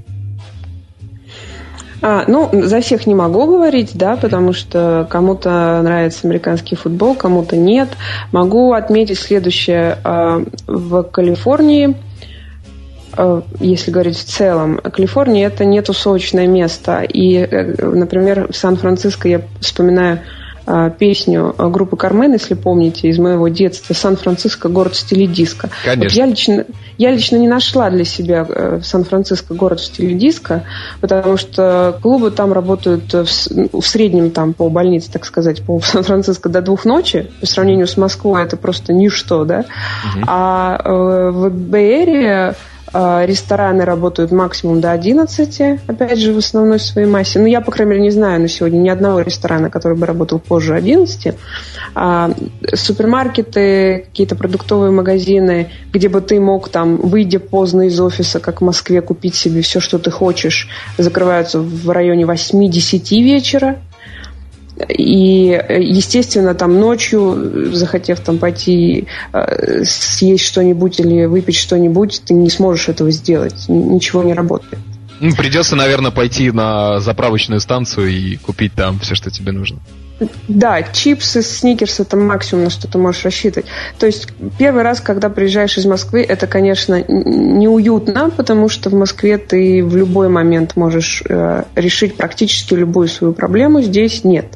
а, 2.01 2.23
ну, 2.27 2.49
за 2.53 2.81
всех 2.81 3.07
не 3.07 3.15
могу 3.15 3.45
говорить, 3.45 3.91
да, 3.95 4.15
потому 4.15 4.53
что 4.53 5.07
кому-то 5.09 5.81
нравится 5.83 6.27
американский 6.27 6.75
футбол, 6.75 7.15
кому-то 7.15 7.55
нет. 7.55 7.89
Могу 8.31 8.73
отметить 8.73 9.19
следующее. 9.19 9.97
А, 10.03 10.41
в 10.67 11.03
Калифорнии 11.03 11.95
а, 13.13 13.43
если 13.59 13.91
говорить 13.91 14.17
в 14.17 14.23
целом, 14.23 14.77
Калифорния 14.77 15.47
это 15.47 15.65
не 15.65 15.81
тусовочное 15.81 16.47
место. 16.47 17.01
И, 17.01 17.35
э, 17.35 17.85
например, 17.85 18.51
в 18.51 18.55
Сан-Франциско 18.55 19.27
я 19.27 19.41
вспоминаю 19.59 20.19
песню 20.97 21.55
группы 21.57 21.97
Кармен, 21.97 22.33
если 22.33 22.53
помните, 22.53 23.07
из 23.07 23.17
моего 23.17 23.47
детства 23.47 23.93
«Сан-Франциско. 23.93 24.69
Город 24.69 24.93
в 24.93 24.97
стиле 24.97 25.27
диско». 25.27 25.69
Конечно. 25.83 26.03
Вот 26.03 26.11
я, 26.13 26.25
лично, 26.25 26.65
я 26.97 27.11
лично 27.11 27.37
не 27.37 27.47
нашла 27.47 27.89
для 27.89 28.05
себя 28.05 28.45
э, 28.47 28.81
Сан-Франциско 28.83 29.53
город 29.53 29.79
в 29.79 29.85
стиле 29.85 30.15
диско, 30.15 30.63
потому 31.01 31.37
что 31.37 31.97
клубы 32.01 32.31
там 32.31 32.53
работают 32.53 33.11
в, 33.13 33.25
в 33.25 33.81
среднем 33.81 34.31
там 34.31 34.53
по 34.53 34.69
больнице, 34.69 35.11
так 35.11 35.25
сказать, 35.25 35.63
по 35.63 35.79
Сан-Франциско 35.79 36.49
до 36.49 36.61
двух 36.61 36.85
ночи. 36.85 37.31
По 37.39 37.45
сравнению 37.45 37.87
с 37.87 37.97
Москвой 37.97 38.43
это 38.43 38.57
просто 38.57 38.93
ничто, 38.93 39.45
да. 39.45 39.59
Угу. 39.59 40.23
А 40.27 40.81
э, 40.83 41.31
в 41.31 41.49
Бэйре 41.49 42.55
рестораны 42.93 43.85
работают 43.85 44.31
максимум 44.31 44.81
до 44.81 44.91
11, 44.91 45.79
опять 45.87 46.19
же, 46.19 46.33
в 46.33 46.37
основной 46.37 46.79
своей 46.79 47.07
массе. 47.07 47.39
Ну, 47.39 47.45
я, 47.45 47.61
по 47.61 47.71
крайней 47.71 47.91
мере, 47.91 48.03
не 48.03 48.09
знаю 48.09 48.41
на 48.41 48.47
сегодня 48.47 48.77
ни 48.77 48.89
одного 48.89 49.21
ресторана, 49.21 49.69
который 49.69 49.97
бы 49.97 50.05
работал 50.05 50.39
позже 50.39 50.75
11. 50.75 51.35
А, 51.95 52.31
супермаркеты, 52.73 54.05
какие-то 54.07 54.35
продуктовые 54.35 54.91
магазины, 54.91 55.69
где 55.91 56.09
бы 56.09 56.21
ты 56.21 56.39
мог, 56.39 56.69
там, 56.69 56.97
выйдя 56.97 57.39
поздно 57.39 57.87
из 57.87 57.99
офиса, 57.99 58.39
как 58.39 58.61
в 58.61 58.65
Москве, 58.65 59.01
купить 59.01 59.35
себе 59.35 59.61
все, 59.61 59.79
что 59.79 59.99
ты 59.99 60.11
хочешь, 60.11 60.67
закрываются 60.97 61.59
в 61.59 61.89
районе 61.89 62.23
8-10 62.23 63.21
вечера. 63.21 63.77
И, 64.87 65.61
естественно, 65.79 66.55
там 66.55 66.79
ночью, 66.79 67.73
захотев 67.73 68.19
там 68.21 68.37
пойти 68.37 69.07
э, 69.33 69.83
съесть 69.83 70.45
что-нибудь 70.45 70.99
или 70.99 71.25
выпить 71.25 71.55
что-нибудь, 71.55 72.21
ты 72.25 72.33
не 72.33 72.49
сможешь 72.49 72.89
этого 72.89 73.11
сделать. 73.11 73.67
Ничего 73.67 74.23
не 74.23 74.33
работает. 74.33 74.79
Ну, 75.19 75.35
придется, 75.35 75.75
наверное, 75.75 76.11
пойти 76.11 76.51
на 76.51 76.99
заправочную 77.01 77.59
станцию 77.59 78.07
и 78.09 78.37
купить 78.37 78.73
там 78.73 78.99
все, 78.99 79.15
что 79.15 79.29
тебе 79.29 79.51
нужно. 79.51 79.79
Да, 80.47 80.81
чипсы, 80.81 81.41
сникерсы 81.41 82.01
это 82.01 82.17
максимум, 82.17 82.65
на 82.65 82.69
что 82.69 82.87
ты 82.89 82.97
можешь 82.97 83.23
рассчитывать. 83.23 83.67
То 83.97 84.05
есть 84.05 84.27
первый 84.57 84.83
раз, 84.83 84.99
когда 84.99 85.29
приезжаешь 85.29 85.77
из 85.77 85.85
Москвы, 85.85 86.23
это, 86.23 86.45
конечно, 86.47 87.01
неуютно, 87.07 88.29
потому 88.29 88.67
что 88.67 88.89
в 88.89 88.93
Москве 88.93 89.37
ты 89.37 89.83
в 89.83 89.95
любой 89.95 90.29
момент 90.29 90.75
можешь 90.75 91.23
э, 91.27 91.63
решить 91.75 92.15
практически 92.15 92.73
любую 92.73 93.07
свою 93.07 93.33
проблему. 93.33 93.81
Здесь 93.81 94.23
нет. 94.23 94.47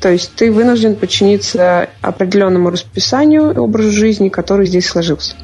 То 0.00 0.10
есть 0.10 0.32
ты 0.36 0.52
вынужден 0.52 0.94
подчиниться 0.94 1.88
определенному 2.02 2.70
расписанию, 2.70 3.60
образу 3.60 3.90
жизни, 3.90 4.28
который 4.28 4.66
здесь 4.66 4.86
сложился. 4.86 5.34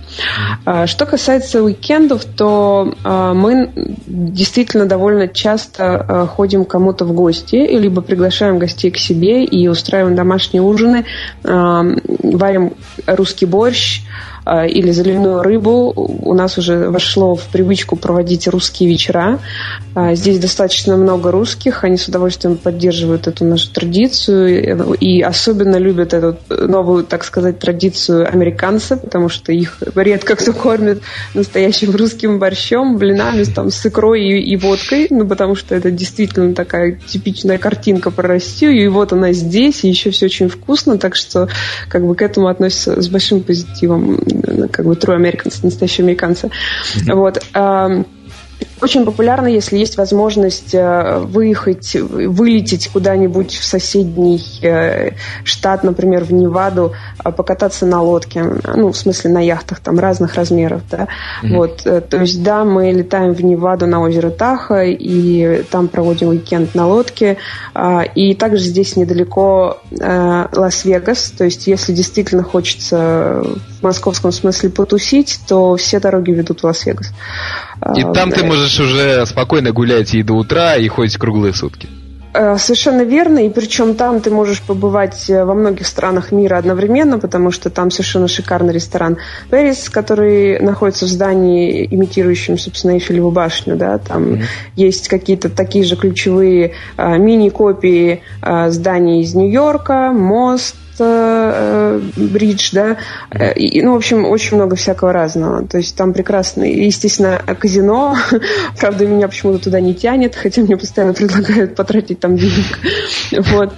А, 0.65 0.87
что 0.87 1.07
касается 1.07 1.63
уикендов, 1.63 2.25
то 2.25 2.95
а, 3.03 3.35
мы 3.35 3.73
действительно 4.07 4.87
довольно 4.87 5.27
часто 5.27 5.97
а, 5.97 6.27
ходим 6.27 6.65
кому-то 6.65 7.05
в 7.05 7.13
гости, 7.13 7.57
либо 7.57 8.01
приглашаем 8.01 8.59
гостей 8.59 8.93
к 8.93 8.97
себе 8.97 9.45
и 9.45 9.67
устраиваем 9.67 10.15
домашние 10.15 10.63
ужины, 10.63 11.05
варим 11.43 12.75
русский 13.07 13.47
борщ, 13.47 14.03
или 14.47 14.91
заливную 14.91 15.43
рыбу. 15.43 15.93
У 15.97 16.35
нас 16.35 16.59
уже 16.59 16.91
вошло 16.91 17.35
в 17.35 17.45
привычку 17.45 17.97
проводить 17.97 18.47
русские 18.49 18.89
вечера. 18.89 19.39
А, 19.95 20.15
здесь 20.15 20.39
достаточно 20.39 20.97
много 20.97 21.31
русских, 21.31 21.85
они 21.85 21.97
с 21.97 22.09
удовольствием 22.09 22.57
поддерживают 22.57 23.27
эту 23.27 23.45
нашу 23.45 23.71
традицию 23.71 24.95
и 24.95 25.21
особенно 25.21 25.77
любят 25.77 26.13
эту 26.13 26.37
новую, 26.49 27.05
так 27.05 27.25
сказать, 27.25 27.59
традицию 27.59 28.29
американцы, 28.31 28.97
потому 28.97 29.29
что 29.29 29.53
их 29.53 29.79
редко 29.95 30.37
кто 30.37 30.53
кормит 30.53 31.03
настоящим 31.35 31.95
русским 31.95 32.39
борщом, 32.39 32.99
блинами 32.99 33.45
там, 33.45 33.71
с 33.71 33.87
икрой 33.87 34.23
и, 34.23 34.41
и 34.41 34.57
водкой, 34.57 35.07
ну 35.11 35.27
потому 35.27 35.55
что 35.55 35.75
это 35.75 35.91
действительно 35.91 36.55
такая 36.55 36.93
типичная 36.93 37.59
картинка 37.59 38.11
про 38.11 38.29
Россию, 38.29 38.73
и 38.83 38.89
вот 38.89 39.13
она 39.13 39.33
здесь, 39.33 39.85
и 39.85 39.89
еще 39.89 40.11
все 40.11 40.27
очень 40.27 40.49
вкусно, 40.49 40.99
так 40.99 41.15
что 41.15 41.49
как 41.89 42.07
бы 42.07 42.15
к 42.15 42.23
этому 42.23 42.49
относятся 42.49 43.01
с 43.01 43.09
большим 43.09 43.43
позитивом 43.43 44.19
как 44.71 44.87
бы 44.87 44.95
true 44.95 45.17
Americans, 45.17 45.61
настоящие 45.63 46.05
американцы. 46.05 46.49
Mm-hmm. 46.49 47.15
Вот. 47.15 47.43
Очень 48.85 49.07
популярно, 49.07 49.47
если 49.47 49.79
есть 49.79 49.97
возможность 49.97 50.75
э, 50.75 51.19
выехать, 51.21 51.95
вылететь 51.95 52.91
куда-нибудь 52.93 53.55
в 53.55 53.65
соседний 53.65 54.39
э, 54.61 55.13
штат, 55.43 55.85
например, 55.85 56.25
в 56.25 56.35
Неваду, 56.35 56.93
а 57.17 57.31
покататься 57.31 57.87
на 57.87 58.03
лодке, 58.03 58.45
ну, 58.75 58.93
в 58.93 58.97
смысле 58.99 59.31
на 59.31 59.41
яхтах 59.41 59.81
там 59.81 59.99
разных 59.99 60.35
размеров, 60.35 60.83
да. 60.91 61.09
Mm-hmm. 61.43 61.57
Вот, 61.57 61.87
э, 61.87 62.03
то 62.03 62.19
есть, 62.19 62.43
да, 62.43 62.67
мы 62.67 62.93
летаем 62.93 63.33
в 63.33 63.43
Неваду 63.43 63.87
на 63.87 64.03
озеро 64.03 64.29
Таха 64.29 64.83
и 64.83 65.63
там 65.63 65.89
проводим 65.89 66.29
уикенд 66.29 66.75
на 66.75 66.87
лодке. 66.87 67.39
А, 67.73 68.03
и 68.03 68.35
также 68.35 68.65
здесь 68.65 68.97
недалеко 68.97 69.79
Лас-Вегас, 69.93 71.33
то 71.39 71.45
есть, 71.45 71.67
если 71.69 71.95
действительно 71.95 72.43
хочется 72.43 73.43
в 73.81 73.83
московском 73.83 74.31
смысле 74.31 74.69
потусить, 74.69 75.41
то 75.49 75.75
все 75.77 76.01
дороги 76.01 76.33
ведут 76.33 76.61
в 76.61 76.65
Лас-Вегас. 76.65 77.13
И 77.97 78.03
там 78.15 78.31
ты 78.31 78.45
можешь 78.45 78.74
уже 78.81 79.25
спокойно 79.27 79.73
гулять 79.73 80.15
и 80.15 80.23
до 80.23 80.35
утра, 80.35 80.77
и 80.77 80.89
ходить 80.89 81.17
круглые 81.17 81.53
сутки. 81.53 81.89
Э, 82.37 82.57
совершенно 82.59 83.03
верно, 83.03 83.39
и 83.47 83.49
причем 83.49 83.95
там 83.95 84.21
ты 84.21 84.31
можешь 84.31 84.61
побывать 84.61 85.31
э, 85.31 85.45
во 85.45 85.55
многих 85.55 85.87
странах 85.87 86.33
мира 86.33 86.59
одновременно, 86.59 87.21
потому 87.21 87.53
что 87.53 87.71
там 87.71 87.93
совершенно 87.93 88.27
шикарный 88.27 88.73
ресторан 88.73 89.19
Пэрис, 89.51 89.89
который 89.89 90.59
находится 90.59 91.05
в 91.05 91.09
здании, 91.09 91.87
имитирующем, 91.89 92.59
собственно, 92.59 92.93
Эйфелеву 92.93 93.31
башню, 93.31 93.77
да, 93.77 93.99
там 93.99 94.25
mm-hmm. 94.25 94.45
есть 94.75 95.07
какие-то 95.07 95.49
такие 95.49 95.85
же 95.85 95.95
ключевые 95.95 96.73
э, 96.97 97.19
мини-копии 97.19 98.23
э, 98.43 98.71
зданий 98.71 99.23
из 99.23 99.37
Нью-Йорка, 99.37 100.11
мост, 100.11 100.75
э, 100.99 102.01
бридж, 102.17 102.71
да, 102.73 102.97
э, 103.31 103.55
и, 103.55 103.83
ну, 103.83 103.95
в 103.95 103.97
общем, 103.97 104.25
очень 104.25 104.57
много 104.57 104.77
всякого 104.77 105.13
разного. 105.13 105.67
То 105.67 105.79
есть 105.79 105.97
там 105.97 106.13
прекрасно, 106.13 106.65
естественно, 106.65 107.41
казино, 107.59 108.17
правда, 108.79 109.07
меня 109.07 109.29
почему-то 109.29 109.59
туда 109.65 109.81
не 109.81 109.95
тянет, 109.95 110.35
хотя 110.35 110.63
мне 110.63 110.77
постоянно 110.77 111.15
предлагают 111.15 111.75
потратить 111.75 112.21
там 112.21 112.37
денег. 112.37 112.79
Вот. 113.55 113.73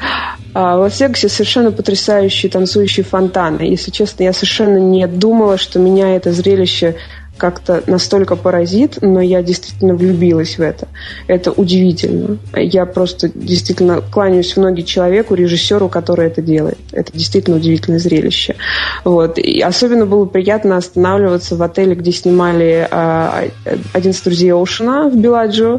А 0.54 0.76
в 0.76 0.80
Лас-Вегасе 0.80 1.28
совершенно 1.28 1.70
потрясающие 1.70 2.50
танцующие 2.50 3.04
фонтаны. 3.04 3.62
Если 3.62 3.90
честно, 3.90 4.22
я 4.22 4.32
совершенно 4.32 4.78
не 4.78 5.06
думала, 5.06 5.58
что 5.58 5.78
меня 5.78 6.16
это 6.16 6.32
зрелище 6.32 6.96
как-то 7.36 7.82
настолько 7.86 8.36
поразит, 8.36 8.98
но 9.00 9.20
я 9.20 9.42
действительно 9.42 9.94
влюбилась 9.94 10.58
в 10.58 10.60
это. 10.60 10.88
Это 11.26 11.52
удивительно. 11.52 12.38
Я 12.54 12.86
просто 12.86 13.30
действительно 13.34 14.00
кланяюсь 14.00 14.56
в 14.56 14.60
ноги 14.60 14.82
человеку, 14.82 15.34
режиссеру, 15.34 15.88
который 15.88 16.26
это 16.26 16.42
делает. 16.42 16.78
Это 16.92 17.12
действительно 17.12 17.56
удивительное 17.56 17.98
зрелище. 17.98 18.56
Вот. 19.04 19.38
И 19.38 19.60
особенно 19.60 20.06
было 20.06 20.24
приятно 20.24 20.76
останавливаться 20.76 21.56
в 21.56 21.62
отеле, 21.62 21.94
где 21.94 22.12
снимали 22.12 22.86
а, 22.90 23.44
«Один 23.92 24.12
из 24.12 24.20
друзей 24.20 24.52
Оушена» 24.52 25.08
в 25.08 25.16
Беладжио. 25.16 25.74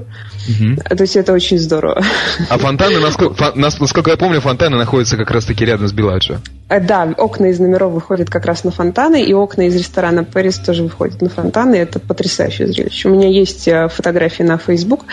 Угу. 0.47 0.95
То 0.95 1.01
есть 1.01 1.15
это 1.15 1.33
очень 1.33 1.59
здорово. 1.59 2.01
А 2.49 2.57
фонтаны, 2.57 2.99
насколько, 2.99 3.51
насколько 3.55 4.11
я 4.11 4.17
помню, 4.17 4.39
фонтаны 4.41 4.77
находятся 4.77 5.17
как 5.17 5.31
раз-таки 5.31 5.65
рядом 5.65 5.87
с 5.87 5.93
Беладжио. 5.93 6.37
Э, 6.69 6.79
да, 6.79 7.13
окна 7.17 7.47
из 7.47 7.59
номеров 7.59 7.93
выходят 7.93 8.29
как 8.29 8.45
раз 8.45 8.63
на 8.63 8.71
фонтаны, 8.71 9.23
и 9.23 9.33
окна 9.33 9.67
из 9.67 9.75
ресторана 9.75 10.23
Пэрис 10.23 10.57
тоже 10.57 10.83
выходят 10.83 11.21
на 11.21 11.29
фонтаны. 11.29 11.46
Это 11.53 11.99
потрясающее 11.99 12.67
зрелище. 12.67 13.09
У 13.09 13.11
меня 13.11 13.27
есть 13.27 13.67
э, 13.67 13.87
фотографии 13.89 14.43
на 14.43 14.57
Facebook, 14.57 15.05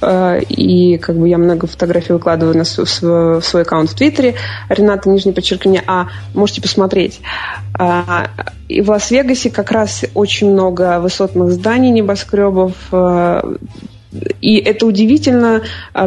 э, 0.00 0.40
и 0.48 0.98
как 0.98 1.16
бы 1.16 1.28
я 1.28 1.38
много 1.38 1.66
фотографий 1.66 2.12
выкладываю 2.12 2.56
на 2.56 2.64
свой, 2.64 3.42
свой 3.42 3.62
аккаунт 3.62 3.90
в 3.90 3.94
Твиттере. 3.94 4.34
Рената, 4.68 5.08
нижнее 5.08 5.34
подчеркивание, 5.34 5.82
а 5.86 6.08
можете 6.34 6.60
посмотреть. 6.62 7.20
А, 7.78 8.28
и 8.68 8.80
в 8.80 8.90
Лас-Вегасе 8.90 9.50
как 9.50 9.70
раз 9.70 10.04
очень 10.14 10.50
много 10.50 11.00
высотных 11.00 11.50
зданий, 11.50 11.90
небоскребов, 11.90 12.74
и 14.40 14.56
это 14.58 14.84
удивительно 14.86 15.62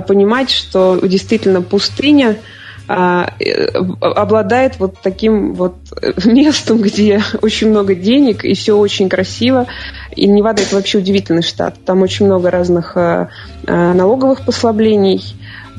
понимать, 0.07 0.51
что 0.51 0.99
действительно 1.01 1.61
пустыня– 1.61 2.38
а, 2.88 3.33
э, 3.39 3.65
обладает 4.01 4.79
вот 4.79 4.95
таким 5.01 5.53
вот 5.53 5.75
местом, 6.25 6.81
где 6.81 7.21
очень 7.41 7.69
много 7.69 7.95
денег 7.95 8.45
и 8.45 8.53
все 8.53 8.77
очень 8.77 9.09
красиво. 9.09 9.67
И 10.15 10.27
Невада 10.27 10.61
это 10.61 10.75
вообще 10.75 10.99
удивительный 10.99 11.41
штат. 11.41 11.77
Там 11.86 12.01
очень 12.01 12.25
много 12.25 12.51
разных 12.51 12.95
а, 12.95 13.29
налоговых 13.67 14.45
послаблений. 14.45 15.23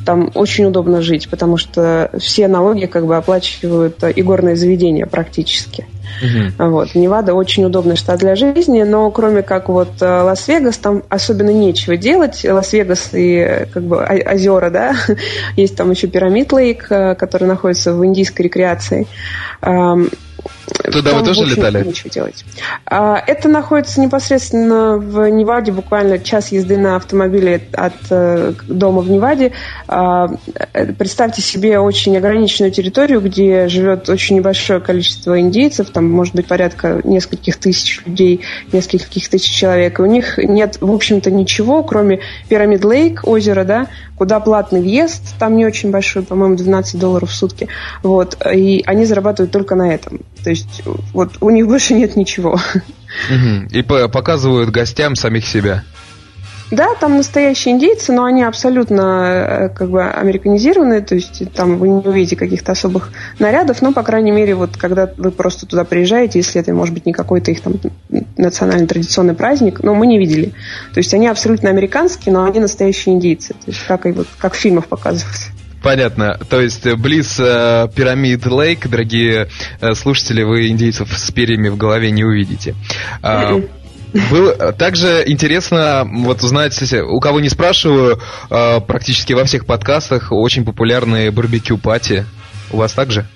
Там 0.04 0.30
очень 0.34 0.66
удобно 0.66 1.02
жить, 1.02 1.28
потому 1.28 1.56
что 1.56 2.10
все 2.18 2.46
налоги 2.48 2.86
как 2.86 3.06
бы 3.06 3.16
оплачивают 3.16 4.02
игорные 4.04 4.54
заведения 4.54 5.06
практически. 5.06 5.86
Угу. 6.22 6.70
Вот. 6.70 6.94
Невада 6.94 7.34
очень 7.34 7.64
удобный 7.64 7.96
штат 7.96 8.18
для 8.18 8.34
жизни, 8.34 8.82
но 8.82 9.10
кроме 9.10 9.42
как 9.42 9.68
вот 9.68 10.00
э, 10.00 10.22
Лас-Вегас, 10.22 10.78
там 10.78 11.02
особенно 11.08 11.50
нечего 11.50 11.96
делать. 11.96 12.44
Лас-Вегас 12.44 13.10
и 13.12 13.66
как 13.72 13.82
бы 13.82 13.98
озера, 13.98 14.70
да, 14.70 14.94
есть 15.56 15.76
там 15.76 15.90
еще 15.90 16.06
Пирамид 16.06 16.52
Лейк, 16.52 16.86
э, 16.90 17.14
который 17.14 17.48
находится 17.48 17.92
в 17.92 18.04
индийской 18.04 18.44
рекреации. 18.46 19.06
Туда 20.92 21.10
Там, 21.10 21.20
вы 21.20 21.26
тоже 21.26 21.44
летали? 21.44 21.84
Нечего 21.84 22.10
делать. 22.10 22.44
А, 22.86 23.22
это 23.26 23.48
находится 23.48 24.00
непосредственно 24.00 24.96
в 24.96 25.28
Неваде, 25.28 25.72
буквально 25.72 26.18
час 26.18 26.52
езды 26.52 26.76
на 26.76 26.96
автомобиле 26.96 27.60
от 27.72 27.94
э, 28.10 28.52
дома 28.66 29.02
в 29.02 29.10
Неваде. 29.10 29.52
А, 29.88 30.28
э, 30.72 30.92
представьте 30.92 31.42
себе 31.42 31.78
очень 31.78 32.16
ограниченную 32.16 32.72
территорию, 32.72 33.20
где 33.20 33.68
живет 33.68 34.08
очень 34.08 34.36
небольшое 34.36 34.80
количество 34.80 35.38
индейцев, 35.40 35.90
там 35.90 36.10
может 36.10 36.34
быть 36.34 36.46
порядка 36.46 37.00
нескольких 37.04 37.56
тысяч 37.56 38.02
людей, 38.04 38.40
нескольких 38.72 39.28
тысяч 39.28 39.50
человек. 39.50 39.98
И 39.98 40.02
у 40.02 40.06
них 40.06 40.38
нет, 40.38 40.78
в 40.80 40.90
общем-то, 40.90 41.30
ничего, 41.30 41.82
кроме 41.84 42.20
Пирамид 42.48 42.84
Лейк, 42.84 43.20
озера, 43.24 43.64
да, 43.64 43.88
куда 44.16 44.40
платный 44.40 44.80
въезд, 44.80 45.34
там 45.38 45.56
не 45.56 45.66
очень 45.66 45.90
большой, 45.90 46.22
по-моему, 46.22 46.56
12 46.56 46.98
долларов 46.98 47.30
в 47.30 47.34
сутки. 47.34 47.68
Вот, 48.02 48.36
и 48.52 48.82
они 48.86 49.04
зарабатывают 49.04 49.52
только 49.52 49.74
на 49.74 49.94
этом. 49.94 50.20
То 50.42 50.50
есть 50.50 50.82
вот 51.12 51.36
у 51.40 51.50
них 51.50 51.66
больше 51.66 51.94
нет 51.94 52.16
ничего. 52.16 52.58
И 53.70 53.82
показывают 53.82 54.70
гостям 54.70 55.16
самих 55.16 55.46
себя. 55.46 55.84
Да, 56.70 56.94
там 56.96 57.16
настоящие 57.16 57.74
индейцы, 57.74 58.12
но 58.12 58.24
они 58.24 58.42
абсолютно 58.42 59.00
э, 59.00 59.68
как 59.68 59.88
бы 59.88 60.02
американизированные, 60.02 61.00
то 61.00 61.14
есть 61.14 61.42
там 61.52 61.78
вы 61.78 61.88
не 61.88 62.08
увидите 62.08 62.34
каких-то 62.34 62.72
особых 62.72 63.12
нарядов, 63.38 63.82
но, 63.82 63.92
по 63.92 64.02
крайней 64.02 64.32
мере, 64.32 64.56
вот 64.56 64.76
когда 64.76 65.08
вы 65.16 65.30
просто 65.30 65.66
туда 65.66 65.84
приезжаете, 65.84 66.40
если 66.40 66.60
это, 66.60 66.74
может 66.74 66.92
быть, 66.92 67.06
не 67.06 67.12
какой-то 67.12 67.52
их 67.52 67.60
там 67.60 67.74
национальный 68.36 68.88
традиционный 68.88 69.34
праздник, 69.34 69.82
но 69.84 69.94
мы 69.94 70.08
не 70.08 70.18
видели. 70.18 70.52
То 70.92 70.98
есть 70.98 71.14
они 71.14 71.28
абсолютно 71.28 71.70
американские, 71.70 72.32
но 72.32 72.44
они 72.44 72.58
настоящие 72.58 73.14
индейцы, 73.14 73.54
то 73.54 73.66
есть 73.68 73.86
как, 73.86 74.06
и 74.06 74.10
вот, 74.10 74.26
как 74.38 74.54
в 74.54 74.56
фильмах 74.56 74.86
показывают. 74.86 75.38
Понятно. 75.82 76.36
То 76.50 76.60
есть 76.60 76.84
э, 76.84 76.96
близ 76.96 77.36
э, 77.38 77.88
пирамид 77.94 78.44
Лейк, 78.44 78.88
дорогие 78.88 79.48
э, 79.80 79.94
слушатели, 79.94 80.42
вы 80.42 80.66
индейцев 80.66 81.16
с 81.16 81.30
перьями 81.30 81.68
в 81.68 81.76
голове 81.76 82.10
не 82.10 82.24
увидите. 82.24 82.74
А, 83.22 83.60
было 84.30 84.72
также 84.72 85.24
интересно 85.26 86.08
вот 86.10 86.42
узнать, 86.42 86.92
у 86.92 87.20
кого 87.20 87.40
не 87.40 87.48
спрашиваю, 87.48 88.20
э, 88.50 88.80
практически 88.80 89.32
во 89.32 89.44
всех 89.44 89.66
подкастах 89.66 90.32
очень 90.32 90.64
популярные 90.64 91.30
барбекю 91.30 91.78
пати. 91.78 92.24
У 92.70 92.78
вас 92.78 92.92
также? 92.92 93.26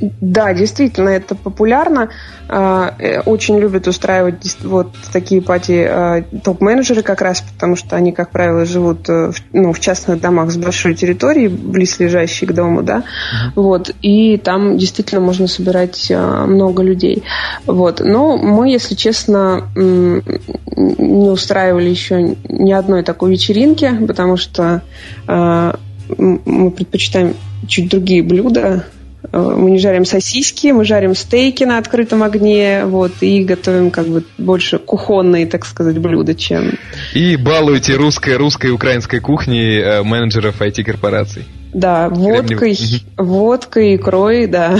Да, 0.00 0.54
действительно, 0.54 1.08
это 1.08 1.34
популярно. 1.34 2.10
А, 2.48 2.94
э, 2.98 3.20
очень 3.20 3.58
любят 3.58 3.88
устраивать 3.88 4.56
вот 4.62 4.94
такие 5.12 5.42
пати 5.42 5.86
а, 5.88 6.22
топ-менеджеры 6.44 7.02
как 7.02 7.20
раз, 7.20 7.40
потому 7.40 7.76
что 7.76 7.96
они, 7.96 8.12
как 8.12 8.30
правило, 8.30 8.64
живут 8.64 9.08
э, 9.08 9.32
ну, 9.52 9.72
в 9.72 9.80
частных 9.80 10.20
домах 10.20 10.50
с 10.50 10.56
большой 10.56 10.94
территорией, 10.94 11.48
близлежащей 11.48 12.46
к 12.46 12.52
дому, 12.52 12.82
да, 12.82 12.98
mm-hmm. 12.98 13.52
вот, 13.56 13.94
и 14.00 14.38
там 14.38 14.78
действительно 14.78 15.20
можно 15.20 15.46
собирать 15.48 16.10
а, 16.14 16.46
много 16.46 16.82
людей. 16.82 17.24
Вот. 17.66 18.00
Но 18.00 18.36
мы, 18.36 18.70
если 18.70 18.94
честно, 18.94 19.68
не 19.74 21.28
устраивали 21.28 21.90
еще 21.90 22.36
ни 22.48 22.72
одной 22.72 23.02
такой 23.02 23.32
вечеринки, 23.32 23.92
потому 24.06 24.36
что 24.36 24.82
мы 25.26 26.70
предпочитаем 26.70 27.34
чуть 27.66 27.90
другие 27.90 28.22
блюда, 28.22 28.84
мы 29.32 29.70
не 29.70 29.78
жарим 29.78 30.04
сосиски, 30.04 30.68
мы 30.68 30.84
жарим 30.84 31.14
стейки 31.14 31.64
на 31.64 31.78
открытом 31.78 32.22
огне, 32.22 32.84
вот, 32.84 33.12
и 33.20 33.44
готовим 33.44 33.90
как 33.90 34.06
бы 34.06 34.24
больше 34.38 34.78
кухонные, 34.78 35.46
так 35.46 35.66
сказать, 35.66 35.98
блюда, 35.98 36.34
чем... 36.34 36.78
И 37.12 37.36
балуете 37.36 37.94
русской, 37.96 38.36
русской 38.36 38.68
и 38.68 38.70
украинской 38.70 39.20
кухней 39.20 39.80
э, 39.80 40.02
менеджеров 40.02 40.60
IT-корпораций. 40.60 41.44
Да, 41.74 42.08
водкой, 42.08 42.76
водкой, 43.16 43.96
икрой, 43.96 44.46
да. 44.46 44.78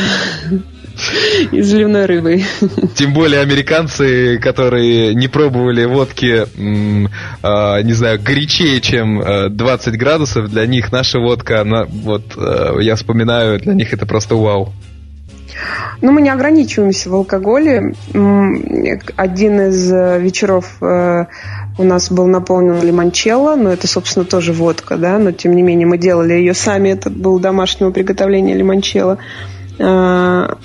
И 1.52 1.60
заливной 1.62 2.06
рыбой. 2.06 2.44
Тем 2.94 3.12
более 3.12 3.40
американцы, 3.40 4.38
которые 4.38 5.14
не 5.14 5.28
пробовали 5.28 5.84
водки, 5.84 6.46
а, 7.42 7.82
не 7.82 7.92
знаю, 7.92 8.20
горячее, 8.22 8.80
чем 8.80 9.22
20 9.56 9.94
э, 9.94 9.96
градусов, 9.96 10.50
для 10.50 10.66
них 10.66 10.92
наша 10.92 11.18
водка, 11.18 11.60
она, 11.60 11.84
вот 11.84 12.34
э, 12.36 12.78
я 12.80 12.96
вспоминаю, 12.96 13.60
для 13.60 13.74
них 13.74 13.92
это 13.92 14.06
просто 14.06 14.34
вау. 14.34 14.72
Ну, 16.00 16.12
мы 16.12 16.20
не 16.20 16.30
ограничиваемся 16.30 17.10
в 17.10 17.14
алкоголе. 17.14 17.94
Один 19.16 19.60
из 19.60 19.92
э, 19.92 20.20
вечеров 20.20 20.76
у 20.80 21.84
нас 21.84 22.10
был 22.10 22.26
наполнен 22.26 22.82
лимончелло, 22.82 23.54
но 23.54 23.70
это, 23.72 23.86
собственно, 23.86 24.24
тоже 24.24 24.52
водка, 24.52 24.96
да, 24.96 25.18
но 25.18 25.30
тем 25.30 25.54
не 25.54 25.62
менее 25.62 25.86
мы 25.86 25.96
делали 25.96 26.32
ее 26.32 26.52
сами, 26.52 26.90
это 26.90 27.08
был 27.08 27.38
домашнего 27.38 27.92
приготовления 27.92 28.54
лимончелло. 28.54 29.18
То 29.78 30.58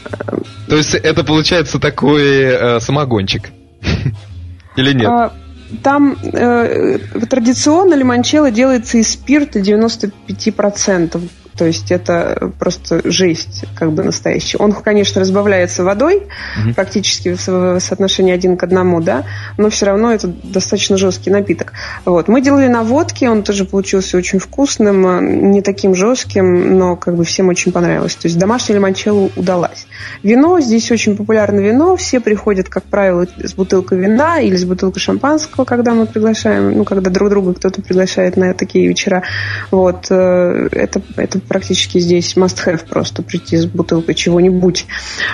есть 0.70 0.95
это 0.95 1.24
получается 1.24 1.80
такой 1.80 2.24
э, 2.24 2.80
самогончик? 2.80 3.51
Или 4.76 4.93
нет? 4.93 5.07
А, 5.07 5.34
там 5.82 6.18
э, 6.22 6.97
традиционно 7.30 7.93
лимончелло 7.93 8.51
делается 8.51 8.97
из 8.97 9.11
спирта 9.11 9.59
95%. 9.59 11.30
То 11.58 11.66
есть 11.66 11.91
это 11.91 12.51
просто 12.60 13.01
жесть, 13.04 13.66
как 13.76 13.91
бы 13.91 14.04
настоящий. 14.04 14.58
Он, 14.58 14.72
конечно, 14.72 15.22
разбавляется 15.22 15.84
водой, 15.84 16.18
угу. 16.18 16.74
практически 16.74 17.36
в 17.36 17.80
соотношении 17.80 18.34
один 18.34 18.58
к 18.58 18.64
одному, 18.64 19.01
да, 19.01 19.24
но 19.58 19.70
все 19.70 19.86
равно 19.86 20.12
это 20.12 20.28
достаточно 20.28 20.97
жесткий 20.97 21.30
напиток. 21.30 21.74
Вот. 22.06 22.28
Мы 22.28 22.41
делали 22.41 22.68
на 22.68 22.84
водке, 22.84 23.30
он 23.30 23.43
тоже 23.43 23.66
получился 23.66 24.18
очень 24.18 24.39
вкусным, 24.39 25.51
не 25.51 25.62
таким 25.62 25.95
жестким, 25.95 26.78
но 26.78 26.95
как 26.95 27.16
бы 27.16 27.24
всем 27.24 27.49
очень 27.49 27.72
понравилось. 27.72 28.16
То 28.16 28.28
есть 28.28 28.38
домашняя 28.38 28.78
лимончелло 28.78 29.30
удалась. 29.36 29.88
Вино, 30.24 30.60
здесь 30.60 30.91
очень 30.91 31.16
популярное 31.16 31.64
вино, 31.64 31.95
все 31.95 32.20
приходят, 32.20 32.70
как 32.70 32.84
правило, 32.84 33.28
с 33.38 33.54
бутылкой 33.54 33.99
вина 33.99 34.39
или 34.39 34.56
с 34.56 34.66
бутылкой 34.66 35.01
шампанского, 35.01 35.66
когда 35.66 35.93
мы 35.93 36.06
приглашаем, 36.06 36.78
ну, 36.78 36.84
когда 36.84 37.10
друг 37.10 37.30
друга 37.30 37.54
кто-то 37.54 37.82
приглашает 37.82 38.38
на 38.38 38.54
такие 38.54 38.88
вечера. 38.88 39.24
Вот. 39.72 40.08
Э, 40.10 40.70
это, 40.72 41.01
это 41.18 41.39
практически 41.48 42.00
здесь 42.00 42.36
must-have 42.36 42.88
просто 42.88 43.24
прийти 43.24 43.58
с 43.58 43.66
бутылкой 43.66 44.16
чего-нибудь. 44.16 44.86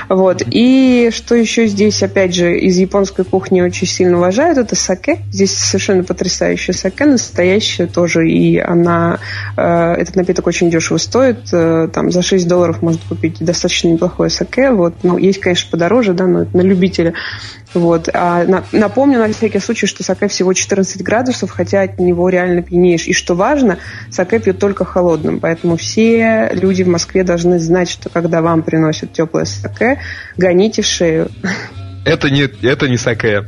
Вот. 0.07 0.43
И 0.45 1.09
что 1.13 1.35
еще 1.35 1.67
здесь, 1.67 2.01
опять 2.03 2.33
же, 2.35 2.57
из 2.59 2.77
японской 2.77 3.23
кухни 3.23 3.61
очень 3.61 3.87
сильно 3.87 4.17
уважают, 4.17 4.57
это 4.57 4.75
саке. 4.75 5.19
Здесь 5.31 5.53
совершенно 5.53 6.03
потрясающая 6.03 6.73
саке, 6.73 7.05
настоящая 7.05 7.87
тоже, 7.87 8.29
и 8.29 8.57
она, 8.57 9.19
э, 9.57 9.93
этот 9.93 10.15
напиток 10.15 10.47
очень 10.47 10.69
дешево 10.69 10.97
стоит, 10.97 11.49
э, 11.51 11.89
там 11.93 12.11
за 12.11 12.21
6 12.21 12.47
долларов 12.47 12.81
можно 12.81 13.01
купить 13.07 13.37
достаточно 13.39 13.89
неплохое 13.89 14.29
саке, 14.29 14.71
вот, 14.71 14.95
ну, 15.03 15.17
есть, 15.17 15.39
конечно, 15.39 15.69
подороже, 15.71 16.13
да, 16.13 16.27
но 16.27 16.43
это 16.43 16.55
на 16.57 16.61
любителя. 16.61 17.13
Вот. 17.73 18.09
А 18.13 18.43
на, 18.45 18.63
напомню 18.71 19.19
на 19.19 19.31
всякий 19.31 19.59
случай, 19.59 19.85
что 19.85 20.03
саке 20.03 20.27
всего 20.27 20.53
14 20.53 21.03
градусов, 21.03 21.51
хотя 21.51 21.81
от 21.81 21.99
него 21.99 22.29
реально 22.29 22.61
пьянеешь. 22.61 23.07
И 23.07 23.13
что 23.13 23.35
важно, 23.35 23.77
саке 24.09 24.39
пьют 24.39 24.59
только 24.59 24.85
холодным. 24.85 25.39
Поэтому 25.39 25.77
все 25.77 25.98
люди 26.53 26.83
в 26.83 26.87
Москве 26.87 27.23
должны 27.23 27.59
знать, 27.59 27.89
что 27.89 28.09
когда 28.09 28.41
вам 28.41 28.63
приносят 28.63 29.13
теплое 29.13 29.45
саке, 29.45 29.99
гоните 30.37 30.81
шею. 30.81 31.29
Это 32.05 32.29
не, 32.29 32.43
это 32.65 32.87
не 32.87 32.97
саке. 32.97 33.45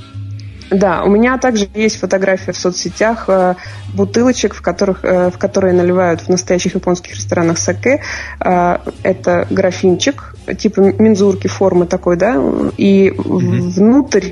Да, 0.71 1.03
у 1.03 1.09
меня 1.09 1.37
также 1.37 1.67
есть 1.73 1.99
фотография 1.99 2.53
в 2.53 2.57
соцсетях 2.57 3.25
э, 3.27 3.55
бутылочек, 3.93 4.53
в, 4.53 4.61
которых, 4.61 5.03
э, 5.03 5.29
в 5.29 5.37
которые 5.37 5.73
наливают 5.73 6.21
в 6.21 6.29
настоящих 6.29 6.75
японских 6.75 7.15
ресторанах 7.15 7.57
саке. 7.57 8.01
Э, 8.39 8.77
это 9.03 9.47
графинчик, 9.49 10.33
типа 10.57 10.79
мензурки 10.79 11.47
формы 11.47 11.87
такой, 11.87 12.15
да, 12.15 12.35
и 12.77 13.09
mm-hmm. 13.09 13.59
внутрь 13.69 14.29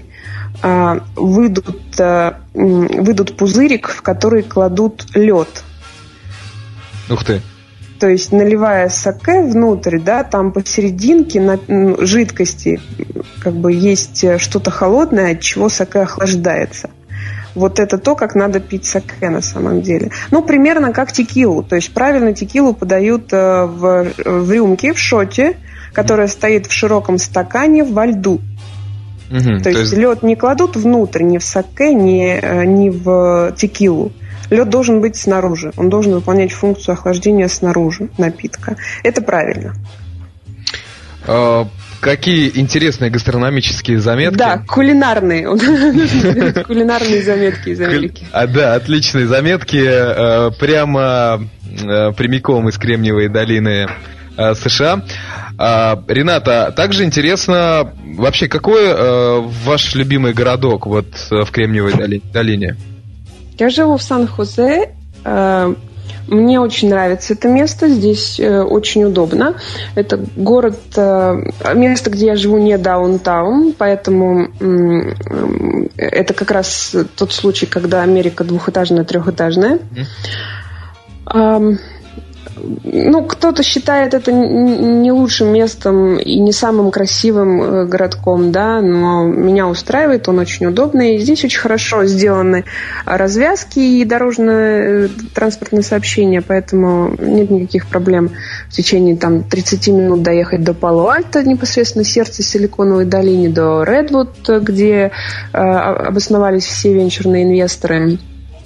э, 0.63 0.99
выйдут, 1.17 1.99
э, 1.99 2.31
выйдут 2.53 3.35
пузырик, 3.35 3.89
в 3.89 4.01
который 4.01 4.43
кладут 4.43 5.07
лед. 5.15 5.63
Ух 7.09 7.25
ты! 7.25 7.41
То 7.99 8.07
есть 8.07 8.31
наливая 8.31 8.89
саке 8.89 9.41
внутрь, 9.41 9.99
да, 9.99 10.23
там 10.23 10.51
посерединке 10.51 11.41
на 11.41 11.59
жидкости 12.05 12.79
как 13.41 13.53
бы 13.53 13.73
есть 13.73 14.23
что-то 14.39 14.71
холодное, 14.71 15.33
от 15.33 15.41
чего 15.41 15.69
саке 15.69 15.99
охлаждается. 15.99 16.89
Вот 17.55 17.79
это 17.79 17.97
то, 17.97 18.15
как 18.15 18.35
надо 18.35 18.59
пить 18.59 18.85
саке 18.85 19.29
на 19.29 19.41
самом 19.41 19.81
деле. 19.81 20.11
Ну, 20.31 20.41
примерно 20.41 20.93
как 20.93 21.11
текилу. 21.11 21.63
То 21.63 21.75
есть 21.75 21.93
правильно 21.93 22.33
текилу 22.33 22.73
подают 22.73 23.33
э, 23.33 23.65
в, 23.65 24.07
в 24.23 24.51
рюмке, 24.51 24.93
в 24.93 24.99
шоте, 24.99 25.57
которая 25.91 26.27
стоит 26.27 26.67
в 26.67 26.71
широком 26.71 27.17
стакане 27.17 27.83
во 27.83 28.05
льду. 28.05 28.39
Угу, 29.31 29.57
то, 29.57 29.63
то 29.63 29.69
есть, 29.69 29.81
есть 29.81 29.93
лед 29.93 30.23
не 30.23 30.35
кладут 30.35 30.75
внутрь, 30.75 31.23
ни 31.23 31.37
в 31.37 31.43
саке, 31.43 31.93
ни, 31.93 32.39
э, 32.39 32.65
ни 32.65 32.89
в 32.89 33.53
текилу. 33.57 34.11
Лед 34.49 34.69
должен 34.69 35.01
быть 35.01 35.15
снаружи. 35.15 35.71
Он 35.77 35.89
должен 35.89 36.13
выполнять 36.13 36.51
функцию 36.51 36.93
охлаждения 36.93 37.47
снаружи 37.47 38.09
напитка. 38.17 38.77
Это 39.03 39.21
правильно. 39.21 39.75
А, 41.27 41.67
какие 42.01 42.51
интересные 42.59 43.11
гастрономические 43.11 43.99
заметки. 43.99 44.37
Да, 44.37 44.63
кулинарные. 44.67 45.43
Кулинарные 46.63 47.21
заметки 47.21 47.69
из 47.69 47.81
Америки. 47.81 48.25
А, 48.31 48.47
да, 48.47 48.73
отличные 48.75 49.27
заметки. 49.27 49.83
Э, 49.85 50.51
прямо 50.51 51.47
прямиком 52.17 52.67
из 52.69 52.77
Кремниевой 52.77 53.29
долины 53.29 53.87
США. 54.35 55.03
А, 55.57 56.01
Рената, 56.07 56.73
также 56.75 57.03
интересно, 57.03 57.93
вообще, 58.15 58.47
какой 58.47 59.43
ваш 59.65 59.93
любимый 59.93 60.33
городок 60.33 60.87
вот 60.87 61.07
в 61.29 61.51
Кремниевой 61.51 62.21
долине? 62.33 62.75
Я 63.59 63.69
живу 63.69 63.97
в 63.97 64.01
Сан-Хозе. 64.01 64.91
Э, 65.25 65.75
мне 66.27 66.59
очень 66.59 66.89
нравится 66.89 67.33
это 67.33 67.47
место, 67.47 67.89
здесь 67.89 68.39
э, 68.39 68.61
очень 68.61 69.03
удобно. 69.03 69.55
Это 69.95 70.17
город, 70.35 70.79
э, 70.95 71.41
место, 71.75 72.09
где 72.09 72.27
я 72.27 72.35
живу 72.35 72.57
не 72.57 72.77
даунтаун, 72.77 73.73
поэтому 73.77 74.49
это 75.97 76.33
как 76.33 76.51
раз 76.51 76.95
тот 77.15 77.33
случай, 77.33 77.65
когда 77.65 78.01
Америка 78.01 78.43
двухэтажная, 78.43 79.03
трехэтажная. 79.03 79.79
Mm-hmm 81.25 81.98
ну, 82.83 83.23
кто-то 83.23 83.63
считает 83.63 84.13
это 84.13 84.31
не 84.31 85.11
лучшим 85.11 85.53
местом 85.53 86.17
и 86.17 86.39
не 86.39 86.51
самым 86.51 86.91
красивым 86.91 87.61
э, 87.61 87.85
городком, 87.85 88.51
да, 88.51 88.81
но 88.81 89.23
меня 89.23 89.67
устраивает, 89.67 90.27
он 90.27 90.39
очень 90.39 90.65
удобный. 90.65 91.19
Здесь 91.19 91.43
очень 91.43 91.59
хорошо 91.59 92.05
сделаны 92.05 92.65
развязки 93.05 93.79
и 93.79 94.05
дорожное 94.05 95.09
транспортное 95.33 95.83
сообщение, 95.83 96.41
поэтому 96.41 97.15
нет 97.19 97.49
никаких 97.49 97.87
проблем 97.87 98.31
в 98.67 98.73
течение 98.73 99.15
там 99.15 99.43
30 99.43 99.87
минут 99.89 100.23
доехать 100.23 100.63
до 100.63 100.73
Пало-Альто, 100.73 101.43
непосредственно 101.43 102.03
сердце 102.03 102.43
Силиконовой 102.43 103.05
долины, 103.05 103.49
до 103.49 103.83
Редвуд, 103.83 104.49
где 104.61 105.11
э, 105.53 105.57
обосновались 105.57 106.65
все 106.65 106.93
венчурные 106.93 107.43
инвесторы. 107.43 108.19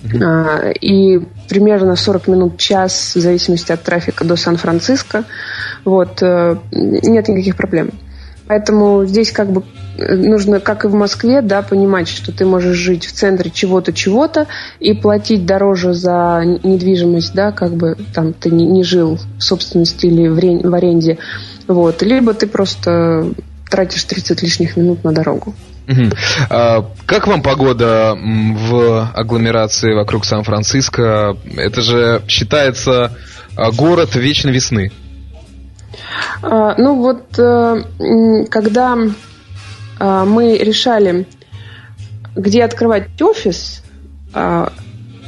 Uh-huh. 0.04 0.74
И 0.82 1.22
примерно 1.54 1.96
40 1.96 2.28
минут, 2.28 2.58
час, 2.58 3.16
в 3.16 3.20
зависимости 3.20 3.72
от 3.72 3.84
трафика, 3.84 4.26
до 4.26 4.36
Сан-Франциско. 4.36 5.24
Вот. 5.86 6.22
Э, 6.22 6.58
нет 6.72 7.28
никаких 7.28 7.56
проблем. 7.56 7.92
Поэтому 8.48 9.06
здесь 9.06 9.32
как 9.32 9.52
бы 9.52 9.64
э, 9.98 10.16
нужно, 10.16 10.60
как 10.60 10.84
и 10.84 10.88
в 10.88 10.96
Москве, 10.96 11.42
да, 11.42 11.62
понимать, 11.62 12.08
что 12.08 12.32
ты 12.32 12.46
можешь 12.46 12.76
жить 12.76 13.06
в 13.06 13.14
центре 13.14 13.52
чего-то, 13.52 13.94
чего-то 13.94 14.48
и 14.80 14.94
платить 14.94 15.46
дороже 15.46 15.94
за 15.94 16.42
недвижимость, 16.64 17.36
да, 17.36 17.52
как 17.52 17.74
бы 17.74 17.96
там 18.14 18.34
ты 18.34 18.50
не, 18.50 18.84
жил 18.84 19.20
в 19.38 19.44
собственности 19.44 20.08
или 20.08 20.28
в 20.28 20.74
аренде. 20.74 21.20
Вот. 21.68 22.02
Либо 22.02 22.34
ты 22.34 22.48
просто 22.48 23.32
тратишь 23.70 24.04
30 24.04 24.42
лишних 24.42 24.76
минут 24.76 25.04
на 25.04 25.14
дорогу. 25.14 25.54
А, 26.50 26.86
как 27.06 27.28
вам 27.28 27.42
погода 27.42 28.16
в 28.16 29.12
агломерации 29.14 29.94
вокруг 29.94 30.26
Сан-Франциско? 30.26 31.38
Это 31.56 31.82
же 31.82 32.22
считается 32.28 33.18
а, 33.56 33.72
город 33.72 34.16
вечной 34.16 34.52
весны. 34.52 34.92
А, 36.42 36.76
ну 36.78 36.96
вот, 36.96 37.38
э, 37.38 37.84
когда 38.50 38.98
мы 40.00 40.58
решали, 40.58 41.28
где 42.36 42.64
открывать 42.64 43.22
офис, 43.22 43.84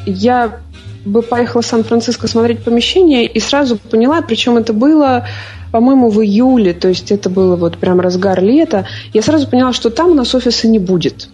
я 0.06 0.60
бы 1.06 1.22
поехала 1.22 1.62
в 1.62 1.66
Сан-Франциско 1.66 2.28
смотреть 2.28 2.64
помещение 2.64 3.26
и 3.26 3.40
сразу 3.40 3.78
поняла, 3.78 4.22
причем 4.22 4.58
это 4.58 4.74
было 4.74 5.28
по-моему, 5.76 6.10
в 6.10 6.22
июле, 6.24 6.72
то 6.72 6.88
есть 6.88 7.12
это 7.12 7.30
было 7.30 7.58
вот 7.58 7.78
прям 7.78 8.00
разгар 8.00 8.42
лета, 8.42 8.88
я 9.12 9.22
сразу 9.22 9.46
поняла, 9.46 9.74
что 9.74 9.90
там 9.90 10.12
у 10.12 10.14
нас 10.14 10.34
офиса 10.34 10.70
не 10.70 10.80
будет. 10.80 11.28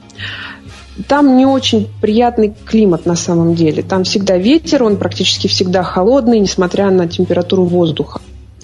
Там 1.07 1.37
не 1.37 1.45
очень 1.45 1.87
приятный 2.01 2.51
климат 2.65 3.05
на 3.05 3.15
самом 3.15 3.53
деле. 3.53 3.83
Там 3.83 4.03
всегда 4.03 4.37
ветер, 4.37 4.81
он 4.81 4.97
практически 4.97 5.45
всегда 5.45 5.83
холодный, 5.83 6.39
несмотря 6.39 6.89
на 6.89 7.07
температуру 7.07 7.65
воздуха. 7.65 8.19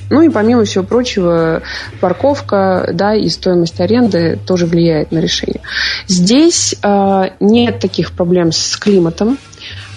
Ну 0.09 0.21
и 0.21 0.29
помимо 0.29 0.65
всего 0.65 0.83
прочего, 0.83 1.61
парковка 2.01 2.89
да, 2.91 3.13
и 3.13 3.29
стоимость 3.29 3.79
аренды 3.79 4.39
тоже 4.47 4.65
влияет 4.65 5.11
на 5.11 5.19
решение. 5.19 5.61
Здесь 6.07 6.73
э, 6.81 7.23
нет 7.39 7.79
таких 7.79 8.13
проблем 8.13 8.51
с 8.51 8.77
климатом. 8.77 9.37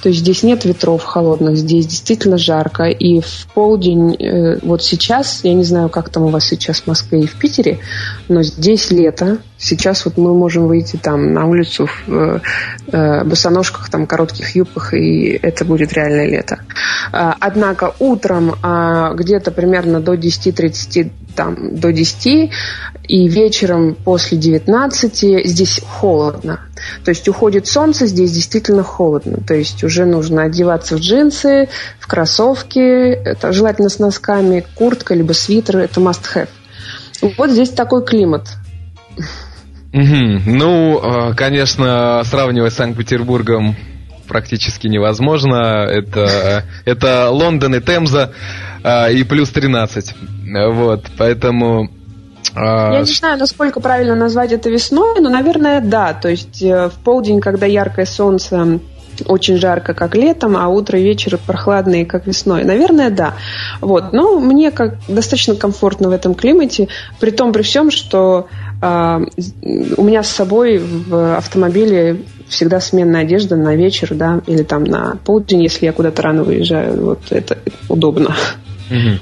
То 0.02 0.08
есть 0.08 0.20
здесь 0.20 0.42
нет 0.42 0.64
ветров 0.64 1.04
холодных, 1.04 1.56
здесь 1.56 1.86
действительно 1.86 2.38
жарко. 2.38 2.84
И 2.84 3.20
в 3.20 3.46
полдень, 3.54 4.14
э, 4.14 4.58
вот 4.62 4.82
сейчас, 4.82 5.40
я 5.42 5.52
не 5.54 5.64
знаю, 5.64 5.88
как 5.88 6.08
там 6.08 6.24
у 6.24 6.28
вас 6.28 6.46
сейчас 6.46 6.80
в 6.80 6.86
Москве 6.86 7.20
и 7.22 7.26
в 7.26 7.34
Питере, 7.36 7.78
но 8.28 8.42
здесь 8.42 8.90
лето. 8.90 9.38
Сейчас 9.60 10.06
вот 10.06 10.16
мы 10.16 10.32
можем 10.32 10.66
выйти 10.68 10.96
там 10.96 11.34
на 11.34 11.46
улицу 11.46 11.86
в 11.86 12.08
э, 12.08 12.40
э 12.92 13.24
босоножках, 13.24 13.90
там 13.90 14.06
коротких 14.06 14.56
юбках, 14.56 14.94
и 14.94 15.38
это 15.42 15.66
будет 15.66 15.92
реальное 15.92 16.26
лето. 16.26 16.60
А, 17.12 17.36
однако 17.38 17.94
утром 17.98 18.54
а, 18.62 19.12
где-то 19.12 19.50
примерно 19.50 20.00
до 20.00 20.14
10-30 20.14 21.10
там 21.36 21.76
до 21.76 21.92
10 21.92 22.50
и 23.06 23.28
вечером 23.28 23.94
после 23.94 24.38
19 24.38 25.46
здесь 25.46 25.80
холодно. 25.86 26.60
То 27.04 27.10
есть 27.10 27.28
уходит 27.28 27.66
солнце, 27.66 28.06
здесь 28.06 28.32
действительно 28.32 28.82
холодно. 28.82 29.38
То 29.46 29.54
есть 29.54 29.84
уже 29.84 30.06
нужно 30.06 30.44
одеваться 30.44 30.96
в 30.96 31.00
джинсы, 31.00 31.68
в 31.98 32.06
кроссовки, 32.06 32.78
это 32.78 33.52
желательно 33.52 33.90
с 33.90 33.98
носками, 33.98 34.64
куртка 34.74 35.14
либо 35.14 35.32
свитер, 35.32 35.78
это 35.78 36.00
must 36.00 36.22
have. 36.34 36.48
Вот 37.36 37.50
здесь 37.50 37.70
такой 37.70 38.04
климат. 38.04 38.48
Угу. 39.92 40.42
Ну, 40.46 41.00
э, 41.02 41.34
конечно, 41.34 42.22
сравнивать 42.24 42.72
с 42.72 42.76
Санкт-Петербургом 42.76 43.74
практически 44.28 44.86
невозможно. 44.86 45.84
Это, 45.88 46.64
это 46.84 47.30
Лондон 47.30 47.74
и 47.74 47.80
Темза 47.80 48.32
э, 48.84 49.12
и 49.14 49.24
плюс 49.24 49.50
13. 49.50 50.14
Вот, 50.72 51.06
поэтому 51.18 51.90
а, 52.54 52.92
Я 52.92 53.00
не 53.00 53.12
знаю, 53.12 53.38
насколько 53.38 53.80
правильно 53.80 54.14
назвать 54.14 54.52
это 54.52 54.70
весной, 54.70 55.20
но, 55.20 55.30
наверное, 55.30 55.80
да. 55.80 56.14
То 56.14 56.28
есть 56.28 56.62
э, 56.62 56.88
в 56.88 56.94
полдень, 57.04 57.40
когда 57.40 57.66
яркое 57.66 58.06
солнце, 58.06 58.80
очень 59.26 59.56
жарко, 59.56 59.94
как 59.94 60.14
летом, 60.14 60.56
а 60.56 60.68
утро 60.68 60.98
и 60.98 61.02
вечер 61.02 61.38
прохладные, 61.46 62.06
как 62.06 62.26
весной. 62.26 62.64
Наверное, 62.64 63.10
да. 63.10 63.34
Вот. 63.80 64.12
Но 64.12 64.40
мне 64.40 64.70
как 64.70 64.94
достаточно 65.08 65.54
комфортно 65.54 66.08
в 66.08 66.12
этом 66.12 66.34
климате, 66.34 66.88
при 67.18 67.30
том, 67.30 67.52
при 67.52 67.62
всем, 67.62 67.90
что 67.90 68.48
у 68.82 70.02
меня 70.04 70.22
с 70.22 70.30
собой 70.30 70.78
в 70.78 71.36
автомобиле 71.36 72.22
всегда 72.48 72.80
сменная 72.80 73.22
одежда 73.22 73.56
на 73.56 73.74
вечер, 73.74 74.14
да, 74.14 74.40
или 74.46 74.62
там 74.62 74.84
на 74.84 75.18
полдень, 75.24 75.62
если 75.62 75.86
я 75.86 75.92
куда-то 75.92 76.22
рано 76.22 76.44
выезжаю. 76.44 77.04
Вот 77.04 77.20
это 77.30 77.58
удобно. 77.88 78.34
Угу. 78.90 79.18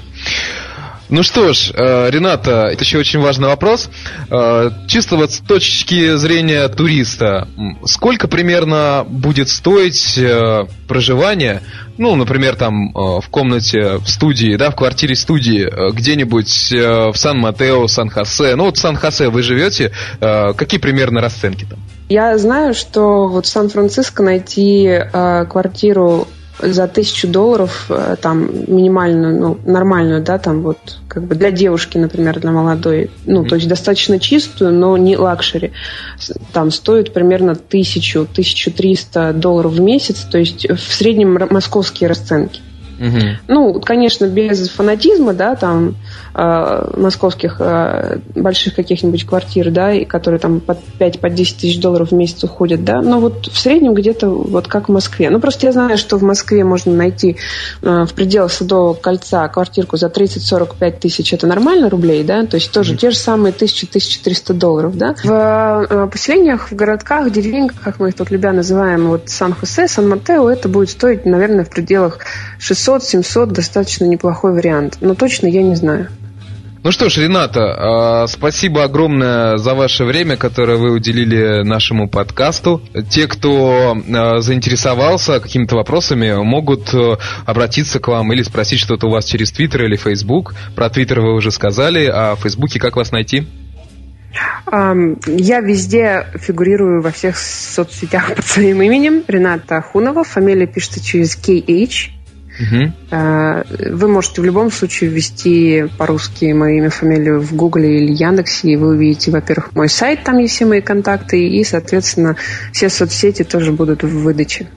Ну 1.09 1.23
что 1.23 1.53
ж, 1.53 1.71
э, 1.73 2.09
Рената, 2.11 2.67
это 2.71 2.83
еще 2.83 2.99
очень 2.99 3.19
важный 3.19 3.47
вопрос. 3.47 3.89
Э, 4.29 4.69
чисто 4.87 5.15
вот 5.15 5.31
с 5.31 5.39
точки 5.39 6.15
зрения 6.17 6.67
туриста, 6.67 7.47
сколько 7.85 8.27
примерно 8.27 9.03
будет 9.07 9.49
стоить 9.49 10.19
э, 10.19 10.65
проживание, 10.87 11.61
ну, 11.97 12.15
например, 12.15 12.55
там 12.55 12.93
в 12.93 13.25
комнате, 13.29 13.97
в 13.97 14.07
студии, 14.07 14.55
да, 14.55 14.69
в 14.69 14.75
квартире 14.75 15.15
студии, 15.15 15.67
где-нибудь 15.91 16.71
в 16.71 17.13
Сан-Матео, 17.13 17.87
Сан-Хосе, 17.87 18.55
ну 18.55 18.65
вот 18.65 18.77
в 18.77 18.79
Сан-Хосе 18.79 19.27
вы 19.27 19.43
живете, 19.43 19.91
какие 20.21 20.79
примерно 20.79 21.19
расценки 21.19 21.65
там? 21.69 21.77
Я 22.07 22.37
знаю, 22.37 22.73
что 22.73 23.27
вот 23.27 23.47
в 23.47 23.49
Сан-Франциско 23.49 24.23
найти 24.23 24.97
квартиру 25.11 26.29
за 26.59 26.87
тысячу 26.87 27.27
долларов 27.27 27.85
э, 27.89 28.15
там 28.21 28.49
минимальную, 28.67 29.39
ну, 29.39 29.57
нормальную, 29.65 30.21
да, 30.21 30.37
там 30.37 30.61
вот 30.61 30.77
как 31.07 31.23
бы 31.23 31.35
для 31.35 31.51
девушки, 31.51 31.97
например, 31.97 32.39
для 32.39 32.51
молодой, 32.51 33.11
ну, 33.25 33.43
mm-hmm. 33.43 33.47
то 33.47 33.55
есть 33.55 33.67
достаточно 33.67 34.19
чистую, 34.19 34.73
но 34.73 34.97
не 34.97 35.17
luxury, 35.17 35.71
там 36.53 36.71
стоит 36.71 37.13
примерно 37.13 37.55
тысячу, 37.55 38.25
тысячу 38.25 38.71
триста 38.71 39.33
долларов 39.33 39.73
в 39.73 39.81
месяц, 39.81 40.21
то 40.23 40.37
есть 40.37 40.69
в 40.69 40.93
среднем 40.93 41.37
московские 41.49 42.09
расценки. 42.09 42.61
Угу. 42.99 43.19
Ну, 43.47 43.79
конечно, 43.79 44.25
без 44.25 44.69
фанатизма, 44.69 45.33
да, 45.33 45.55
там 45.55 45.95
э, 46.35 46.91
московских 46.97 47.57
э, 47.59 48.19
больших 48.35 48.75
каких-нибудь 48.75 49.25
квартир, 49.25 49.71
да, 49.71 49.93
и 49.93 50.03
которые 50.03 50.39
там 50.39 50.59
под 50.59 50.79
5 50.99 51.19
под 51.19 51.33
10 51.33 51.57
тысяч 51.57 51.79
долларов 51.79 52.11
в 52.11 52.13
месяц 52.13 52.43
уходят, 52.43 52.83
да, 52.83 53.01
но 53.01 53.19
вот 53.19 53.47
в 53.47 53.57
среднем 53.57 53.93
где-то 53.93 54.29
вот 54.29 54.67
как 54.67 54.89
в 54.89 54.91
Москве. 54.91 55.29
Ну, 55.29 55.39
просто 55.39 55.67
я 55.67 55.71
знаю, 55.71 55.97
что 55.97 56.17
в 56.17 56.23
Москве 56.23 56.63
можно 56.63 56.93
найти 56.93 57.37
э, 57.81 58.05
в 58.05 58.13
пределах 58.13 58.51
Садового 58.51 58.93
кольца 58.95 59.47
квартирку 59.47 59.95
за 59.95 60.07
30-45 60.07 60.99
тысяч, 60.99 61.33
это 61.33 61.47
нормально 61.47 61.89
рублей, 61.89 62.23
да, 62.23 62.45
то 62.45 62.55
есть 62.55 62.71
тоже 62.71 62.91
угу. 62.93 62.99
те 62.99 63.11
же 63.11 63.17
самые 63.17 63.53
1000-1300 63.53 64.53
долларов, 64.53 64.97
да. 64.97 65.15
В 65.23 65.87
э, 65.89 66.07
поселениях, 66.11 66.69
в 66.69 66.75
городках, 66.75 67.31
деревеньках, 67.31 67.79
как 67.81 67.99
мы 67.99 68.09
их 68.09 68.15
тут 68.15 68.29
любя 68.29 68.51
называем, 68.51 69.07
вот 69.07 69.29
Сан-Хосе, 69.29 69.87
Сан-Матео, 69.87 70.49
это 70.49 70.67
будет 70.67 70.89
стоить, 70.89 71.25
наверное, 71.25 71.63
в 71.63 71.69
пределах 71.69 72.19
600 72.59 72.88
600-700 72.97 73.47
достаточно 73.47 74.05
неплохой 74.05 74.53
вариант, 74.53 74.97
но 75.01 75.15
точно 75.15 75.47
я 75.47 75.61
не 75.61 75.75
знаю. 75.75 76.09
Ну 76.81 76.91
что 76.91 77.09
ж, 77.09 77.17
Рената, 77.17 78.25
спасибо 78.29 78.85
огромное 78.85 79.57
за 79.57 79.73
ваше 79.73 80.05
время, 80.05 80.37
которое 80.37 80.77
вы 80.77 80.91
уделили 80.91 81.63
нашему 81.63 82.07
подкасту. 82.07 82.81
Те, 83.09 83.27
кто 83.27 83.97
заинтересовался 84.37 85.41
какими-то 85.41 85.75
вопросами, 85.75 86.41
могут 86.41 86.93
э, 86.93 87.17
обратиться 87.45 87.99
к 87.99 88.07
вам 88.07 88.31
или 88.31 88.43
спросить 88.43 88.79
что-то 88.79 89.07
у 89.07 89.09
вас 89.09 89.25
через 89.25 89.51
Твиттер 89.51 89.83
или 89.83 89.97
Фейсбук. 89.97 90.55
Про 90.73 90.89
Твиттер 90.89 91.19
вы 91.19 91.33
уже 91.33 91.51
сказали, 91.51 92.05
а 92.05 92.35
в 92.35 92.43
Фейсбуке 92.43 92.79
как 92.79 92.95
вас 92.95 93.11
найти? 93.11 93.45
Я 94.71 95.59
везде 95.59 96.27
фигурирую 96.35 97.01
во 97.01 97.11
всех 97.11 97.37
соцсетях 97.37 98.33
под 98.35 98.45
своим 98.45 98.81
именем. 98.81 99.23
Рената 99.27 99.77
Ахунова. 99.77 100.23
Фамилия 100.23 100.67
пишется 100.67 101.03
через 101.03 101.37
KH. 101.37 102.18
Угу. 102.59 102.93
Вы 103.91 104.07
можете 104.07 104.41
в 104.41 104.45
любом 104.45 104.71
случае 104.71 105.09
ввести 105.09 105.85
по-русски 105.97 106.51
мое 106.51 106.77
имя, 106.77 106.89
фамилию 106.89 107.39
в 107.39 107.53
Гугле 107.55 108.03
или 108.03 108.11
Яндексе, 108.11 108.71
и 108.71 108.75
вы 108.75 108.89
увидите, 108.89 109.31
во-первых, 109.31 109.73
мой 109.75 109.89
сайт, 109.89 110.23
там 110.23 110.37
есть 110.39 110.55
все 110.55 110.65
мои 110.65 110.81
контакты, 110.81 111.47
и, 111.47 111.63
соответственно, 111.63 112.35
все 112.73 112.89
соцсети 112.89 113.43
тоже 113.43 113.71
будут 113.71 114.03
в 114.03 114.23
выдаче. 114.23 114.67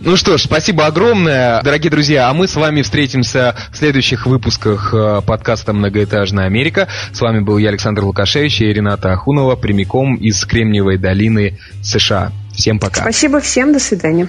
Ну 0.00 0.16
что 0.16 0.38
ж, 0.38 0.42
спасибо 0.42 0.86
огромное, 0.86 1.62
дорогие 1.62 1.90
друзья. 1.90 2.28
А 2.28 2.34
мы 2.34 2.48
с 2.48 2.56
вами 2.56 2.82
встретимся 2.82 3.54
в 3.70 3.76
следующих 3.76 4.26
выпусках 4.26 4.94
э, 4.94 5.20
подкаста 5.26 5.72
«Многоэтажная 5.72 6.46
Америка». 6.46 6.88
С 7.12 7.20
вами 7.20 7.40
был 7.40 7.58
я, 7.58 7.68
Александр 7.68 8.04
Лукашевич 8.04 8.62
и 8.62 8.72
Рената 8.72 9.12
Ахунова, 9.12 9.56
прямиком 9.56 10.14
из 10.14 10.42
Кремниевой 10.46 10.96
долины 10.96 11.58
США. 11.82 12.32
Всем 12.54 12.78
пока. 12.78 13.02
Спасибо 13.02 13.40
всем, 13.40 13.72
до 13.72 13.78
свидания. 13.78 14.28